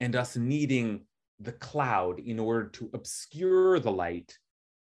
and 0.00 0.14
us 0.16 0.36
needing 0.36 1.02
the 1.40 1.52
cloud 1.52 2.20
in 2.20 2.38
order 2.38 2.68
to 2.68 2.90
obscure 2.94 3.80
the 3.80 3.90
light. 3.90 4.36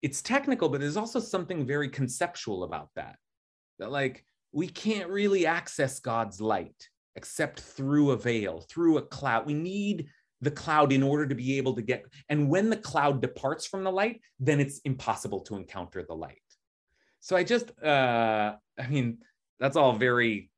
It's 0.01 0.21
technical, 0.21 0.69
but 0.69 0.81
there's 0.81 0.97
also 0.97 1.19
something 1.19 1.65
very 1.65 1.89
conceptual 1.89 2.63
about 2.63 2.89
that 2.95 3.17
that 3.79 3.91
like 3.91 4.23
we 4.51 4.67
can't 4.67 5.09
really 5.09 5.45
access 5.45 5.99
God's 5.99 6.39
light 6.39 6.89
except 7.15 7.59
through 7.59 8.11
a 8.11 8.17
veil, 8.17 8.61
through 8.61 8.97
a 8.97 9.01
cloud. 9.01 9.45
We 9.45 9.53
need 9.53 10.07
the 10.41 10.51
cloud 10.51 10.91
in 10.91 11.03
order 11.03 11.27
to 11.27 11.35
be 11.35 11.57
able 11.57 11.73
to 11.75 11.81
get, 11.81 12.05
and 12.29 12.49
when 12.49 12.69
the 12.69 12.77
cloud 12.77 13.21
departs 13.21 13.65
from 13.65 13.83
the 13.83 13.91
light, 13.91 14.21
then 14.39 14.59
it's 14.59 14.79
impossible 14.79 15.41
to 15.41 15.55
encounter 15.55 16.03
the 16.07 16.15
light. 16.15 16.37
So 17.19 17.35
I 17.35 17.43
just, 17.43 17.71
uh, 17.81 18.55
I 18.77 18.87
mean, 18.87 19.19
that's 19.59 19.77
all 19.77 19.93
very 19.93 20.49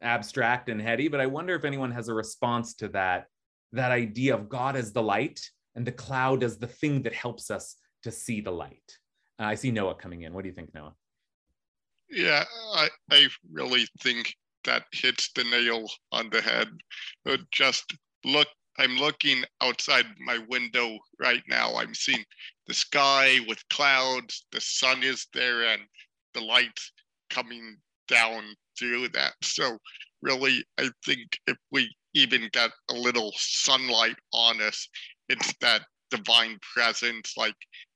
abstract 0.00 0.68
and 0.68 0.80
heady, 0.80 1.08
but 1.08 1.20
I 1.20 1.26
wonder 1.26 1.54
if 1.54 1.64
anyone 1.64 1.90
has 1.92 2.08
a 2.08 2.14
response 2.14 2.74
to 2.76 2.88
that, 2.88 3.26
that 3.72 3.92
idea 3.92 4.34
of 4.34 4.48
God 4.48 4.76
as 4.76 4.92
the 4.92 5.02
light 5.02 5.40
and 5.74 5.86
the 5.86 5.92
cloud 5.92 6.42
as 6.42 6.58
the 6.58 6.66
thing 6.66 7.02
that 7.02 7.14
helps 7.14 7.50
us 7.50 7.76
to 8.02 8.10
see 8.10 8.40
the 8.40 8.50
light. 8.50 8.98
Uh, 9.38 9.44
I 9.44 9.54
see 9.54 9.70
Noah 9.70 9.94
coming 9.94 10.22
in. 10.22 10.32
What 10.32 10.42
do 10.42 10.48
you 10.48 10.54
think, 10.54 10.74
Noah? 10.74 10.94
Yeah, 12.10 12.44
I, 12.74 12.88
I 13.10 13.28
really 13.52 13.86
think 14.00 14.34
that 14.64 14.84
hits 14.92 15.30
the 15.34 15.44
nail 15.44 15.86
on 16.12 16.30
the 16.30 16.40
head. 16.40 16.68
But 17.24 17.40
just 17.50 17.92
look, 18.24 18.48
I'm 18.78 18.96
looking 18.96 19.44
outside 19.60 20.06
my 20.20 20.38
window 20.48 20.98
right 21.18 21.42
now. 21.48 21.76
I'm 21.76 21.94
seeing 21.94 22.24
the 22.66 22.74
sky 22.74 23.38
with 23.48 23.62
clouds, 23.70 24.46
the 24.52 24.60
sun 24.60 25.02
is 25.02 25.26
there, 25.34 25.64
and 25.64 25.82
the 26.34 26.40
light 26.40 26.78
coming 27.28 27.76
down 28.06 28.44
through 28.78 29.08
that. 29.08 29.34
So, 29.42 29.78
really, 30.22 30.64
I 30.78 30.90
think 31.04 31.38
if 31.46 31.56
we 31.72 31.92
even 32.14 32.48
get 32.52 32.70
a 32.90 32.94
little 32.94 33.32
sunlight 33.36 34.16
on 34.32 34.60
us, 34.60 34.88
it's 35.28 35.54
that 35.60 35.82
divine 36.10 36.58
presence, 36.74 37.34
like 37.36 37.54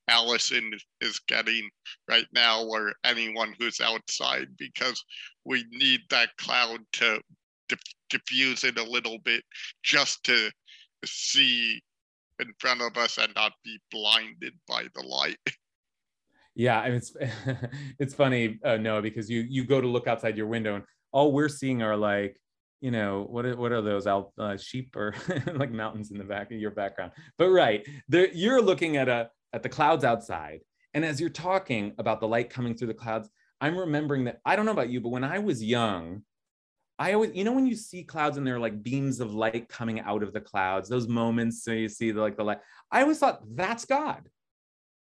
Allison 0.08 0.72
is 1.00 1.18
getting 1.28 1.68
right 2.08 2.26
now, 2.32 2.64
or 2.64 2.92
anyone 3.04 3.54
who's 3.58 3.80
outside, 3.80 4.48
because 4.58 5.02
we 5.44 5.64
need 5.70 6.00
that 6.10 6.30
cloud 6.36 6.80
to 6.94 7.20
diffuse 8.10 8.64
it 8.64 8.78
a 8.78 8.82
little 8.82 9.18
bit 9.24 9.42
just 9.82 10.22
to 10.24 10.50
see 11.04 11.80
in 12.38 12.52
front 12.58 12.82
of 12.82 12.96
us 12.96 13.18
and 13.18 13.32
not 13.34 13.52
be 13.64 13.78
blinded 13.90 14.52
by 14.68 14.84
the 14.94 15.02
light. 15.02 15.38
Yeah, 16.54 16.82
mean, 16.82 16.98
it's 16.98 17.16
it's 17.98 18.12
funny, 18.12 18.58
uh, 18.62 18.76
Noah, 18.76 19.00
because 19.00 19.30
you 19.30 19.40
you 19.48 19.64
go 19.64 19.80
to 19.80 19.88
look 19.88 20.06
outside 20.06 20.36
your 20.36 20.48
window 20.48 20.74
and 20.74 20.84
all 21.10 21.32
we're 21.32 21.48
seeing 21.48 21.82
are 21.82 21.96
like 21.96 22.38
you 22.82 22.90
know 22.90 23.26
what 23.30 23.46
are, 23.46 23.56
what 23.56 23.72
are 23.72 23.80
those 23.80 24.06
out 24.06 24.32
uh, 24.38 24.56
sheep 24.56 24.94
or 24.96 25.14
like 25.54 25.70
mountains 25.70 26.10
in 26.10 26.18
the 26.18 26.24
back 26.24 26.50
of 26.50 26.58
your 26.58 26.70
background 26.70 27.12
but 27.38 27.48
right 27.48 27.86
there 28.08 28.28
you're 28.32 28.60
looking 28.60 28.98
at 28.98 29.08
a 29.08 29.30
at 29.52 29.62
the 29.62 29.68
clouds 29.68 30.04
outside. 30.04 30.60
And 30.94 31.04
as 31.04 31.20
you're 31.20 31.30
talking 31.30 31.94
about 31.98 32.20
the 32.20 32.28
light 32.28 32.50
coming 32.50 32.74
through 32.74 32.88
the 32.88 32.94
clouds, 32.94 33.28
I'm 33.60 33.76
remembering 33.76 34.24
that 34.24 34.40
I 34.44 34.56
don't 34.56 34.66
know 34.66 34.72
about 34.72 34.90
you, 34.90 35.00
but 35.00 35.10
when 35.10 35.24
I 35.24 35.38
was 35.38 35.62
young, 35.62 36.22
I 36.98 37.14
always, 37.14 37.34
you 37.34 37.44
know, 37.44 37.52
when 37.52 37.66
you 37.66 37.74
see 37.74 38.04
clouds 38.04 38.36
and 38.36 38.46
there 38.46 38.56
are 38.56 38.60
like 38.60 38.82
beams 38.82 39.20
of 39.20 39.34
light 39.34 39.68
coming 39.68 40.00
out 40.00 40.22
of 40.22 40.32
the 40.32 40.40
clouds, 40.40 40.88
those 40.88 41.08
moments, 41.08 41.64
so 41.64 41.72
you 41.72 41.88
see 41.88 42.10
the, 42.10 42.20
like 42.20 42.36
the 42.36 42.44
light, 42.44 42.58
I 42.90 43.02
always 43.02 43.18
thought 43.18 43.40
that's 43.54 43.84
God. 43.84 44.28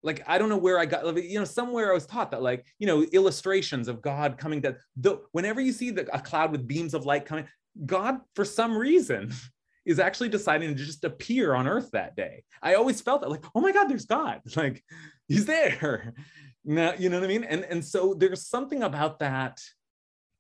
Like, 0.03 0.23
I 0.27 0.39
don't 0.39 0.49
know 0.49 0.57
where 0.57 0.79
I 0.79 0.87
got, 0.87 1.05
you 1.17 1.39
know, 1.39 1.45
somewhere 1.45 1.91
I 1.91 1.95
was 1.95 2.07
taught 2.07 2.31
that, 2.31 2.43
like, 2.43 2.65
you 2.79 2.87
know, 2.87 3.03
illustrations 3.03 3.89
of 3.89 4.03
God 4.03 4.39
coming 4.39 4.61
down. 4.61 4.77
The, 4.97 5.21
whenever 5.33 5.61
you 5.61 5.73
see 5.73 5.91
the, 5.91 6.09
a 6.15 6.21
cloud 6.21 6.53
with 6.53 6.67
beams 6.67 6.95
of 6.95 7.07
light 7.07 7.25
coming, 7.25 7.47
God, 7.85 8.21
for 8.35 8.45
some 8.45 8.77
reason, 8.77 9.33
is 9.87 10.01
actually 10.01 10.29
deciding 10.29 10.77
to 10.77 10.85
just 10.85 11.05
appear 11.05 11.55
on 11.55 11.69
earth 11.69 11.91
that 11.93 12.17
day. 12.17 12.43
I 12.61 12.75
always 12.75 13.01
felt 13.01 13.21
that 13.23 13.31
like, 13.31 13.45
oh 13.55 13.61
my 13.61 13.73
God, 13.73 13.89
there's 13.89 14.05
God. 14.05 14.41
Like 14.57 14.85
he's 15.29 15.47
there. 15.47 16.13
Now, 16.69 16.95
you 16.99 17.11
know 17.11 17.21
what 17.21 17.25
I 17.27 17.29
mean? 17.29 17.45
And, 17.45 17.63
and 17.63 17.85
so 17.85 18.13
there's 18.13 18.49
something 18.49 18.83
about 18.83 19.21
that. 19.21 19.61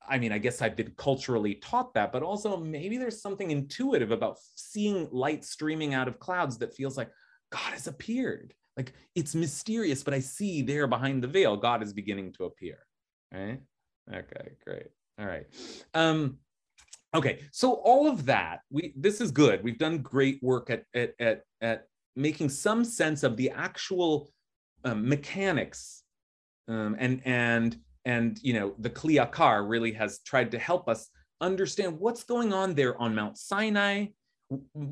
I 0.08 0.18
mean, 0.18 0.32
I 0.32 0.38
guess 0.38 0.60
I've 0.60 0.74
been 0.74 0.92
culturally 0.96 1.54
taught 1.54 1.94
that, 1.94 2.10
but 2.10 2.24
also 2.24 2.56
maybe 2.56 2.98
there's 2.98 3.22
something 3.22 3.52
intuitive 3.52 4.10
about 4.10 4.38
seeing 4.56 5.08
light 5.12 5.44
streaming 5.44 5.94
out 5.94 6.08
of 6.08 6.18
clouds 6.18 6.58
that 6.58 6.74
feels 6.74 6.96
like 6.96 7.10
God 7.52 7.74
has 7.74 7.86
appeared. 7.86 8.54
Like 8.76 8.92
it's 9.14 9.34
mysterious, 9.34 10.02
but 10.02 10.14
I 10.14 10.20
see 10.20 10.62
there 10.62 10.86
behind 10.86 11.22
the 11.22 11.28
veil, 11.28 11.56
God 11.56 11.82
is 11.82 11.92
beginning 11.92 12.32
to 12.34 12.44
appear. 12.44 12.78
Right? 13.32 13.60
Okay, 14.12 14.52
great. 14.64 14.86
All 15.18 15.26
right. 15.26 15.46
Um, 15.94 16.38
Okay, 17.16 17.40
so 17.50 17.74
all 17.74 18.06
of 18.08 18.26
that, 18.26 18.60
we 18.70 18.92
this 18.94 19.22
is 19.22 19.30
good. 19.30 19.64
We've 19.64 19.78
done 19.78 19.98
great 19.98 20.42
work 20.42 20.68
at 20.68 20.84
at 20.94 21.14
at, 21.18 21.42
at 21.62 21.86
making 22.14 22.50
some 22.50 22.84
sense 22.84 23.22
of 23.22 23.36
the 23.38 23.50
actual 23.50 24.30
um, 24.84 25.08
mechanics, 25.08 26.02
um, 26.68 26.94
and 26.98 27.22
and 27.24 27.78
and 28.04 28.38
you 28.42 28.52
know 28.52 28.74
the 28.78 28.90
Kli 28.90 29.24
Yakar 29.24 29.66
really 29.66 29.92
has 29.92 30.18
tried 30.26 30.50
to 30.50 30.58
help 30.58 30.90
us 30.90 31.08
understand 31.40 31.98
what's 31.98 32.24
going 32.24 32.52
on 32.52 32.74
there 32.74 33.00
on 33.00 33.14
Mount 33.14 33.38
Sinai. 33.38 34.06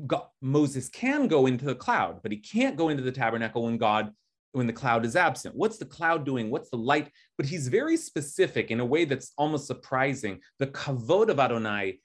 God, 0.07 0.23
Moses 0.41 0.89
can 0.89 1.27
go 1.27 1.45
into 1.45 1.65
the 1.65 1.75
cloud, 1.75 2.19
but 2.21 2.31
he 2.31 2.37
can't 2.37 2.75
go 2.75 2.89
into 2.89 3.03
the 3.03 3.11
tabernacle 3.11 3.63
when 3.63 3.77
God 3.77 4.11
when 4.51 4.67
the 4.67 4.73
cloud 4.73 5.05
is 5.05 5.17
absent. 5.17 5.53
What's 5.53 5.77
the 5.77 5.85
cloud 5.85 6.25
doing? 6.25 6.49
What's 6.49 6.69
the 6.69 6.77
light? 6.77 7.11
But 7.37 7.45
he's 7.45 7.67
very 7.67 7.97
specific 7.97 8.71
in 8.71 8.79
a 8.79 8.85
way 8.85 9.03
that's 9.03 9.33
almost 9.37 9.67
surprising. 9.67 10.39
The 10.59 10.67
kavod 10.67 11.29
of 11.29 11.39
Adonai 11.41 11.99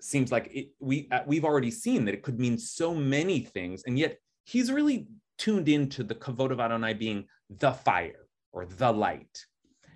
seems 0.00 0.32
like 0.32 0.50
it, 0.50 0.68
we 0.80 1.08
uh, 1.10 1.20
we've 1.26 1.44
already 1.44 1.70
seen 1.70 2.06
that 2.06 2.14
it 2.14 2.22
could 2.22 2.40
mean 2.40 2.58
so 2.58 2.94
many 2.94 3.40
things, 3.40 3.82
and 3.86 3.98
yet 3.98 4.18
he's 4.44 4.72
really 4.72 5.08
tuned 5.38 5.68
into 5.68 6.02
the 6.02 6.14
kavod 6.14 6.50
of 6.50 6.60
Adonai 6.60 6.94
being 6.94 7.26
the 7.50 7.72
fire 7.72 8.26
or 8.52 8.64
the 8.64 8.92
light. 8.92 9.44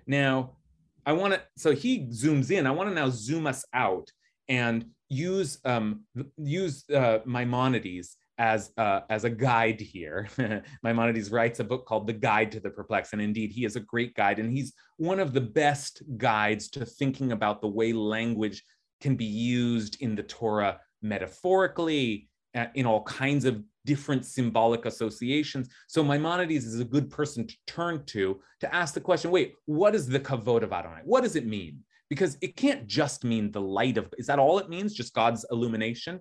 Now, 0.07 0.57
I 1.05 1.13
want 1.13 1.33
to. 1.33 1.41
So 1.57 1.71
he 1.71 2.07
zooms 2.07 2.51
in. 2.51 2.67
I 2.67 2.71
want 2.71 2.89
to 2.89 2.95
now 2.95 3.09
zoom 3.09 3.47
us 3.47 3.65
out 3.73 4.11
and 4.47 4.85
use 5.15 5.59
um, 5.65 6.01
use 6.37 6.89
uh, 6.89 7.19
Maimonides 7.25 8.17
as 8.37 8.71
uh, 8.77 9.01
as 9.09 9.23
a 9.23 9.29
guide 9.29 9.79
here. 9.79 10.27
Maimonides 10.83 11.31
writes 11.31 11.59
a 11.59 11.63
book 11.63 11.85
called 11.85 12.07
The 12.07 12.13
Guide 12.13 12.51
to 12.53 12.59
the 12.59 12.69
Perplexed, 12.69 13.13
and 13.13 13.21
indeed, 13.21 13.51
he 13.51 13.65
is 13.65 13.75
a 13.75 13.81
great 13.81 14.13
guide, 14.15 14.39
and 14.39 14.51
he's 14.51 14.73
one 14.97 15.19
of 15.19 15.33
the 15.33 15.41
best 15.41 16.03
guides 16.17 16.67
to 16.69 16.85
thinking 16.85 17.31
about 17.31 17.61
the 17.61 17.67
way 17.67 17.93
language 17.93 18.63
can 19.01 19.15
be 19.15 19.25
used 19.25 20.01
in 20.01 20.15
the 20.15 20.23
Torah 20.23 20.79
metaphorically, 21.01 22.27
uh, 22.55 22.67
in 22.75 22.85
all 22.85 23.03
kinds 23.03 23.45
of 23.45 23.61
different 23.85 24.25
symbolic 24.25 24.85
associations. 24.85 25.69
So 25.87 26.03
Maimonides 26.03 26.65
is 26.65 26.79
a 26.79 26.85
good 26.85 27.09
person 27.09 27.45
to 27.45 27.55
turn 27.67 28.03
to 28.05 28.41
to 28.61 28.75
ask 28.75 28.93
the 28.93 29.01
question 29.01 29.31
wait, 29.31 29.53
what 29.65 29.95
is 29.95 30.07
the 30.07 30.19
kavod 30.19 30.63
of 30.63 30.73
Adonai? 30.73 31.01
What 31.05 31.21
does 31.23 31.35
it 31.35 31.45
mean? 31.45 31.83
Because 32.09 32.37
it 32.41 32.55
can't 32.55 32.87
just 32.87 33.23
mean 33.23 33.51
the 33.51 33.61
light 33.61 33.97
of, 33.97 34.13
is 34.17 34.27
that 34.27 34.39
all 34.39 34.59
it 34.59 34.69
means? 34.69 34.93
Just 34.93 35.13
God's 35.13 35.45
illumination? 35.51 36.19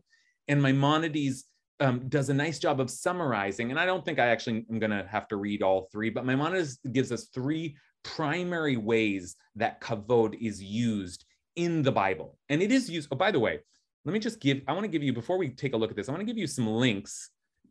And 0.48 0.62
Maimonides 0.62 1.44
um, 1.80 2.08
does 2.08 2.28
a 2.28 2.34
nice 2.34 2.58
job 2.58 2.80
of 2.80 2.90
summarizing, 2.90 3.70
and 3.70 3.78
I 3.78 3.86
don't 3.86 4.04
think 4.04 4.18
I 4.18 4.28
actually 4.28 4.64
am 4.70 4.78
going 4.78 4.90
to 4.90 5.06
have 5.10 5.28
to 5.28 5.36
read 5.36 5.62
all 5.62 5.88
three, 5.92 6.10
but 6.10 6.24
Maimonides 6.24 6.78
gives 6.92 7.10
us 7.12 7.28
three 7.34 7.76
primary 8.02 8.76
ways 8.76 9.36
that 9.56 9.80
kavod 9.80 10.36
is 10.40 10.62
used 10.62 11.24
in 11.56 11.82
the 11.82 11.92
Bible. 11.92 12.38
And 12.48 12.62
it 12.62 12.70
is 12.70 12.90
used, 12.90 13.08
oh, 13.10 13.16
by 13.16 13.30
the 13.30 13.40
way, 13.40 13.60
let 14.04 14.12
me 14.12 14.18
just 14.18 14.40
give, 14.40 14.60
I 14.68 14.72
want 14.72 14.84
to 14.84 14.88
give 14.88 15.02
you, 15.02 15.12
before 15.12 15.38
we 15.38 15.48
take 15.48 15.72
a 15.72 15.76
look 15.76 15.90
at 15.90 15.96
this, 15.96 16.08
I 16.08 16.12
want 16.12 16.20
to 16.20 16.26
give 16.26 16.38
you 16.38 16.46
some 16.46 16.66
links 16.66 17.30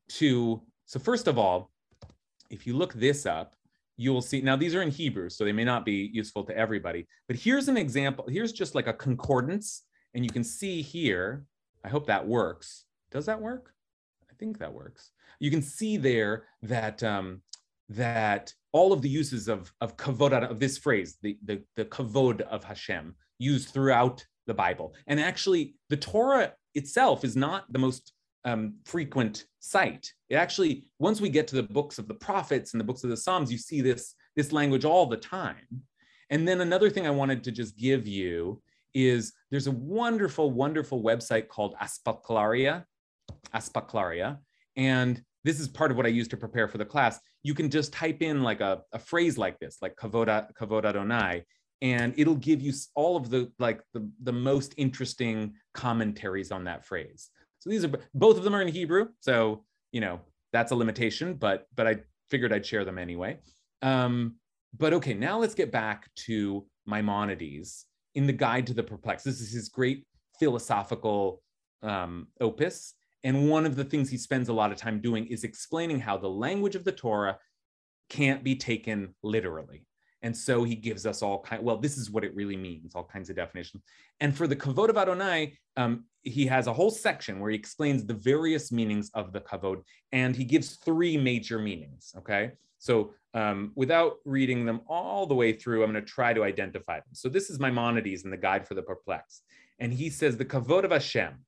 to, 0.09 0.61
so 0.85 0.99
first 0.99 1.27
of 1.27 1.37
all, 1.37 1.71
if 2.49 2.65
you 2.67 2.75
look 2.75 2.93
this 2.93 3.25
up, 3.25 3.55
you'll 3.97 4.21
see, 4.21 4.41
now 4.41 4.55
these 4.55 4.75
are 4.75 4.81
in 4.81 4.91
Hebrew, 4.91 5.29
so 5.29 5.43
they 5.43 5.51
may 5.51 5.63
not 5.63 5.85
be 5.85 6.09
useful 6.13 6.43
to 6.45 6.57
everybody, 6.57 7.07
but 7.27 7.37
here's 7.37 7.67
an 7.67 7.77
example. 7.77 8.25
Here's 8.27 8.51
just 8.51 8.75
like 8.75 8.87
a 8.87 8.93
concordance, 8.93 9.83
and 10.13 10.23
you 10.23 10.31
can 10.31 10.43
see 10.43 10.81
here, 10.81 11.45
I 11.83 11.89
hope 11.89 12.07
that 12.07 12.27
works. 12.27 12.85
Does 13.11 13.25
that 13.25 13.41
work? 13.41 13.73
I 14.29 14.33
think 14.39 14.57
that 14.59 14.73
works. 14.73 15.11
You 15.39 15.51
can 15.51 15.61
see 15.61 15.97
there 15.97 16.45
that 16.63 17.03
um, 17.03 17.41
that 17.89 18.53
all 18.71 18.93
of 18.93 19.01
the 19.01 19.09
uses 19.09 19.47
of 19.47 19.71
of 19.81 19.97
kavod 19.97 20.49
of 20.49 20.59
this 20.59 20.77
phrase, 20.77 21.17
the 21.21 21.37
the, 21.43 21.61
the 21.75 21.85
kavod 21.85 22.41
of 22.41 22.63
Hashem, 22.63 23.15
used 23.37 23.69
throughout 23.69 24.25
the 24.47 24.53
Bible, 24.53 24.93
and 25.07 25.19
actually 25.19 25.75
the 25.89 25.97
Torah 25.97 26.53
itself 26.73 27.23
is 27.23 27.35
not 27.35 27.71
the 27.71 27.79
most 27.79 28.12
um, 28.45 28.75
frequent 28.85 29.45
sight. 29.59 30.11
It 30.29 30.35
actually, 30.35 30.85
once 30.99 31.21
we 31.21 31.29
get 31.29 31.47
to 31.47 31.55
the 31.55 31.63
books 31.63 31.99
of 31.99 32.07
the 32.07 32.13
prophets 32.13 32.73
and 32.73 32.79
the 32.79 32.85
books 32.85 33.03
of 33.03 33.09
the 33.09 33.17
Psalms, 33.17 33.51
you 33.51 33.57
see 33.57 33.81
this 33.81 34.15
this 34.35 34.51
language 34.51 34.85
all 34.85 35.05
the 35.05 35.17
time. 35.17 35.83
And 36.29 36.47
then 36.47 36.61
another 36.61 36.89
thing 36.89 37.05
I 37.05 37.11
wanted 37.11 37.43
to 37.43 37.51
just 37.51 37.77
give 37.77 38.07
you 38.07 38.61
is 38.93 39.33
there's 39.51 39.67
a 39.67 39.71
wonderful, 39.71 40.51
wonderful 40.51 41.03
website 41.03 41.47
called 41.47 41.75
Aspaklaria, 41.81 42.85
Aspaklaria, 43.53 44.39
and 44.75 45.21
this 45.43 45.59
is 45.59 45.67
part 45.67 45.91
of 45.91 45.97
what 45.97 46.05
I 46.05 46.09
use 46.09 46.27
to 46.29 46.37
prepare 46.37 46.67
for 46.67 46.77
the 46.77 46.85
class. 46.85 47.19
You 47.43 47.53
can 47.53 47.69
just 47.69 47.93
type 47.93 48.21
in 48.21 48.43
like 48.43 48.61
a, 48.61 48.81
a 48.93 48.99
phrase 48.99 49.37
like 49.37 49.59
this, 49.59 49.77
like 49.81 49.95
kavoda, 49.95 50.47
kavod 50.53 50.85
Adonai, 50.85 51.43
and 51.81 52.13
it'll 52.17 52.35
give 52.35 52.61
you 52.61 52.73
all 52.95 53.17
of 53.17 53.29
the 53.29 53.51
like 53.59 53.81
the, 53.93 54.09
the 54.23 54.31
most 54.31 54.73
interesting 54.77 55.53
commentaries 55.73 56.51
on 56.51 56.63
that 56.63 56.85
phrase. 56.85 57.29
So 57.63 57.69
these 57.69 57.85
are 57.85 57.91
both 58.13 58.37
of 58.37 58.43
them 58.43 58.53
are 58.53 58.61
in 58.61 58.67
Hebrew. 58.67 59.07
So, 59.21 59.63
you 59.93 60.01
know, 60.01 60.19
that's 60.51 60.73
a 60.73 60.75
limitation, 60.75 61.35
but 61.35 61.67
but 61.73 61.87
I 61.87 61.95
figured 62.29 62.51
I'd 62.51 62.65
share 62.65 62.83
them 62.83 62.97
anyway. 62.97 63.37
Um, 63.81 64.35
but 64.77 64.91
okay, 64.91 65.13
now 65.13 65.39
let's 65.39 65.55
get 65.55 65.71
back 65.71 66.13
to 66.25 66.65
Maimonides 66.85 67.85
in 68.15 68.27
the 68.27 68.33
Guide 68.33 68.67
to 68.67 68.73
the 68.73 68.83
Perplexed. 68.83 69.23
This 69.23 69.39
is 69.39 69.53
his 69.53 69.69
great 69.69 70.05
philosophical 70.39 71.41
um, 71.81 72.27
opus. 72.41 72.95
And 73.23 73.49
one 73.49 73.65
of 73.65 73.77
the 73.77 73.85
things 73.85 74.09
he 74.09 74.17
spends 74.17 74.49
a 74.49 74.53
lot 74.53 74.73
of 74.73 74.77
time 74.77 74.99
doing 74.99 75.25
is 75.27 75.45
explaining 75.45 76.01
how 76.01 76.17
the 76.17 76.27
language 76.27 76.75
of 76.75 76.83
the 76.83 76.91
Torah 76.91 77.37
can't 78.09 78.43
be 78.43 78.57
taken 78.57 79.15
literally. 79.23 79.85
And 80.23 80.35
so 80.35 80.63
he 80.63 80.75
gives 80.75 81.05
us 81.05 81.21
all 81.21 81.41
kind. 81.41 81.63
Well, 81.63 81.77
this 81.77 81.97
is 81.97 82.09
what 82.09 82.23
it 82.23 82.33
really 82.33 82.57
means, 82.57 82.95
all 82.95 83.03
kinds 83.03 83.29
of 83.29 83.35
definitions. 83.35 83.83
And 84.19 84.35
for 84.35 84.47
the 84.47 84.55
kavod 84.55 84.89
of 84.89 84.97
Adonai, 84.97 85.57
um, 85.77 86.05
he 86.21 86.45
has 86.47 86.67
a 86.67 86.73
whole 86.73 86.89
section 86.89 87.39
where 87.39 87.51
he 87.51 87.57
explains 87.57 88.05
the 88.05 88.13
various 88.13 88.71
meanings 88.71 89.11
of 89.13 89.33
the 89.33 89.41
kavod, 89.41 89.83
and 90.11 90.35
he 90.35 90.45
gives 90.45 90.77
three 90.77 91.17
major 91.17 91.59
meanings. 91.59 92.13
Okay, 92.17 92.51
so 92.79 93.13
um, 93.33 93.73
without 93.75 94.13
reading 94.25 94.65
them 94.65 94.81
all 94.87 95.27
the 95.27 95.35
way 95.35 95.53
through, 95.53 95.83
I'm 95.83 95.91
going 95.91 96.03
to 96.03 96.09
try 96.09 96.33
to 96.33 96.43
identify 96.43 96.97
them. 96.97 97.13
So 97.13 97.29
this 97.29 97.49
is 97.49 97.59
Maimonides 97.59 98.23
in 98.23 98.31
the 98.31 98.37
Guide 98.37 98.67
for 98.67 98.73
the 98.73 98.81
Perplexed, 98.81 99.43
and 99.79 99.93
he 99.93 100.09
says 100.09 100.37
the 100.37 100.45
kavod 100.45 100.85
of 100.85 100.91
Hashem 100.91 101.43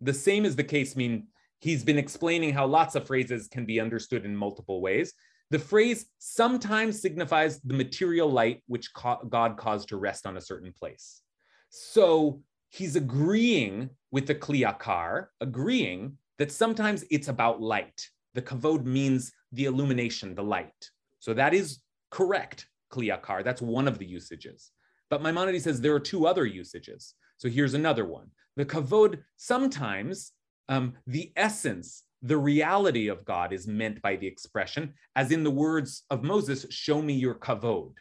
the 0.00 0.14
same 0.14 0.44
is 0.44 0.56
the 0.56 0.64
case 0.64 0.96
mean 0.96 1.26
he's 1.60 1.82
been 1.82 1.98
explaining 1.98 2.54
how 2.54 2.66
lots 2.66 2.94
of 2.94 3.06
phrases 3.06 3.48
can 3.48 3.64
be 3.64 3.80
understood 3.80 4.24
in 4.24 4.36
multiple 4.36 4.80
ways. 4.80 5.12
The 5.50 5.58
phrase 5.58 6.06
sometimes 6.18 7.00
signifies 7.00 7.60
the 7.60 7.74
material 7.74 8.30
light 8.30 8.62
which 8.66 8.92
God 8.94 9.56
caused 9.56 9.88
to 9.88 9.96
rest 9.96 10.26
on 10.26 10.36
a 10.36 10.42
certain 10.42 10.72
place. 10.72 11.22
So 11.70 12.42
he's 12.68 12.96
agreeing 12.96 13.90
with 14.10 14.26
the 14.26 14.34
Kli 14.34 14.60
Yakar, 14.60 15.26
agreeing 15.40 16.18
that 16.38 16.52
sometimes 16.52 17.04
it's 17.10 17.28
about 17.28 17.62
light. 17.62 18.06
The 18.34 18.42
kavod 18.42 18.84
means 18.84 19.32
the 19.52 19.64
illumination, 19.64 20.34
the 20.34 20.42
light. 20.42 20.90
So 21.18 21.34
that 21.34 21.54
is 21.54 21.80
correct, 22.10 22.68
Kli 22.92 23.08
Yakar. 23.08 23.42
That's 23.42 23.62
one 23.62 23.88
of 23.88 23.98
the 23.98 24.06
usages. 24.06 24.70
But 25.10 25.22
Maimonides 25.22 25.64
says 25.64 25.80
there 25.80 25.94
are 25.94 26.00
two 26.00 26.26
other 26.26 26.44
usages. 26.44 27.14
So 27.38 27.48
here's 27.48 27.74
another 27.74 28.04
one. 28.04 28.30
The 28.56 28.66
kavod, 28.66 29.20
sometimes 29.36 30.32
um, 30.68 30.94
the 31.06 31.32
essence, 31.36 32.04
the 32.22 32.36
reality 32.36 33.08
of 33.08 33.24
God 33.24 33.52
is 33.52 33.66
meant 33.66 34.02
by 34.02 34.16
the 34.16 34.26
expression, 34.26 34.94
as 35.14 35.30
in 35.30 35.44
the 35.44 35.50
words 35.50 36.04
of 36.10 36.22
Moses, 36.22 36.66
show 36.70 37.00
me 37.00 37.14
your 37.14 37.34
kavod. 37.34 37.92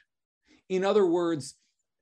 In 0.69 0.83
other 0.83 1.05
words, 1.05 1.55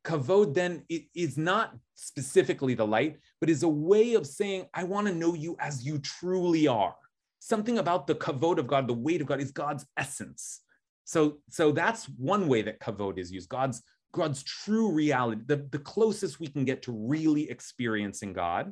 kavod 0.06 0.54
then 0.54 0.84
is 1.14 1.38
not 1.38 1.76
specifically 1.96 2.74
the 2.74 2.88
light, 2.88 3.18
but 3.40 3.50
is 3.50 3.64
a 3.64 3.68
way 3.68 4.14
of 4.14 4.26
saying, 4.26 4.68
I 4.74 4.84
want 4.84 5.08
to 5.08 5.14
know 5.14 5.34
you 5.34 5.58
as 5.60 5.86
you 5.86 6.00
truly 6.00 6.68
are. 6.68 6.96
Something 7.40 7.80
about 7.80 8.08
the 8.08 8.16
kavod 8.16 8.58
of 8.58 8.68
God, 8.68 8.88
the 8.88 8.94
weight 8.94 9.22
of 9.22 9.28
God, 9.28 9.42
is 9.42 9.52
God's 9.52 9.86
essence. 9.98 10.62
So, 11.04 11.38
so 11.50 11.72
that's 11.72 12.06
one 12.06 12.48
way 12.48 12.62
that 12.64 12.80
kavod 12.80 13.18
is 13.20 13.32
used, 13.32 13.50
God's 13.50 13.84
God's 14.16 14.44
true 14.44 14.92
reality, 14.92 15.42
the, 15.46 15.68
the 15.72 15.80
closest 15.80 16.40
we 16.40 16.48
can 16.48 16.64
get 16.64 16.82
to 16.84 16.94
really 16.94 17.50
experiencing 17.50 18.32
God. 18.32 18.72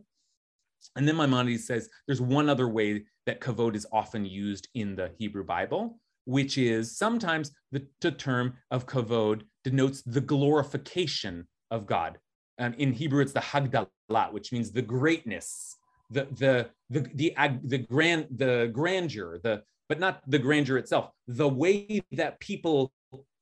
And 0.95 1.07
then 1.07 1.17
Maimonides 1.17 1.65
says 1.65 1.89
there's 2.07 2.21
one 2.21 2.49
other 2.49 2.67
way 2.67 3.03
that 3.25 3.41
kavod 3.41 3.75
is 3.75 3.87
often 3.91 4.25
used 4.25 4.67
in 4.73 4.95
the 4.95 5.11
Hebrew 5.17 5.43
Bible, 5.43 5.99
which 6.25 6.57
is 6.57 6.97
sometimes 6.97 7.51
the, 7.71 7.85
the 8.01 8.11
term 8.11 8.53
of 8.71 8.85
kavod 8.85 9.43
denotes 9.63 10.01
the 10.01 10.21
glorification 10.21 11.47
of 11.71 11.85
God. 11.85 12.17
Um, 12.59 12.73
in 12.77 12.93
Hebrew, 12.93 13.21
it's 13.21 13.33
the 13.33 13.39
hagdalah, 13.39 14.31
which 14.31 14.51
means 14.51 14.71
the 14.71 14.81
greatness, 14.81 15.75
the 16.09 16.27
the 16.31 16.69
the 16.89 17.01
the, 17.15 17.59
the, 17.63 17.77
grand 17.79 18.27
the 18.31 18.69
grandeur, 18.71 19.39
the 19.41 19.63
but 19.89 19.99
not 19.99 20.21
the 20.29 20.39
grandeur 20.39 20.77
itself, 20.77 21.09
the 21.27 21.47
way 21.47 22.01
that 22.11 22.39
people 22.39 22.93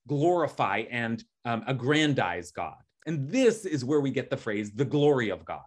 glorify 0.07 0.83
and 0.89 1.23
um, 1.45 1.63
aggrandize 1.67 2.51
God. 2.51 2.75
And 3.05 3.29
this 3.29 3.65
is 3.65 3.83
where 3.83 3.99
we 3.99 4.11
get 4.11 4.29
the 4.29 4.37
phrase 4.37 4.71
the 4.71 4.85
glory 4.85 5.29
of 5.29 5.45
God. 5.45 5.61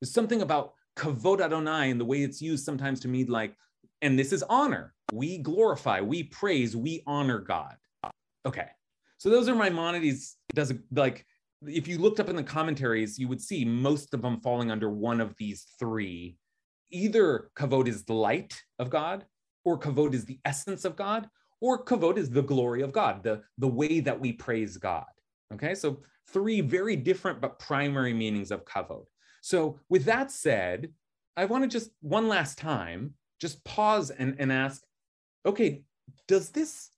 There's 0.00 0.12
something 0.12 0.42
about 0.42 0.74
kavod 0.96 1.40
Adonai 1.40 1.90
and 1.90 2.00
the 2.00 2.04
way 2.04 2.22
it's 2.22 2.42
used 2.42 2.64
sometimes 2.64 3.00
to 3.00 3.08
mean 3.08 3.26
like, 3.26 3.54
and 4.02 4.18
this 4.18 4.32
is 4.32 4.42
honor. 4.44 4.94
We 5.12 5.38
glorify, 5.38 6.00
we 6.00 6.24
praise, 6.24 6.76
we 6.76 7.02
honor 7.06 7.38
God. 7.38 7.76
Okay. 8.46 8.68
So 9.18 9.28
those 9.28 9.48
are 9.48 9.54
Maimonides. 9.54 10.36
It 10.48 10.56
does 10.56 10.72
like 10.92 11.26
if 11.66 11.86
you 11.86 11.98
looked 11.98 12.20
up 12.20 12.28
in 12.28 12.36
the 12.36 12.42
commentaries, 12.42 13.18
you 13.18 13.28
would 13.28 13.40
see 13.40 13.64
most 13.64 14.14
of 14.14 14.22
them 14.22 14.40
falling 14.40 14.70
under 14.70 14.88
one 14.88 15.20
of 15.20 15.34
these 15.36 15.66
three. 15.78 16.36
Either 16.90 17.50
kavod 17.54 17.86
is 17.86 18.04
the 18.04 18.14
light 18.14 18.60
of 18.78 18.88
God, 18.88 19.26
or 19.64 19.78
kavod 19.78 20.14
is 20.14 20.24
the 20.24 20.40
essence 20.44 20.84
of 20.84 20.96
God, 20.96 21.28
or 21.60 21.84
kavod 21.84 22.16
is 22.16 22.30
the 22.30 22.42
glory 22.42 22.82
of 22.82 22.92
God, 22.92 23.22
the, 23.22 23.42
the 23.58 23.68
way 23.68 24.00
that 24.00 24.18
we 24.18 24.32
praise 24.32 24.78
God. 24.78 25.04
Okay, 25.52 25.74
so 25.74 26.02
three 26.30 26.60
very 26.60 26.96
different 26.96 27.40
but 27.40 27.58
primary 27.58 28.14
meanings 28.14 28.50
of 28.50 28.64
kavod. 28.64 29.04
So 29.40 29.78
with 29.88 30.04
that 30.04 30.30
said, 30.30 30.90
I 31.36 31.44
want 31.46 31.64
to 31.64 31.68
just 31.68 31.90
one 32.00 32.28
last 32.28 32.58
time 32.58 33.14
just 33.40 33.64
pause 33.64 34.10
and, 34.10 34.36
and 34.38 34.52
ask, 34.52 34.82
okay, 35.46 35.82
does 36.28 36.50
this 36.50 36.90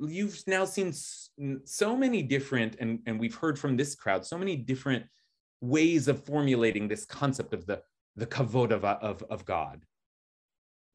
you've 0.00 0.40
now 0.46 0.64
seen 0.64 0.92
so 1.64 1.96
many 1.96 2.22
different 2.22 2.76
and, 2.78 3.00
and 3.06 3.18
we've 3.18 3.34
heard 3.34 3.58
from 3.58 3.76
this 3.76 3.96
crowd 3.96 4.24
so 4.24 4.38
many 4.38 4.54
different 4.54 5.04
ways 5.60 6.06
of 6.06 6.22
formulating 6.22 6.86
this 6.86 7.04
concept 7.04 7.52
of 7.52 7.66
the 7.66 7.82
the 8.14 8.24
kavod 8.24 8.70
of, 8.70 8.84
of, 8.84 9.24
of 9.28 9.44
god 9.44 9.84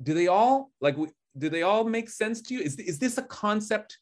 do 0.02 0.14
they 0.14 0.28
all 0.28 0.72
like 0.80 0.96
do 1.38 1.50
they 1.50 1.64
all 1.64 1.84
make 1.84 2.10
sense 2.10 2.42
to 2.44 2.54
you? 2.54 2.62
Is, 2.62 2.76
is 2.76 3.00
this 3.00 3.18
a 3.18 3.24
concept? 3.24 3.98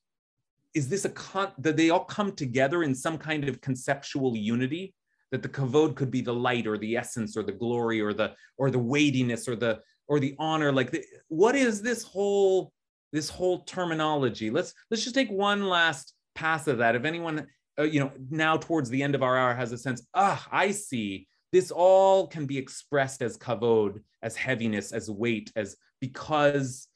Is 0.74 0.88
this 0.88 1.06
a 1.06 1.10
con 1.10 1.52
that 1.58 1.78
they 1.78 1.90
all 1.90 2.06
come 2.06 2.34
together 2.34 2.84
in 2.84 2.96
some 2.96 3.18
kind 3.18 3.48
of 3.48 3.62
conceptual 3.62 4.36
unity? 4.36 4.94
That 5.32 5.42
the 5.42 5.50
kavod 5.50 5.96
could 5.96 6.12
be 6.12 6.22
the 6.22 6.34
light 6.34 6.68
or 6.68 6.78
the 6.78 6.98
essence 6.98 7.38
or 7.38 7.44
the 7.44 7.54
glory 7.54 8.02
or 8.02 8.14
the 8.14 8.34
or 8.58 8.70
the 8.70 8.80
weightiness 8.80 9.48
or 9.48 9.56
the 9.56 9.80
or 10.08 10.20
the 10.20 10.36
honor. 10.40 10.72
Like 10.72 10.92
the, 10.92 11.04
what 11.30 11.56
is 11.56 11.82
this 11.82 12.04
whole 12.04 12.74
this 13.14 13.30
whole 13.30 13.64
terminology? 13.64 14.50
Let's 14.50 14.74
let's 14.90 15.04
just 15.04 15.16
take 15.16 15.32
one 15.32 15.68
last 15.68 16.14
pass 16.36 16.68
of 16.68 16.80
that. 16.80 16.96
If 16.96 17.06
anyone 17.06 17.48
uh, 17.80 17.84
you 17.84 18.02
know 18.02 18.12
now 18.30 18.58
towards 18.58 18.90
the 18.90 19.02
end 19.02 19.16
of 19.16 19.24
our 19.24 19.38
hour 19.38 19.54
has 19.54 19.72
a 19.72 19.78
sense, 19.78 20.06
ah, 20.14 20.46
I 20.52 20.72
see 20.72 21.28
this 21.52 21.72
all 21.72 22.28
can 22.28 22.46
be 22.46 22.58
expressed 22.58 23.22
as 23.22 23.38
kavod, 23.38 24.02
as 24.22 24.36
heaviness, 24.36 24.92
as 24.92 25.10
weight, 25.10 25.52
as 25.56 25.76
because 26.00 26.88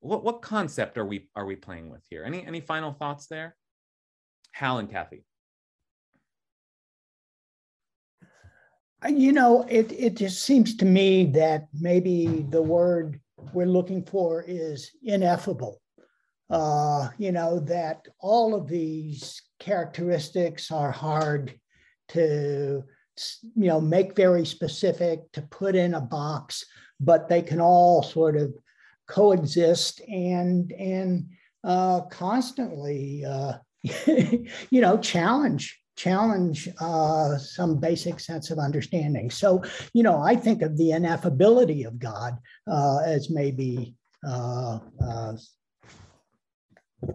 what, 0.00 0.24
what 0.24 0.42
concept 0.42 0.98
are 0.98 1.06
we 1.06 1.28
are 1.36 1.46
we 1.46 1.56
playing 1.56 1.90
with 1.90 2.04
here? 2.10 2.24
Any 2.24 2.46
any 2.46 2.60
final 2.60 2.92
thoughts 2.92 3.26
there? 3.26 3.56
Hal 4.52 4.78
and 4.78 4.90
Kathy. 4.90 5.24
You 9.08 9.32
know, 9.32 9.64
it, 9.68 9.90
it 9.92 10.14
just 10.14 10.42
seems 10.42 10.76
to 10.76 10.84
me 10.84 11.26
that 11.32 11.66
maybe 11.72 12.46
the 12.48 12.62
word 12.62 13.20
we're 13.52 13.66
looking 13.66 14.04
for 14.04 14.44
is 14.46 14.92
ineffable. 15.02 15.80
Uh, 16.48 17.08
you 17.18 17.32
know, 17.32 17.58
that 17.60 18.06
all 18.20 18.54
of 18.54 18.68
these 18.68 19.42
characteristics 19.58 20.70
are 20.70 20.92
hard 20.92 21.58
to, 22.08 22.84
you 23.42 23.66
know, 23.66 23.80
make 23.80 24.14
very 24.14 24.44
specific, 24.44 25.20
to 25.32 25.42
put 25.42 25.74
in 25.74 25.94
a 25.94 26.00
box, 26.00 26.64
but 27.00 27.28
they 27.28 27.42
can 27.42 27.60
all 27.60 28.02
sort 28.02 28.36
of 28.36 28.54
coexist 29.08 30.00
and, 30.08 30.72
and 30.72 31.26
uh, 31.64 32.02
constantly, 32.02 33.24
uh, 33.24 33.54
you 34.06 34.80
know, 34.80 34.98
challenge 34.98 35.81
challenge 35.96 36.68
uh, 36.80 37.36
some 37.36 37.78
basic 37.78 38.20
sense 38.20 38.50
of 38.50 38.58
understanding. 38.58 39.30
So, 39.30 39.62
you 39.92 40.02
know, 40.02 40.20
I 40.20 40.36
think 40.36 40.62
of 40.62 40.76
the 40.76 40.90
ineffability 40.90 41.86
of 41.86 41.98
God 41.98 42.38
uh, 42.70 42.98
as 42.98 43.30
maybe. 43.30 43.94
Uh, 44.26 44.78
uh 45.04 45.36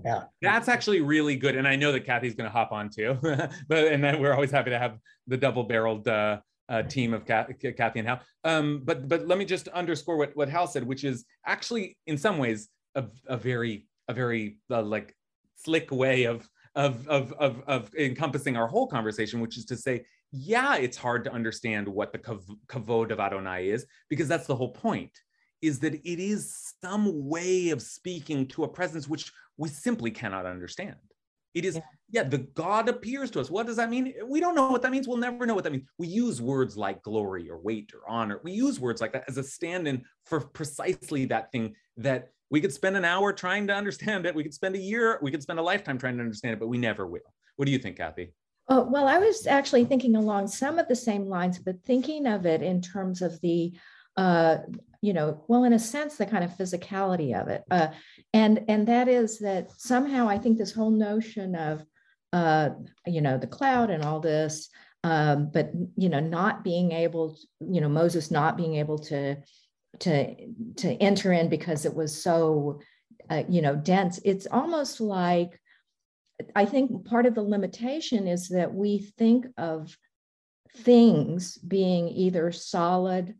yeah. 0.03 0.23
That's 0.41 0.67
actually 0.67 1.01
really 1.01 1.35
good. 1.37 1.55
And 1.55 1.67
I 1.67 1.77
know 1.77 1.93
that 1.93 2.05
Kathy's 2.05 2.35
going 2.35 2.49
to 2.49 2.51
hop 2.51 2.71
on 2.71 2.89
too, 2.89 3.17
but 3.21 3.87
and 3.87 4.03
then 4.03 4.19
we're 4.19 4.33
always 4.33 4.51
happy 4.51 4.71
to 4.71 4.79
have 4.79 4.97
the 5.27 5.37
double 5.37 5.63
barreled 5.63 6.07
uh, 6.07 6.39
uh, 6.69 6.83
team 6.83 7.13
of 7.13 7.25
Kathy 7.25 7.99
and 7.99 8.07
Hal. 8.07 8.19
Um, 8.43 8.81
but 8.83 9.07
but 9.07 9.27
let 9.27 9.37
me 9.37 9.45
just 9.45 9.67
underscore 9.69 10.17
what, 10.17 10.35
what 10.35 10.49
Hal 10.49 10.67
said, 10.67 10.85
which 10.85 11.03
is 11.03 11.25
actually 11.45 11.97
in 12.05 12.17
some 12.17 12.37
ways 12.37 12.69
a, 12.95 13.05
a 13.27 13.37
very 13.37 13.87
a 14.07 14.13
very 14.13 14.59
like 14.69 15.15
slick 15.55 15.91
way 15.91 16.25
of 16.25 16.47
of, 16.77 17.07
of, 17.07 17.33
of, 17.33 17.63
of 17.67 17.93
encompassing 17.95 18.55
our 18.55 18.67
whole 18.67 18.87
conversation, 18.87 19.41
which 19.41 19.57
is 19.57 19.65
to 19.65 19.75
say, 19.75 20.05
yeah, 20.31 20.75
it's 20.75 20.95
hard 20.95 21.23
to 21.23 21.33
understand 21.33 21.87
what 21.87 22.13
the 22.13 22.19
kavod 22.19 23.11
of 23.11 23.19
Adonai 23.19 23.69
is, 23.69 23.85
because 24.09 24.27
that's 24.27 24.45
the 24.45 24.55
whole 24.55 24.71
point, 24.71 25.11
is 25.61 25.79
that 25.79 25.95
it 25.95 26.19
is 26.19 26.73
some 26.81 27.27
way 27.27 27.71
of 27.71 27.81
speaking 27.81 28.47
to 28.49 28.63
a 28.63 28.67
presence 28.67 29.09
which 29.09 29.33
we 29.57 29.67
simply 29.67 30.11
cannot 30.11 30.45
understand. 30.45 30.95
It 31.55 31.65
is, 31.65 31.75
yeah. 31.75 31.81
yeah, 32.11 32.23
the 32.23 32.37
God 32.37 32.87
appears 32.87 33.31
to 33.31 33.39
us. 33.39 33.49
What 33.49 33.65
does 33.65 33.77
that 33.77 33.89
mean? 33.89 34.13
We 34.27 34.39
don't 34.39 34.53
know 34.53 34.69
what 34.69 34.83
that 34.83 34.91
means. 34.91 35.07
We'll 35.07 35.17
never 35.17 35.47
know 35.47 35.55
what 35.55 35.63
that 35.63 35.71
means. 35.71 35.87
We 35.97 36.05
use 36.05 36.39
words 36.39 36.77
like 36.77 37.01
glory 37.01 37.49
or 37.49 37.57
weight 37.57 37.91
or 37.95 38.07
honor. 38.07 38.39
We 38.43 38.51
use 38.51 38.79
words 38.79 39.01
like 39.01 39.13
that 39.13 39.23
as 39.27 39.37
a 39.37 39.43
stand 39.43 39.87
in 39.87 40.05
for 40.25 40.41
precisely 40.41 41.25
that 41.25 41.51
thing 41.51 41.75
that 41.95 42.29
we 42.49 42.61
could 42.61 42.73
spend 42.73 42.95
an 42.95 43.05
hour 43.05 43.33
trying 43.33 43.67
to 43.67 43.73
understand 43.73 44.25
it. 44.25 44.35
We 44.35 44.43
could 44.43 44.53
spend 44.53 44.75
a 44.75 44.79
year, 44.79 45.19
we 45.21 45.31
could 45.31 45.43
spend 45.43 45.59
a 45.59 45.63
lifetime 45.63 45.97
trying 45.97 46.17
to 46.17 46.23
understand 46.23 46.53
it, 46.53 46.59
but 46.59 46.67
we 46.67 46.77
never 46.77 47.05
will. 47.05 47.33
What 47.55 47.65
do 47.65 47.71
you 47.71 47.79
think, 47.79 47.97
Kathy? 47.97 48.33
Oh, 48.69 48.83
well, 48.83 49.07
I 49.07 49.17
was 49.17 49.47
actually 49.47 49.85
thinking 49.85 50.15
along 50.15 50.47
some 50.47 50.77
of 50.77 50.87
the 50.87 50.95
same 50.95 51.25
lines, 51.25 51.57
but 51.57 51.83
thinking 51.85 52.27
of 52.27 52.45
it 52.45 52.61
in 52.61 52.81
terms 52.81 53.21
of 53.21 53.39
the, 53.41 53.73
uh, 54.17 54.57
you 55.01 55.13
know, 55.13 55.43
well, 55.47 55.63
in 55.63 55.73
a 55.73 55.79
sense, 55.79 56.17
the 56.17 56.25
kind 56.25 56.43
of 56.43 56.51
physicality 56.51 57.39
of 57.39 57.47
it, 57.47 57.63
uh, 57.71 57.87
and 58.33 58.65
and 58.67 58.87
that 58.87 59.07
is 59.07 59.39
that 59.39 59.71
somehow 59.79 60.27
I 60.27 60.37
think 60.37 60.57
this 60.57 60.73
whole 60.73 60.91
notion 60.91 61.55
of, 61.55 61.85
uh, 62.33 62.71
you 63.05 63.21
know, 63.21 63.37
the 63.37 63.47
cloud 63.47 63.89
and 63.89 64.03
all 64.03 64.19
this, 64.19 64.69
um, 65.03 65.49
but 65.53 65.71
you 65.95 66.09
know, 66.09 66.19
not 66.19 66.63
being 66.63 66.91
able, 66.91 67.35
to, 67.35 67.41
you 67.71 67.79
know, 67.79 67.89
Moses 67.89 68.31
not 68.31 68.57
being 68.57 68.75
able 68.75 68.97
to 68.99 69.37
to 69.99 70.35
to 70.77 70.91
enter 71.01 71.31
in 71.31 71.49
because 71.49 71.85
it 71.85 71.95
was 71.95 72.21
so 72.21 72.79
uh, 73.29 73.43
you 73.49 73.61
know 73.61 73.75
dense. 73.75 74.19
It's 74.23 74.47
almost 74.47 75.01
like 75.01 75.59
i 76.55 76.65
think 76.65 77.05
part 77.05 77.25
of 77.25 77.33
the 77.33 77.41
limitation 77.41 78.27
is 78.27 78.49
that 78.49 78.73
we 78.73 78.99
think 79.17 79.47
of 79.57 79.97
things 80.77 81.57
being 81.57 82.07
either 82.09 82.51
solid 82.51 83.33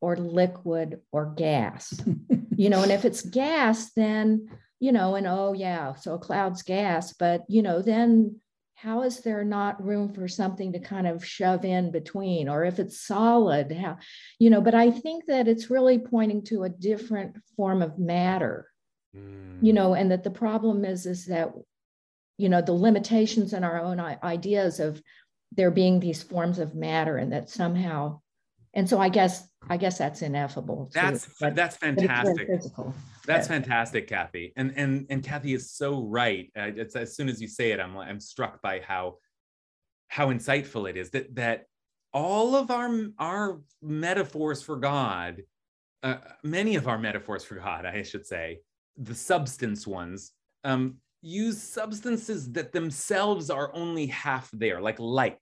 or 0.00 0.16
liquid 0.16 1.00
or 1.12 1.32
gas. 1.36 1.98
You 2.54 2.68
know 2.68 2.82
and 2.82 2.92
if 2.92 3.06
it's 3.06 3.22
gas 3.22 3.92
then 3.96 4.46
you 4.78 4.92
know 4.92 5.14
and 5.14 5.26
oh 5.26 5.54
yeah 5.54 5.94
so 5.94 6.14
a 6.14 6.18
cloud's 6.18 6.62
gas 6.62 7.14
but 7.14 7.44
you 7.48 7.62
know 7.62 7.80
then 7.80 8.36
how 8.82 9.02
is 9.02 9.20
there 9.20 9.44
not 9.44 9.82
room 9.84 10.12
for 10.12 10.26
something 10.26 10.72
to 10.72 10.78
kind 10.80 11.06
of 11.06 11.24
shove 11.24 11.64
in 11.64 11.92
between 11.92 12.48
or 12.48 12.64
if 12.64 12.80
it's 12.80 13.00
solid 13.00 13.70
how 13.70 13.96
you 14.40 14.50
know 14.50 14.60
but 14.60 14.74
i 14.74 14.90
think 14.90 15.24
that 15.26 15.46
it's 15.46 15.70
really 15.70 15.98
pointing 15.98 16.42
to 16.42 16.64
a 16.64 16.68
different 16.68 17.36
form 17.56 17.80
of 17.80 17.98
matter 17.98 18.66
mm. 19.16 19.56
you 19.62 19.72
know 19.72 19.94
and 19.94 20.10
that 20.10 20.24
the 20.24 20.30
problem 20.30 20.84
is 20.84 21.06
is 21.06 21.26
that 21.26 21.52
you 22.38 22.48
know 22.48 22.60
the 22.60 22.72
limitations 22.72 23.52
in 23.52 23.62
our 23.62 23.80
own 23.80 24.00
ideas 24.00 24.80
of 24.80 25.00
there 25.52 25.70
being 25.70 26.00
these 26.00 26.22
forms 26.22 26.58
of 26.58 26.74
matter 26.74 27.16
and 27.16 27.32
that 27.32 27.48
somehow 27.48 28.18
and 28.74 28.88
so 28.88 28.98
i 28.98 29.08
guess 29.08 29.48
i 29.70 29.76
guess 29.76 29.98
that's 29.98 30.22
ineffable 30.22 30.90
that's 30.92 31.28
but, 31.40 31.54
that's 31.54 31.76
fantastic. 31.76 32.48
that's 33.26 33.48
yeah. 33.48 33.54
fantastic 33.54 34.08
kathy. 34.08 34.52
And 34.56 34.72
and 34.76 35.06
and 35.10 35.22
kathy 35.22 35.54
is 35.54 35.70
so 35.70 36.02
right. 36.02 36.50
Uh, 36.56 36.70
it's 36.74 36.96
as 36.96 37.14
soon 37.16 37.28
as 37.28 37.40
you 37.40 37.48
say 37.48 37.72
it 37.72 37.80
i'm 37.80 37.96
i'm 37.96 38.20
struck 38.20 38.60
by 38.62 38.80
how 38.80 39.16
how 40.08 40.28
insightful 40.28 40.88
it 40.88 40.96
is 40.96 41.10
that 41.10 41.34
that 41.36 41.64
all 42.12 42.54
of 42.54 42.70
our 42.70 42.90
our 43.18 43.60
metaphors 43.80 44.62
for 44.62 44.76
god 44.76 45.42
uh, 46.02 46.16
many 46.42 46.74
of 46.74 46.88
our 46.88 46.98
metaphors 46.98 47.44
for 47.44 47.54
god 47.54 47.86
i 47.86 48.02
should 48.02 48.26
say 48.26 48.58
the 48.96 49.14
substance 49.14 49.86
ones 49.86 50.32
um, 50.64 50.96
use 51.22 51.60
substances 51.62 52.52
that 52.52 52.72
themselves 52.72 53.48
are 53.48 53.74
only 53.74 54.06
half 54.06 54.50
there 54.52 54.80
like 54.80 54.98
light 54.98 55.38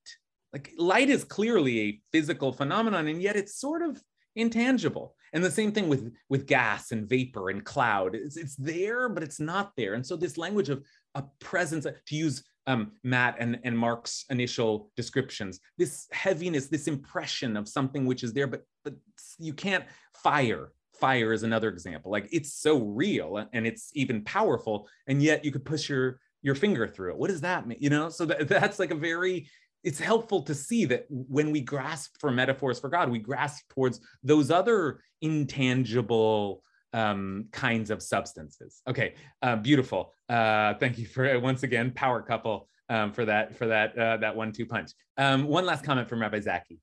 like 0.53 0.73
light 0.77 1.09
is 1.09 1.25
clearly 1.25 1.81
a 1.81 2.01
physical 2.13 2.53
phenomenon 2.53 3.09
and 3.09 3.23
yet 3.23 3.37
it's 3.37 3.61
sort 3.61 3.83
of 3.83 4.03
intangible. 4.37 5.15
And 5.33 5.45
the 5.45 5.51
same 5.51 5.73
thing 5.73 5.89
with 5.89 6.13
with 6.29 6.47
gas 6.47 6.93
and 6.93 7.09
vapor 7.09 7.51
and 7.51 7.65
cloud. 7.65 8.15
It's, 8.15 8.37
it's 8.37 8.57
there 8.57 9.09
but 9.09 9.23
it's 9.23 9.41
not 9.41 9.73
there. 9.77 9.95
And 9.95 10.05
so 10.05 10.17
this 10.17 10.39
language 10.39 10.69
of 10.69 10.85
a 11.15 11.25
presence 11.41 11.85
to 11.85 12.15
use 12.17 12.45
um, 12.67 12.93
matt 13.03 13.37
and, 13.41 13.59
and 13.65 13.77
mark's 13.77 14.27
initial 14.31 14.93
descriptions 14.95 15.61
this 15.79 16.07
heaviness 16.13 16.69
this 16.69 16.89
impression 16.89 17.57
of 17.57 17.67
something 17.67 18.05
which 18.05 18.23
is 18.23 18.35
there 18.35 18.47
but 18.47 18.63
but 18.85 18.95
you 19.39 19.55
can't 19.55 19.85
fire. 20.23 20.73
Fire 21.01 21.33
is 21.33 21.45
another 21.45 21.71
example. 21.71 22.13
Like 22.13 22.29
it's 22.31 22.53
so 22.53 22.79
real 22.79 23.47
and 23.53 23.67
it's 23.67 23.91
even 23.95 24.23
powerful 24.25 24.89
and 25.07 25.23
yet 25.23 25.45
you 25.45 25.53
could 25.53 25.65
push 25.65 25.89
your 25.89 26.21
your 26.43 26.55
finger 26.55 26.87
through 26.89 27.13
it. 27.13 27.19
What 27.19 27.31
does 27.31 27.43
that 27.43 27.67
mean? 27.67 27.79
You 27.81 27.91
know 27.91 28.09
so 28.09 28.27
that, 28.27 28.49
that's 28.49 28.79
like 28.79 28.91
a 28.91 28.97
very 28.97 29.49
it's 29.83 29.99
helpful 29.99 30.43
to 30.43 30.55
see 30.55 30.85
that 30.87 31.07
when 31.09 31.51
we 31.51 31.61
grasp 31.61 32.17
for 32.19 32.31
metaphors 32.31 32.79
for 32.79 32.89
God, 32.89 33.11
we 33.11 33.19
grasp 33.19 33.65
towards 33.71 34.01
those 34.23 34.51
other 34.51 35.01
intangible 35.23 36.63
um, 36.93 37.47
kinds 37.53 37.91
of 37.91 38.03
substances. 38.03 38.83
Okay, 38.89 39.15
uh, 39.43 39.57
beautiful. 39.57 40.13
Uh, 40.29 40.75
thank 40.75 40.99
you 40.99 41.07
for 41.07 41.39
once 41.41 41.63
again, 41.63 41.93
power 41.93 42.23
couple 42.23 42.69
um, 42.89 43.13
for 43.13 43.25
that 43.25 43.57
for 43.57 43.67
that 43.67 43.97
uh, 43.97 44.17
that 44.19 44.35
one-two 44.35 44.67
punch. 44.67 44.91
Um, 45.17 45.45
one 45.45 45.65
last 45.65 45.85
comment 45.85 46.09
from 46.09 46.21
Rabbi 46.21 46.41
Zaki. 46.41 46.81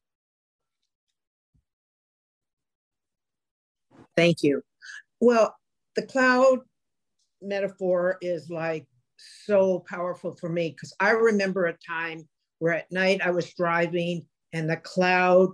Thank 4.16 4.42
you. 4.42 4.64
Well, 5.20 5.56
the 5.96 6.04
cloud 6.04 6.60
metaphor 7.42 8.18
is 8.22 8.50
like 8.50 8.88
so 9.18 9.84
powerful 9.88 10.36
for 10.36 10.50
me 10.50 10.70
because 10.72 10.94
I 11.00 11.12
remember 11.12 11.66
a 11.66 11.74
time 11.88 12.28
where 12.60 12.74
at 12.74 12.92
night 12.92 13.22
I 13.24 13.32
was 13.32 13.54
driving 13.54 14.26
and 14.54 14.70
the 14.70 14.78
cloud 14.78 15.50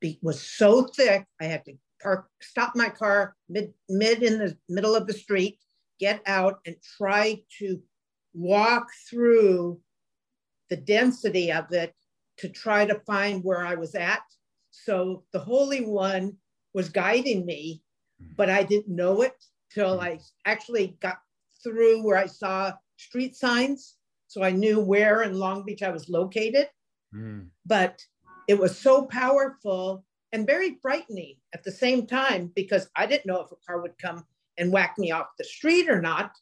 be, 0.00 0.18
was 0.22 0.40
so 0.40 0.86
thick 0.86 1.24
I 1.40 1.44
had 1.44 1.64
to 1.66 1.74
park, 2.02 2.28
stop 2.42 2.72
my 2.74 2.88
car 2.88 3.34
mid 3.48 3.72
mid 3.88 4.22
in 4.22 4.38
the 4.38 4.56
middle 4.68 4.94
of 4.94 5.06
the 5.06 5.12
street, 5.12 5.58
get 5.98 6.20
out 6.26 6.60
and 6.66 6.76
try 6.98 7.42
to 7.58 7.80
walk 8.34 8.88
through 9.08 9.80
the 10.70 10.76
density 10.76 11.52
of 11.52 11.72
it 11.72 11.94
to 12.38 12.48
try 12.48 12.84
to 12.84 13.00
find 13.06 13.44
where 13.44 13.64
I 13.64 13.74
was 13.74 13.94
at. 13.94 14.22
So 14.70 15.24
the 15.32 15.38
Holy 15.38 15.84
One 15.84 16.36
was 16.72 16.88
guiding 16.88 17.46
me, 17.46 17.82
mm-hmm. 18.20 18.32
but 18.36 18.50
I 18.50 18.64
didn't 18.64 18.94
know 18.94 19.22
it 19.22 19.36
till 19.72 19.96
mm-hmm. 19.96 20.04
I 20.04 20.20
actually 20.44 20.96
got 21.00 21.18
through 21.62 22.04
where 22.04 22.18
I 22.18 22.26
saw 22.26 22.72
street 22.96 23.36
signs 23.36 23.96
so 24.34 24.42
I 24.42 24.50
knew 24.50 24.80
where 24.80 25.22
in 25.22 25.38
Long 25.38 25.64
Beach 25.64 25.84
I 25.84 25.90
was 25.90 26.08
located. 26.08 26.68
Mm. 27.14 27.50
But 27.64 28.02
it 28.48 28.58
was 28.58 28.76
so 28.76 29.06
powerful 29.06 30.04
and 30.32 30.44
very 30.44 30.76
frightening 30.82 31.36
at 31.54 31.62
the 31.62 31.70
same 31.70 32.04
time 32.04 32.50
because 32.56 32.90
I 32.96 33.06
didn't 33.06 33.26
know 33.26 33.40
if 33.42 33.52
a 33.52 33.56
car 33.64 33.80
would 33.80 33.96
come 33.96 34.24
and 34.58 34.72
whack 34.72 34.96
me 34.98 35.12
off 35.12 35.28
the 35.38 35.44
street 35.44 35.88
or 35.88 36.02
not. 36.02 36.32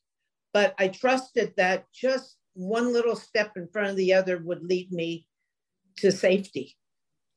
But 0.55 0.75
I 0.79 0.89
trusted 0.89 1.53
that 1.59 1.85
just 1.93 2.39
one 2.55 2.95
little 2.95 3.15
step 3.15 3.59
in 3.59 3.69
front 3.69 3.91
of 3.91 3.97
the 3.97 4.15
other 4.15 4.39
would 4.39 4.63
lead 4.63 4.91
me 4.91 5.27
to 5.99 6.11
safety. 6.11 6.75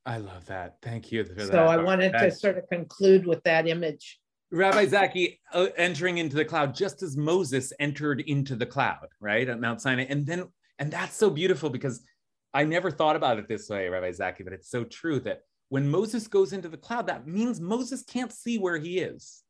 I 0.05 0.19
love 0.19 0.45
that. 0.45 0.77
Thank 0.81 1.11
you 1.11 1.25
for 1.25 1.37
so 1.37 1.47
that. 1.47 1.51
So 1.51 1.65
I 1.65 1.83
wanted 1.83 2.13
to 2.13 2.31
sort 2.31 2.57
of 2.57 2.69
conclude 2.69 3.27
with 3.27 3.43
that 3.43 3.67
image. 3.67 4.21
Rabbi 4.55 4.85
Zaki 4.85 5.41
uh, 5.53 5.67
entering 5.75 6.17
into 6.17 6.37
the 6.37 6.45
cloud 6.45 6.73
just 6.73 7.03
as 7.03 7.17
Moses 7.17 7.73
entered 7.77 8.21
into 8.21 8.55
the 8.55 8.65
cloud, 8.65 9.07
right 9.19 9.47
at 9.49 9.59
Mount 9.59 9.81
Sinai, 9.81 10.05
and 10.07 10.25
then 10.25 10.45
and 10.79 10.89
that's 10.89 11.15
so 11.15 11.29
beautiful 11.29 11.69
because 11.69 12.01
I 12.53 12.63
never 12.63 12.89
thought 12.89 13.17
about 13.17 13.37
it 13.37 13.49
this 13.49 13.69
way, 13.69 13.89
Rabbi 13.89 14.11
Zaki, 14.13 14.43
but 14.43 14.53
it's 14.53 14.69
so 14.69 14.85
true 14.85 15.19
that 15.21 15.41
when 15.67 15.89
Moses 15.89 16.27
goes 16.27 16.53
into 16.53 16.69
the 16.69 16.77
cloud, 16.77 17.07
that 17.07 17.27
means 17.27 17.59
Moses 17.59 18.03
can't 18.03 18.31
see 18.31 18.57
where 18.57 18.77
he 18.77 18.99
is 18.99 19.43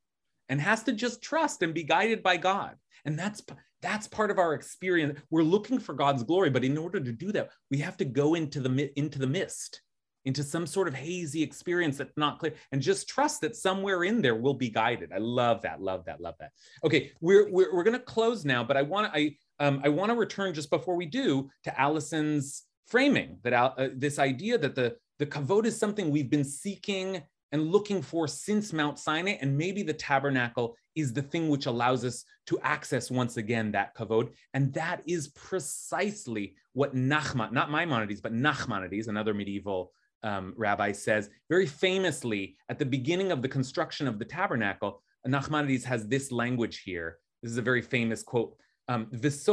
and 0.49 0.60
has 0.60 0.82
to 0.84 0.91
just 0.91 1.22
trust 1.22 1.62
and 1.62 1.74
be 1.74 1.84
guided 1.84 2.24
by 2.24 2.38
God. 2.38 2.76
And 3.06 3.18
that's 3.18 3.43
that's 3.84 4.08
part 4.08 4.32
of 4.32 4.39
our 4.39 4.56
experience. 4.56 5.20
We're 5.30 5.43
looking 5.43 5.78
for 5.78 5.93
God's 5.93 6.24
glory, 6.24 6.49
but 6.49 6.66
in 6.66 6.80
order 6.80 6.99
to 6.99 7.12
do 7.12 7.32
that, 7.34 7.49
we 7.70 7.78
have 7.78 7.97
to 7.97 8.06
go 8.06 8.34
into 8.34 8.60
the 8.60 8.91
into 8.97 9.20
the 9.20 9.28
mist, 9.28 9.82
into 10.26 10.43
some 10.43 10.67
sort 10.67 10.88
of 10.88 10.93
hazy 10.93 11.41
experience 11.41 11.97
that's 11.97 12.17
not 12.17 12.39
clear, 12.39 12.53
and 12.71 12.82
just 12.82 13.07
trust 13.07 13.41
that 13.41 13.55
somewhere 13.55 14.03
in 14.03 14.21
there 14.21 14.36
we'll 14.36 14.53
be 14.53 14.69
guided. 14.69 15.11
I 15.13 15.19
love 15.19 15.61
that, 15.61 15.82
love 15.82 16.05
that, 16.05 16.19
love 16.19 16.36
that. 16.39 16.51
Okay, 16.84 17.11
we're 17.21 17.49
we're, 17.51 17.73
we're 17.73 17.84
going 17.84 17.97
to 17.97 18.03
close 18.03 18.45
now, 18.45 18.63
but 18.63 18.78
I 18.78 18.82
want 18.82 19.11
I 19.13 19.38
um, 19.59 19.82
I 19.84 19.89
want 19.89 20.11
to 20.11 20.15
return 20.15 20.53
just 20.53 20.69
before 20.69 20.95
we 20.95 21.05
do 21.05 21.49
to 21.63 21.80
Allison's 21.80 22.63
framing 22.88 23.38
that 23.43 23.53
uh, 23.53 23.89
this 23.93 24.19
idea 24.19 24.57
that 24.57 24.76
the 24.76 24.95
the 25.19 25.26
kavod 25.26 25.65
is 25.65 25.78
something 25.78 26.09
we've 26.09 26.30
been 26.30 26.43
seeking 26.43 27.23
and 27.51 27.71
looking 27.71 28.01
for 28.01 28.28
since 28.28 28.73
Mount 28.73 28.99
Sinai, 28.99 29.38
and 29.39 29.57
maybe 29.57 29.82
the 29.82 29.93
tabernacle 29.93 30.76
is 30.95 31.13
the 31.13 31.21
thing 31.21 31.47
which 31.47 31.67
allows 31.67 32.03
us 32.03 32.26
to 32.47 32.59
access 32.61 33.09
once 33.09 33.38
again 33.38 33.71
that 33.71 33.95
kavod, 33.95 34.32
and 34.53 34.73
that 34.73 35.01
is 35.05 35.30
precisely 35.30 36.55
what 36.73 36.95
Nachman, 36.95 37.53
not 37.53 37.71
Maimonides, 37.71 38.19
but 38.19 38.34
Nachmanides, 38.34 39.07
another 39.07 39.34
medieval 39.34 39.93
um, 40.26 40.53
rabbi, 40.57 40.91
says 40.91 41.30
very 41.49 41.67
famously 41.67 42.57
at 42.69 42.80
the 42.80 42.86
beginning 42.86 43.32
of 43.32 43.41
the 43.41 43.47
construction 43.47 44.07
of 44.07 44.19
the 44.19 44.26
tabernacle. 44.26 45.01
Nachmanides 45.26 45.84
has 45.84 46.07
this 46.07 46.32
language 46.32 46.82
here. 46.82 47.17
This 47.41 47.51
is 47.51 47.57
a 47.57 47.61
very 47.71 47.82
famous 47.82 48.21
quote. 48.23 48.55
Um. 48.88 49.07
This 49.11 49.47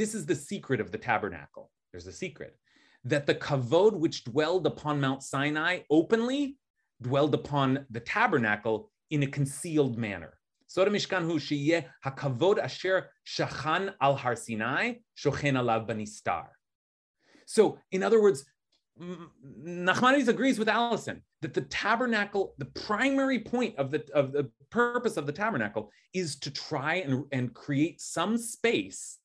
this 0.00 0.14
is 0.18 0.26
the 0.26 0.34
secret 0.50 0.80
of 0.80 0.92
the 0.92 0.98
tabernacle. 0.98 1.70
There's 1.90 2.06
a 2.06 2.12
secret 2.12 2.52
that 3.04 3.26
the 3.26 3.34
kavod 3.34 3.94
which 3.94 4.24
dwelled 4.24 4.66
upon 4.66 5.00
Mount 5.00 5.22
Sinai 5.22 5.80
openly 5.90 6.58
dwelled 7.00 7.34
upon 7.34 7.86
the 7.90 8.00
tabernacle 8.00 8.90
in 9.10 9.22
a 9.22 9.26
concealed 9.26 9.96
manner. 9.96 10.34
Al 14.00 14.16
har 14.16 14.36
Sinai. 14.36 14.94
So, 17.46 17.78
in 17.90 18.02
other 18.02 18.20
words, 18.20 18.44
Nachmanides 19.00 20.28
agrees 20.28 20.58
with 20.58 20.68
Allison 20.68 21.22
that 21.42 21.54
the 21.54 21.60
tabernacle, 21.62 22.54
the 22.58 22.64
primary 22.64 23.38
point 23.38 23.76
of 23.76 23.90
the 23.90 24.04
of 24.12 24.32
the 24.32 24.50
purpose 24.70 25.16
of 25.16 25.26
the 25.26 25.32
tabernacle 25.32 25.90
is 26.12 26.36
to 26.36 26.50
try 26.50 26.96
and, 26.96 27.24
and 27.32 27.54
create 27.54 28.00
some 28.00 28.36
space 28.36 29.18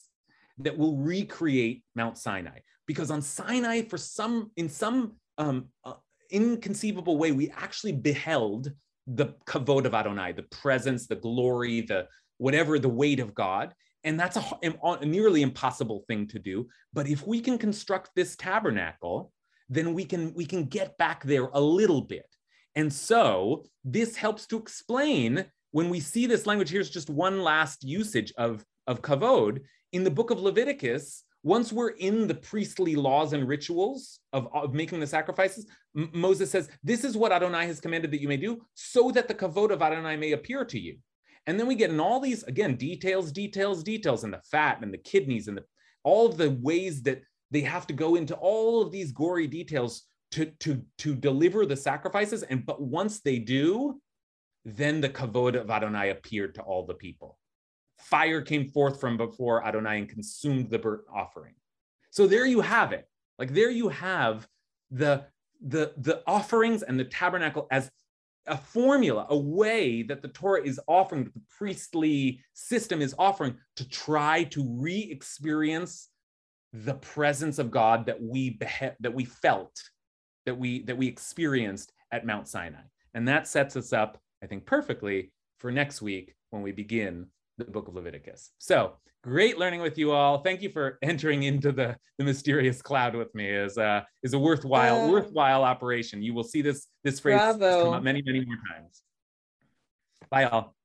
that 0.59 0.77
will 0.77 0.97
recreate 0.97 1.83
Mount 1.95 2.17
Sinai 2.17 2.59
because 2.85 3.11
on 3.11 3.21
Sinai, 3.21 3.81
for 3.83 3.97
some, 3.97 4.51
in 4.57 4.69
some 4.69 5.13
um, 5.37 5.69
uh, 5.85 5.93
inconceivable 6.29 7.17
way, 7.17 7.31
we 7.31 7.49
actually 7.51 7.93
beheld 7.93 8.71
the 9.07 9.27
kavod 9.45 9.85
of 9.85 9.93
Adonai, 9.93 10.31
the 10.31 10.43
presence, 10.43 11.07
the 11.07 11.15
glory, 11.15 11.81
the 11.81 12.07
whatever, 12.37 12.79
the 12.79 12.89
weight 12.89 13.19
of 13.19 13.33
God. 13.33 13.73
And 14.05 14.19
that's 14.19 14.37
a, 14.37 14.43
a 14.83 15.05
nearly 15.05 15.41
impossible 15.41 16.03
thing 16.07 16.27
to 16.27 16.39
do. 16.39 16.67
But 16.91 17.07
if 17.07 17.25
we 17.25 17.39
can 17.39 17.57
construct 17.57 18.11
this 18.15 18.35
tabernacle, 18.35 19.31
then 19.69 19.93
we 19.93 20.05
can 20.05 20.33
we 20.33 20.45
can 20.45 20.65
get 20.65 20.97
back 20.97 21.23
there 21.23 21.49
a 21.53 21.61
little 21.61 22.01
bit. 22.01 22.25
And 22.75 22.91
so 22.91 23.65
this 23.83 24.15
helps 24.15 24.47
to 24.47 24.57
explain 24.57 25.45
when 25.71 25.89
we 25.89 25.99
see 25.99 26.25
this 26.25 26.45
language. 26.45 26.69
Here's 26.69 26.89
just 26.89 27.09
one 27.09 27.41
last 27.41 27.83
usage 27.83 28.33
of 28.37 28.65
of 28.87 29.01
kavod 29.01 29.61
in 29.91 30.03
the 30.03 30.11
book 30.11 30.31
of 30.31 30.41
Leviticus 30.41 31.23
once 31.43 31.73
we're 31.73 31.89
in 31.89 32.25
the 32.25 32.35
priestly 32.35 32.95
laws 32.95 33.33
and 33.33 33.47
rituals 33.47 34.19
of, 34.31 34.47
of 34.53 34.73
making 34.73 35.01
the 35.01 35.07
sacrifices, 35.07 35.67
M- 35.95 36.09
Moses 36.13 36.49
says, 36.49 36.69
This 36.83 37.03
is 37.03 37.17
what 37.17 37.33
Adonai 37.33 37.67
has 37.67 37.81
commanded 37.81 38.11
that 38.11 38.21
you 38.21 38.29
may 38.29 38.37
do, 38.37 38.65
so 38.73 39.11
that 39.11 39.27
the 39.27 39.35
kavod 39.35 39.71
of 39.71 39.81
Adonai 39.81 40.15
may 40.15 40.31
appear 40.31 40.63
to 40.65 40.79
you. 40.79 40.97
And 41.45 41.59
then 41.59 41.67
we 41.67 41.75
get 41.75 41.89
in 41.89 41.99
all 41.99 42.21
these, 42.21 42.43
again, 42.43 42.75
details, 42.77 43.33
details, 43.33 43.83
details, 43.83 44.23
and 44.23 44.33
the 44.33 44.41
fat 44.49 44.79
and 44.81 44.93
the 44.93 44.97
kidneys 44.97 45.49
and 45.49 45.57
the, 45.57 45.65
all 46.03 46.27
of 46.27 46.37
the 46.37 46.51
ways 46.51 47.03
that 47.03 47.21
they 47.51 47.61
have 47.61 47.87
to 47.87 47.93
go 47.93 48.15
into 48.15 48.35
all 48.35 48.81
of 48.81 48.91
these 48.91 49.11
gory 49.11 49.47
details 49.47 50.03
to, 50.31 50.45
to, 50.59 50.81
to 50.97 51.15
deliver 51.15 51.65
the 51.65 51.77
sacrifices. 51.77 52.43
And 52.43 52.65
but 52.65 52.81
once 52.81 53.21
they 53.21 53.39
do, 53.39 54.01
then 54.65 55.01
the 55.01 55.09
kavod 55.09 55.59
of 55.59 55.69
Adonai 55.69 56.09
appeared 56.09 56.55
to 56.55 56.61
all 56.61 56.85
the 56.85 56.93
people 56.93 57.37
fire 58.03 58.41
came 58.41 58.67
forth 58.67 58.99
from 58.99 59.17
before 59.17 59.65
Adonai 59.65 59.99
and 59.99 60.09
consumed 60.09 60.69
the 60.69 60.79
burnt 60.79 61.03
offering. 61.13 61.53
So 62.11 62.27
there 62.27 62.45
you 62.45 62.61
have 62.61 62.91
it. 62.91 63.07
Like 63.39 63.53
there 63.53 63.71
you 63.71 63.89
have 63.89 64.47
the 64.91 65.25
the 65.65 65.93
the 65.97 66.21
offerings 66.27 66.83
and 66.83 66.99
the 66.99 67.05
tabernacle 67.05 67.67
as 67.71 67.89
a 68.45 68.57
formula, 68.57 69.25
a 69.29 69.37
way 69.37 70.03
that 70.03 70.21
the 70.21 70.27
Torah 70.27 70.61
is 70.61 70.79
offering, 70.87 71.23
the 71.23 71.41
priestly 71.57 72.41
system 72.53 73.01
is 73.01 73.15
offering 73.17 73.55
to 73.77 73.87
try 73.87 74.43
to 74.45 74.67
re-experience 74.67 76.09
the 76.73 76.95
presence 76.95 77.59
of 77.59 77.69
God 77.69 78.07
that 78.07 78.21
we 78.21 78.57
behe- 78.57 78.95
that 78.99 79.13
we 79.13 79.25
felt, 79.25 79.79
that 80.45 80.57
we 80.57 80.83
that 80.83 80.97
we 80.97 81.07
experienced 81.07 81.93
at 82.11 82.25
Mount 82.25 82.47
Sinai, 82.47 82.81
and 83.13 83.27
that 83.27 83.47
sets 83.47 83.75
us 83.75 83.93
up, 83.93 84.19
I 84.43 84.47
think, 84.47 84.65
perfectly 84.65 85.31
for 85.59 85.71
next 85.71 86.01
week 86.01 86.35
when 86.49 86.63
we 86.63 86.71
begin 86.71 87.27
the 87.57 87.65
book 87.65 87.87
of 87.87 87.95
Leviticus. 87.95 88.51
So 88.57 88.93
great 89.23 89.57
learning 89.57 89.81
with 89.81 89.97
you 89.97 90.11
all. 90.11 90.39
Thank 90.39 90.61
you 90.61 90.69
for 90.69 90.97
entering 91.03 91.43
into 91.43 91.71
the, 91.71 91.95
the 92.17 92.25
mysterious 92.25 92.81
cloud 92.81 93.15
with 93.15 93.33
me. 93.35 93.49
is 93.49 93.77
a 93.77 94.05
is 94.23 94.33
a 94.33 94.39
worthwhile 94.39 95.07
uh, 95.07 95.11
worthwhile 95.11 95.63
operation. 95.63 96.23
You 96.23 96.33
will 96.33 96.43
see 96.43 96.61
this 96.61 96.87
this 97.03 97.19
phrase 97.19 97.39
come 97.59 97.93
up 97.93 98.03
many 98.03 98.23
many 98.25 98.43
more 98.45 98.57
times. 98.71 99.03
Bye 100.29 100.45
all. 100.45 100.75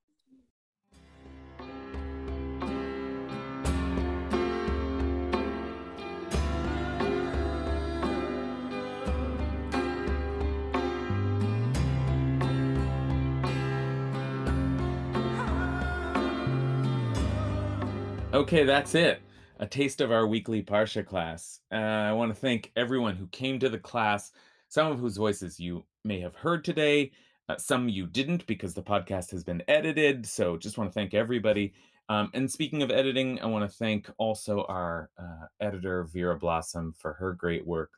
Okay, 18.39 18.63
that's 18.63 18.95
it. 18.95 19.21
A 19.59 19.67
taste 19.67 20.01
of 20.01 20.13
our 20.13 20.25
weekly 20.25 20.63
Parsha 20.63 21.05
class. 21.05 21.59
Uh, 21.73 21.75
I 21.75 22.13
want 22.13 22.33
to 22.33 22.41
thank 22.41 22.71
everyone 22.77 23.17
who 23.17 23.27
came 23.27 23.59
to 23.59 23.69
the 23.69 23.81
class, 23.81 24.31
some 24.69 24.87
of 24.93 25.01
whose 25.01 25.17
voices 25.17 25.59
you 25.59 25.85
may 26.05 26.21
have 26.21 26.37
heard 26.37 26.63
today, 26.63 27.11
uh, 27.49 27.57
some 27.57 27.89
you 27.89 28.07
didn't 28.07 28.47
because 28.47 28.75
the 28.75 28.83
podcast 28.83 29.33
has 29.33 29.43
been 29.43 29.61
edited. 29.67 30.25
So 30.25 30.57
just 30.57 30.79
want 30.79 30.89
to 30.89 30.95
thank 30.95 31.15
everybody. 31.15 31.73
Um, 32.09 32.31
and 32.33 32.49
speaking 32.49 32.81
of 32.81 32.93
editing, 32.93 33.41
I 33.41 33.47
want 33.47 33.69
to 33.69 33.77
thank 33.77 34.09
also 34.19 34.63
our 34.69 35.11
uh, 35.19 35.47
editor, 35.61 36.05
Vera 36.05 36.39
Blossom, 36.39 36.95
for 36.97 37.15
her 37.15 37.33
great 37.33 37.67
work. 37.67 37.91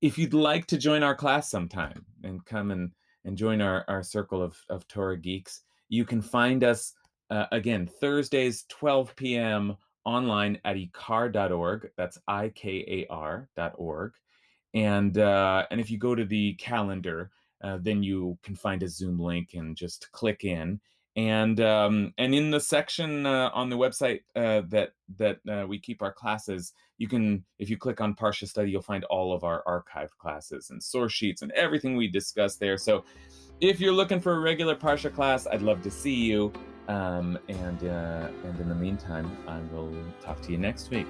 If 0.00 0.16
you'd 0.16 0.32
like 0.32 0.64
to 0.68 0.78
join 0.78 1.02
our 1.02 1.14
class 1.14 1.50
sometime 1.50 2.06
and 2.22 2.42
come 2.46 2.70
and, 2.70 2.90
and 3.26 3.36
join 3.36 3.60
our, 3.60 3.84
our 3.88 4.02
circle 4.02 4.40
of, 4.40 4.56
of 4.70 4.88
Torah 4.88 5.18
geeks, 5.18 5.60
you 5.90 6.06
can 6.06 6.22
find 6.22 6.64
us 6.64 6.94
uh, 7.34 7.46
again, 7.52 7.86
Thursdays, 8.00 8.64
12 8.68 9.16
p.m. 9.16 9.76
online 10.04 10.58
at 10.64 10.76
ikar.org. 10.76 11.90
That's 11.96 12.18
I 12.28 12.50
K 12.50 13.06
A 13.08 13.12
R.org. 13.12 14.12
And, 14.74 15.18
uh, 15.18 15.66
and 15.70 15.80
if 15.80 15.90
you 15.90 15.98
go 15.98 16.14
to 16.14 16.24
the 16.24 16.54
calendar, 16.54 17.30
uh, 17.62 17.78
then 17.80 18.02
you 18.02 18.38
can 18.42 18.54
find 18.54 18.82
a 18.82 18.88
Zoom 18.88 19.18
link 19.18 19.50
and 19.54 19.76
just 19.76 20.10
click 20.12 20.44
in. 20.44 20.80
And 21.16 21.60
um, 21.60 22.12
and 22.18 22.34
in 22.34 22.50
the 22.50 22.58
section 22.58 23.24
uh, 23.24 23.48
on 23.54 23.70
the 23.70 23.76
website 23.76 24.22
uh, 24.34 24.62
that 24.70 24.94
that 25.16 25.38
uh, 25.48 25.64
we 25.64 25.78
keep 25.78 26.02
our 26.02 26.12
classes, 26.12 26.72
you 26.98 27.06
can 27.06 27.44
if 27.60 27.70
you 27.70 27.76
click 27.76 28.00
on 28.00 28.16
Parsha 28.16 28.48
Study, 28.48 28.72
you'll 28.72 28.82
find 28.82 29.04
all 29.04 29.32
of 29.32 29.44
our 29.44 29.62
archived 29.64 30.16
classes 30.18 30.70
and 30.70 30.82
source 30.82 31.12
sheets 31.12 31.42
and 31.42 31.52
everything 31.52 31.96
we 31.96 32.08
discuss 32.08 32.56
there. 32.56 32.76
So 32.76 33.04
if 33.60 33.78
you're 33.78 33.92
looking 33.92 34.20
for 34.20 34.32
a 34.32 34.40
regular 34.40 34.74
Parsha 34.74 35.14
class, 35.14 35.46
I'd 35.46 35.62
love 35.62 35.82
to 35.82 35.90
see 35.90 36.16
you. 36.16 36.52
Um, 36.86 37.38
and 37.48 37.84
uh, 37.84 38.28
and 38.44 38.60
in 38.60 38.68
the 38.68 38.74
meantime, 38.74 39.36
I 39.46 39.58
will 39.72 39.94
talk 40.20 40.40
to 40.42 40.52
you 40.52 40.58
next 40.58 40.90
week. 40.90 41.06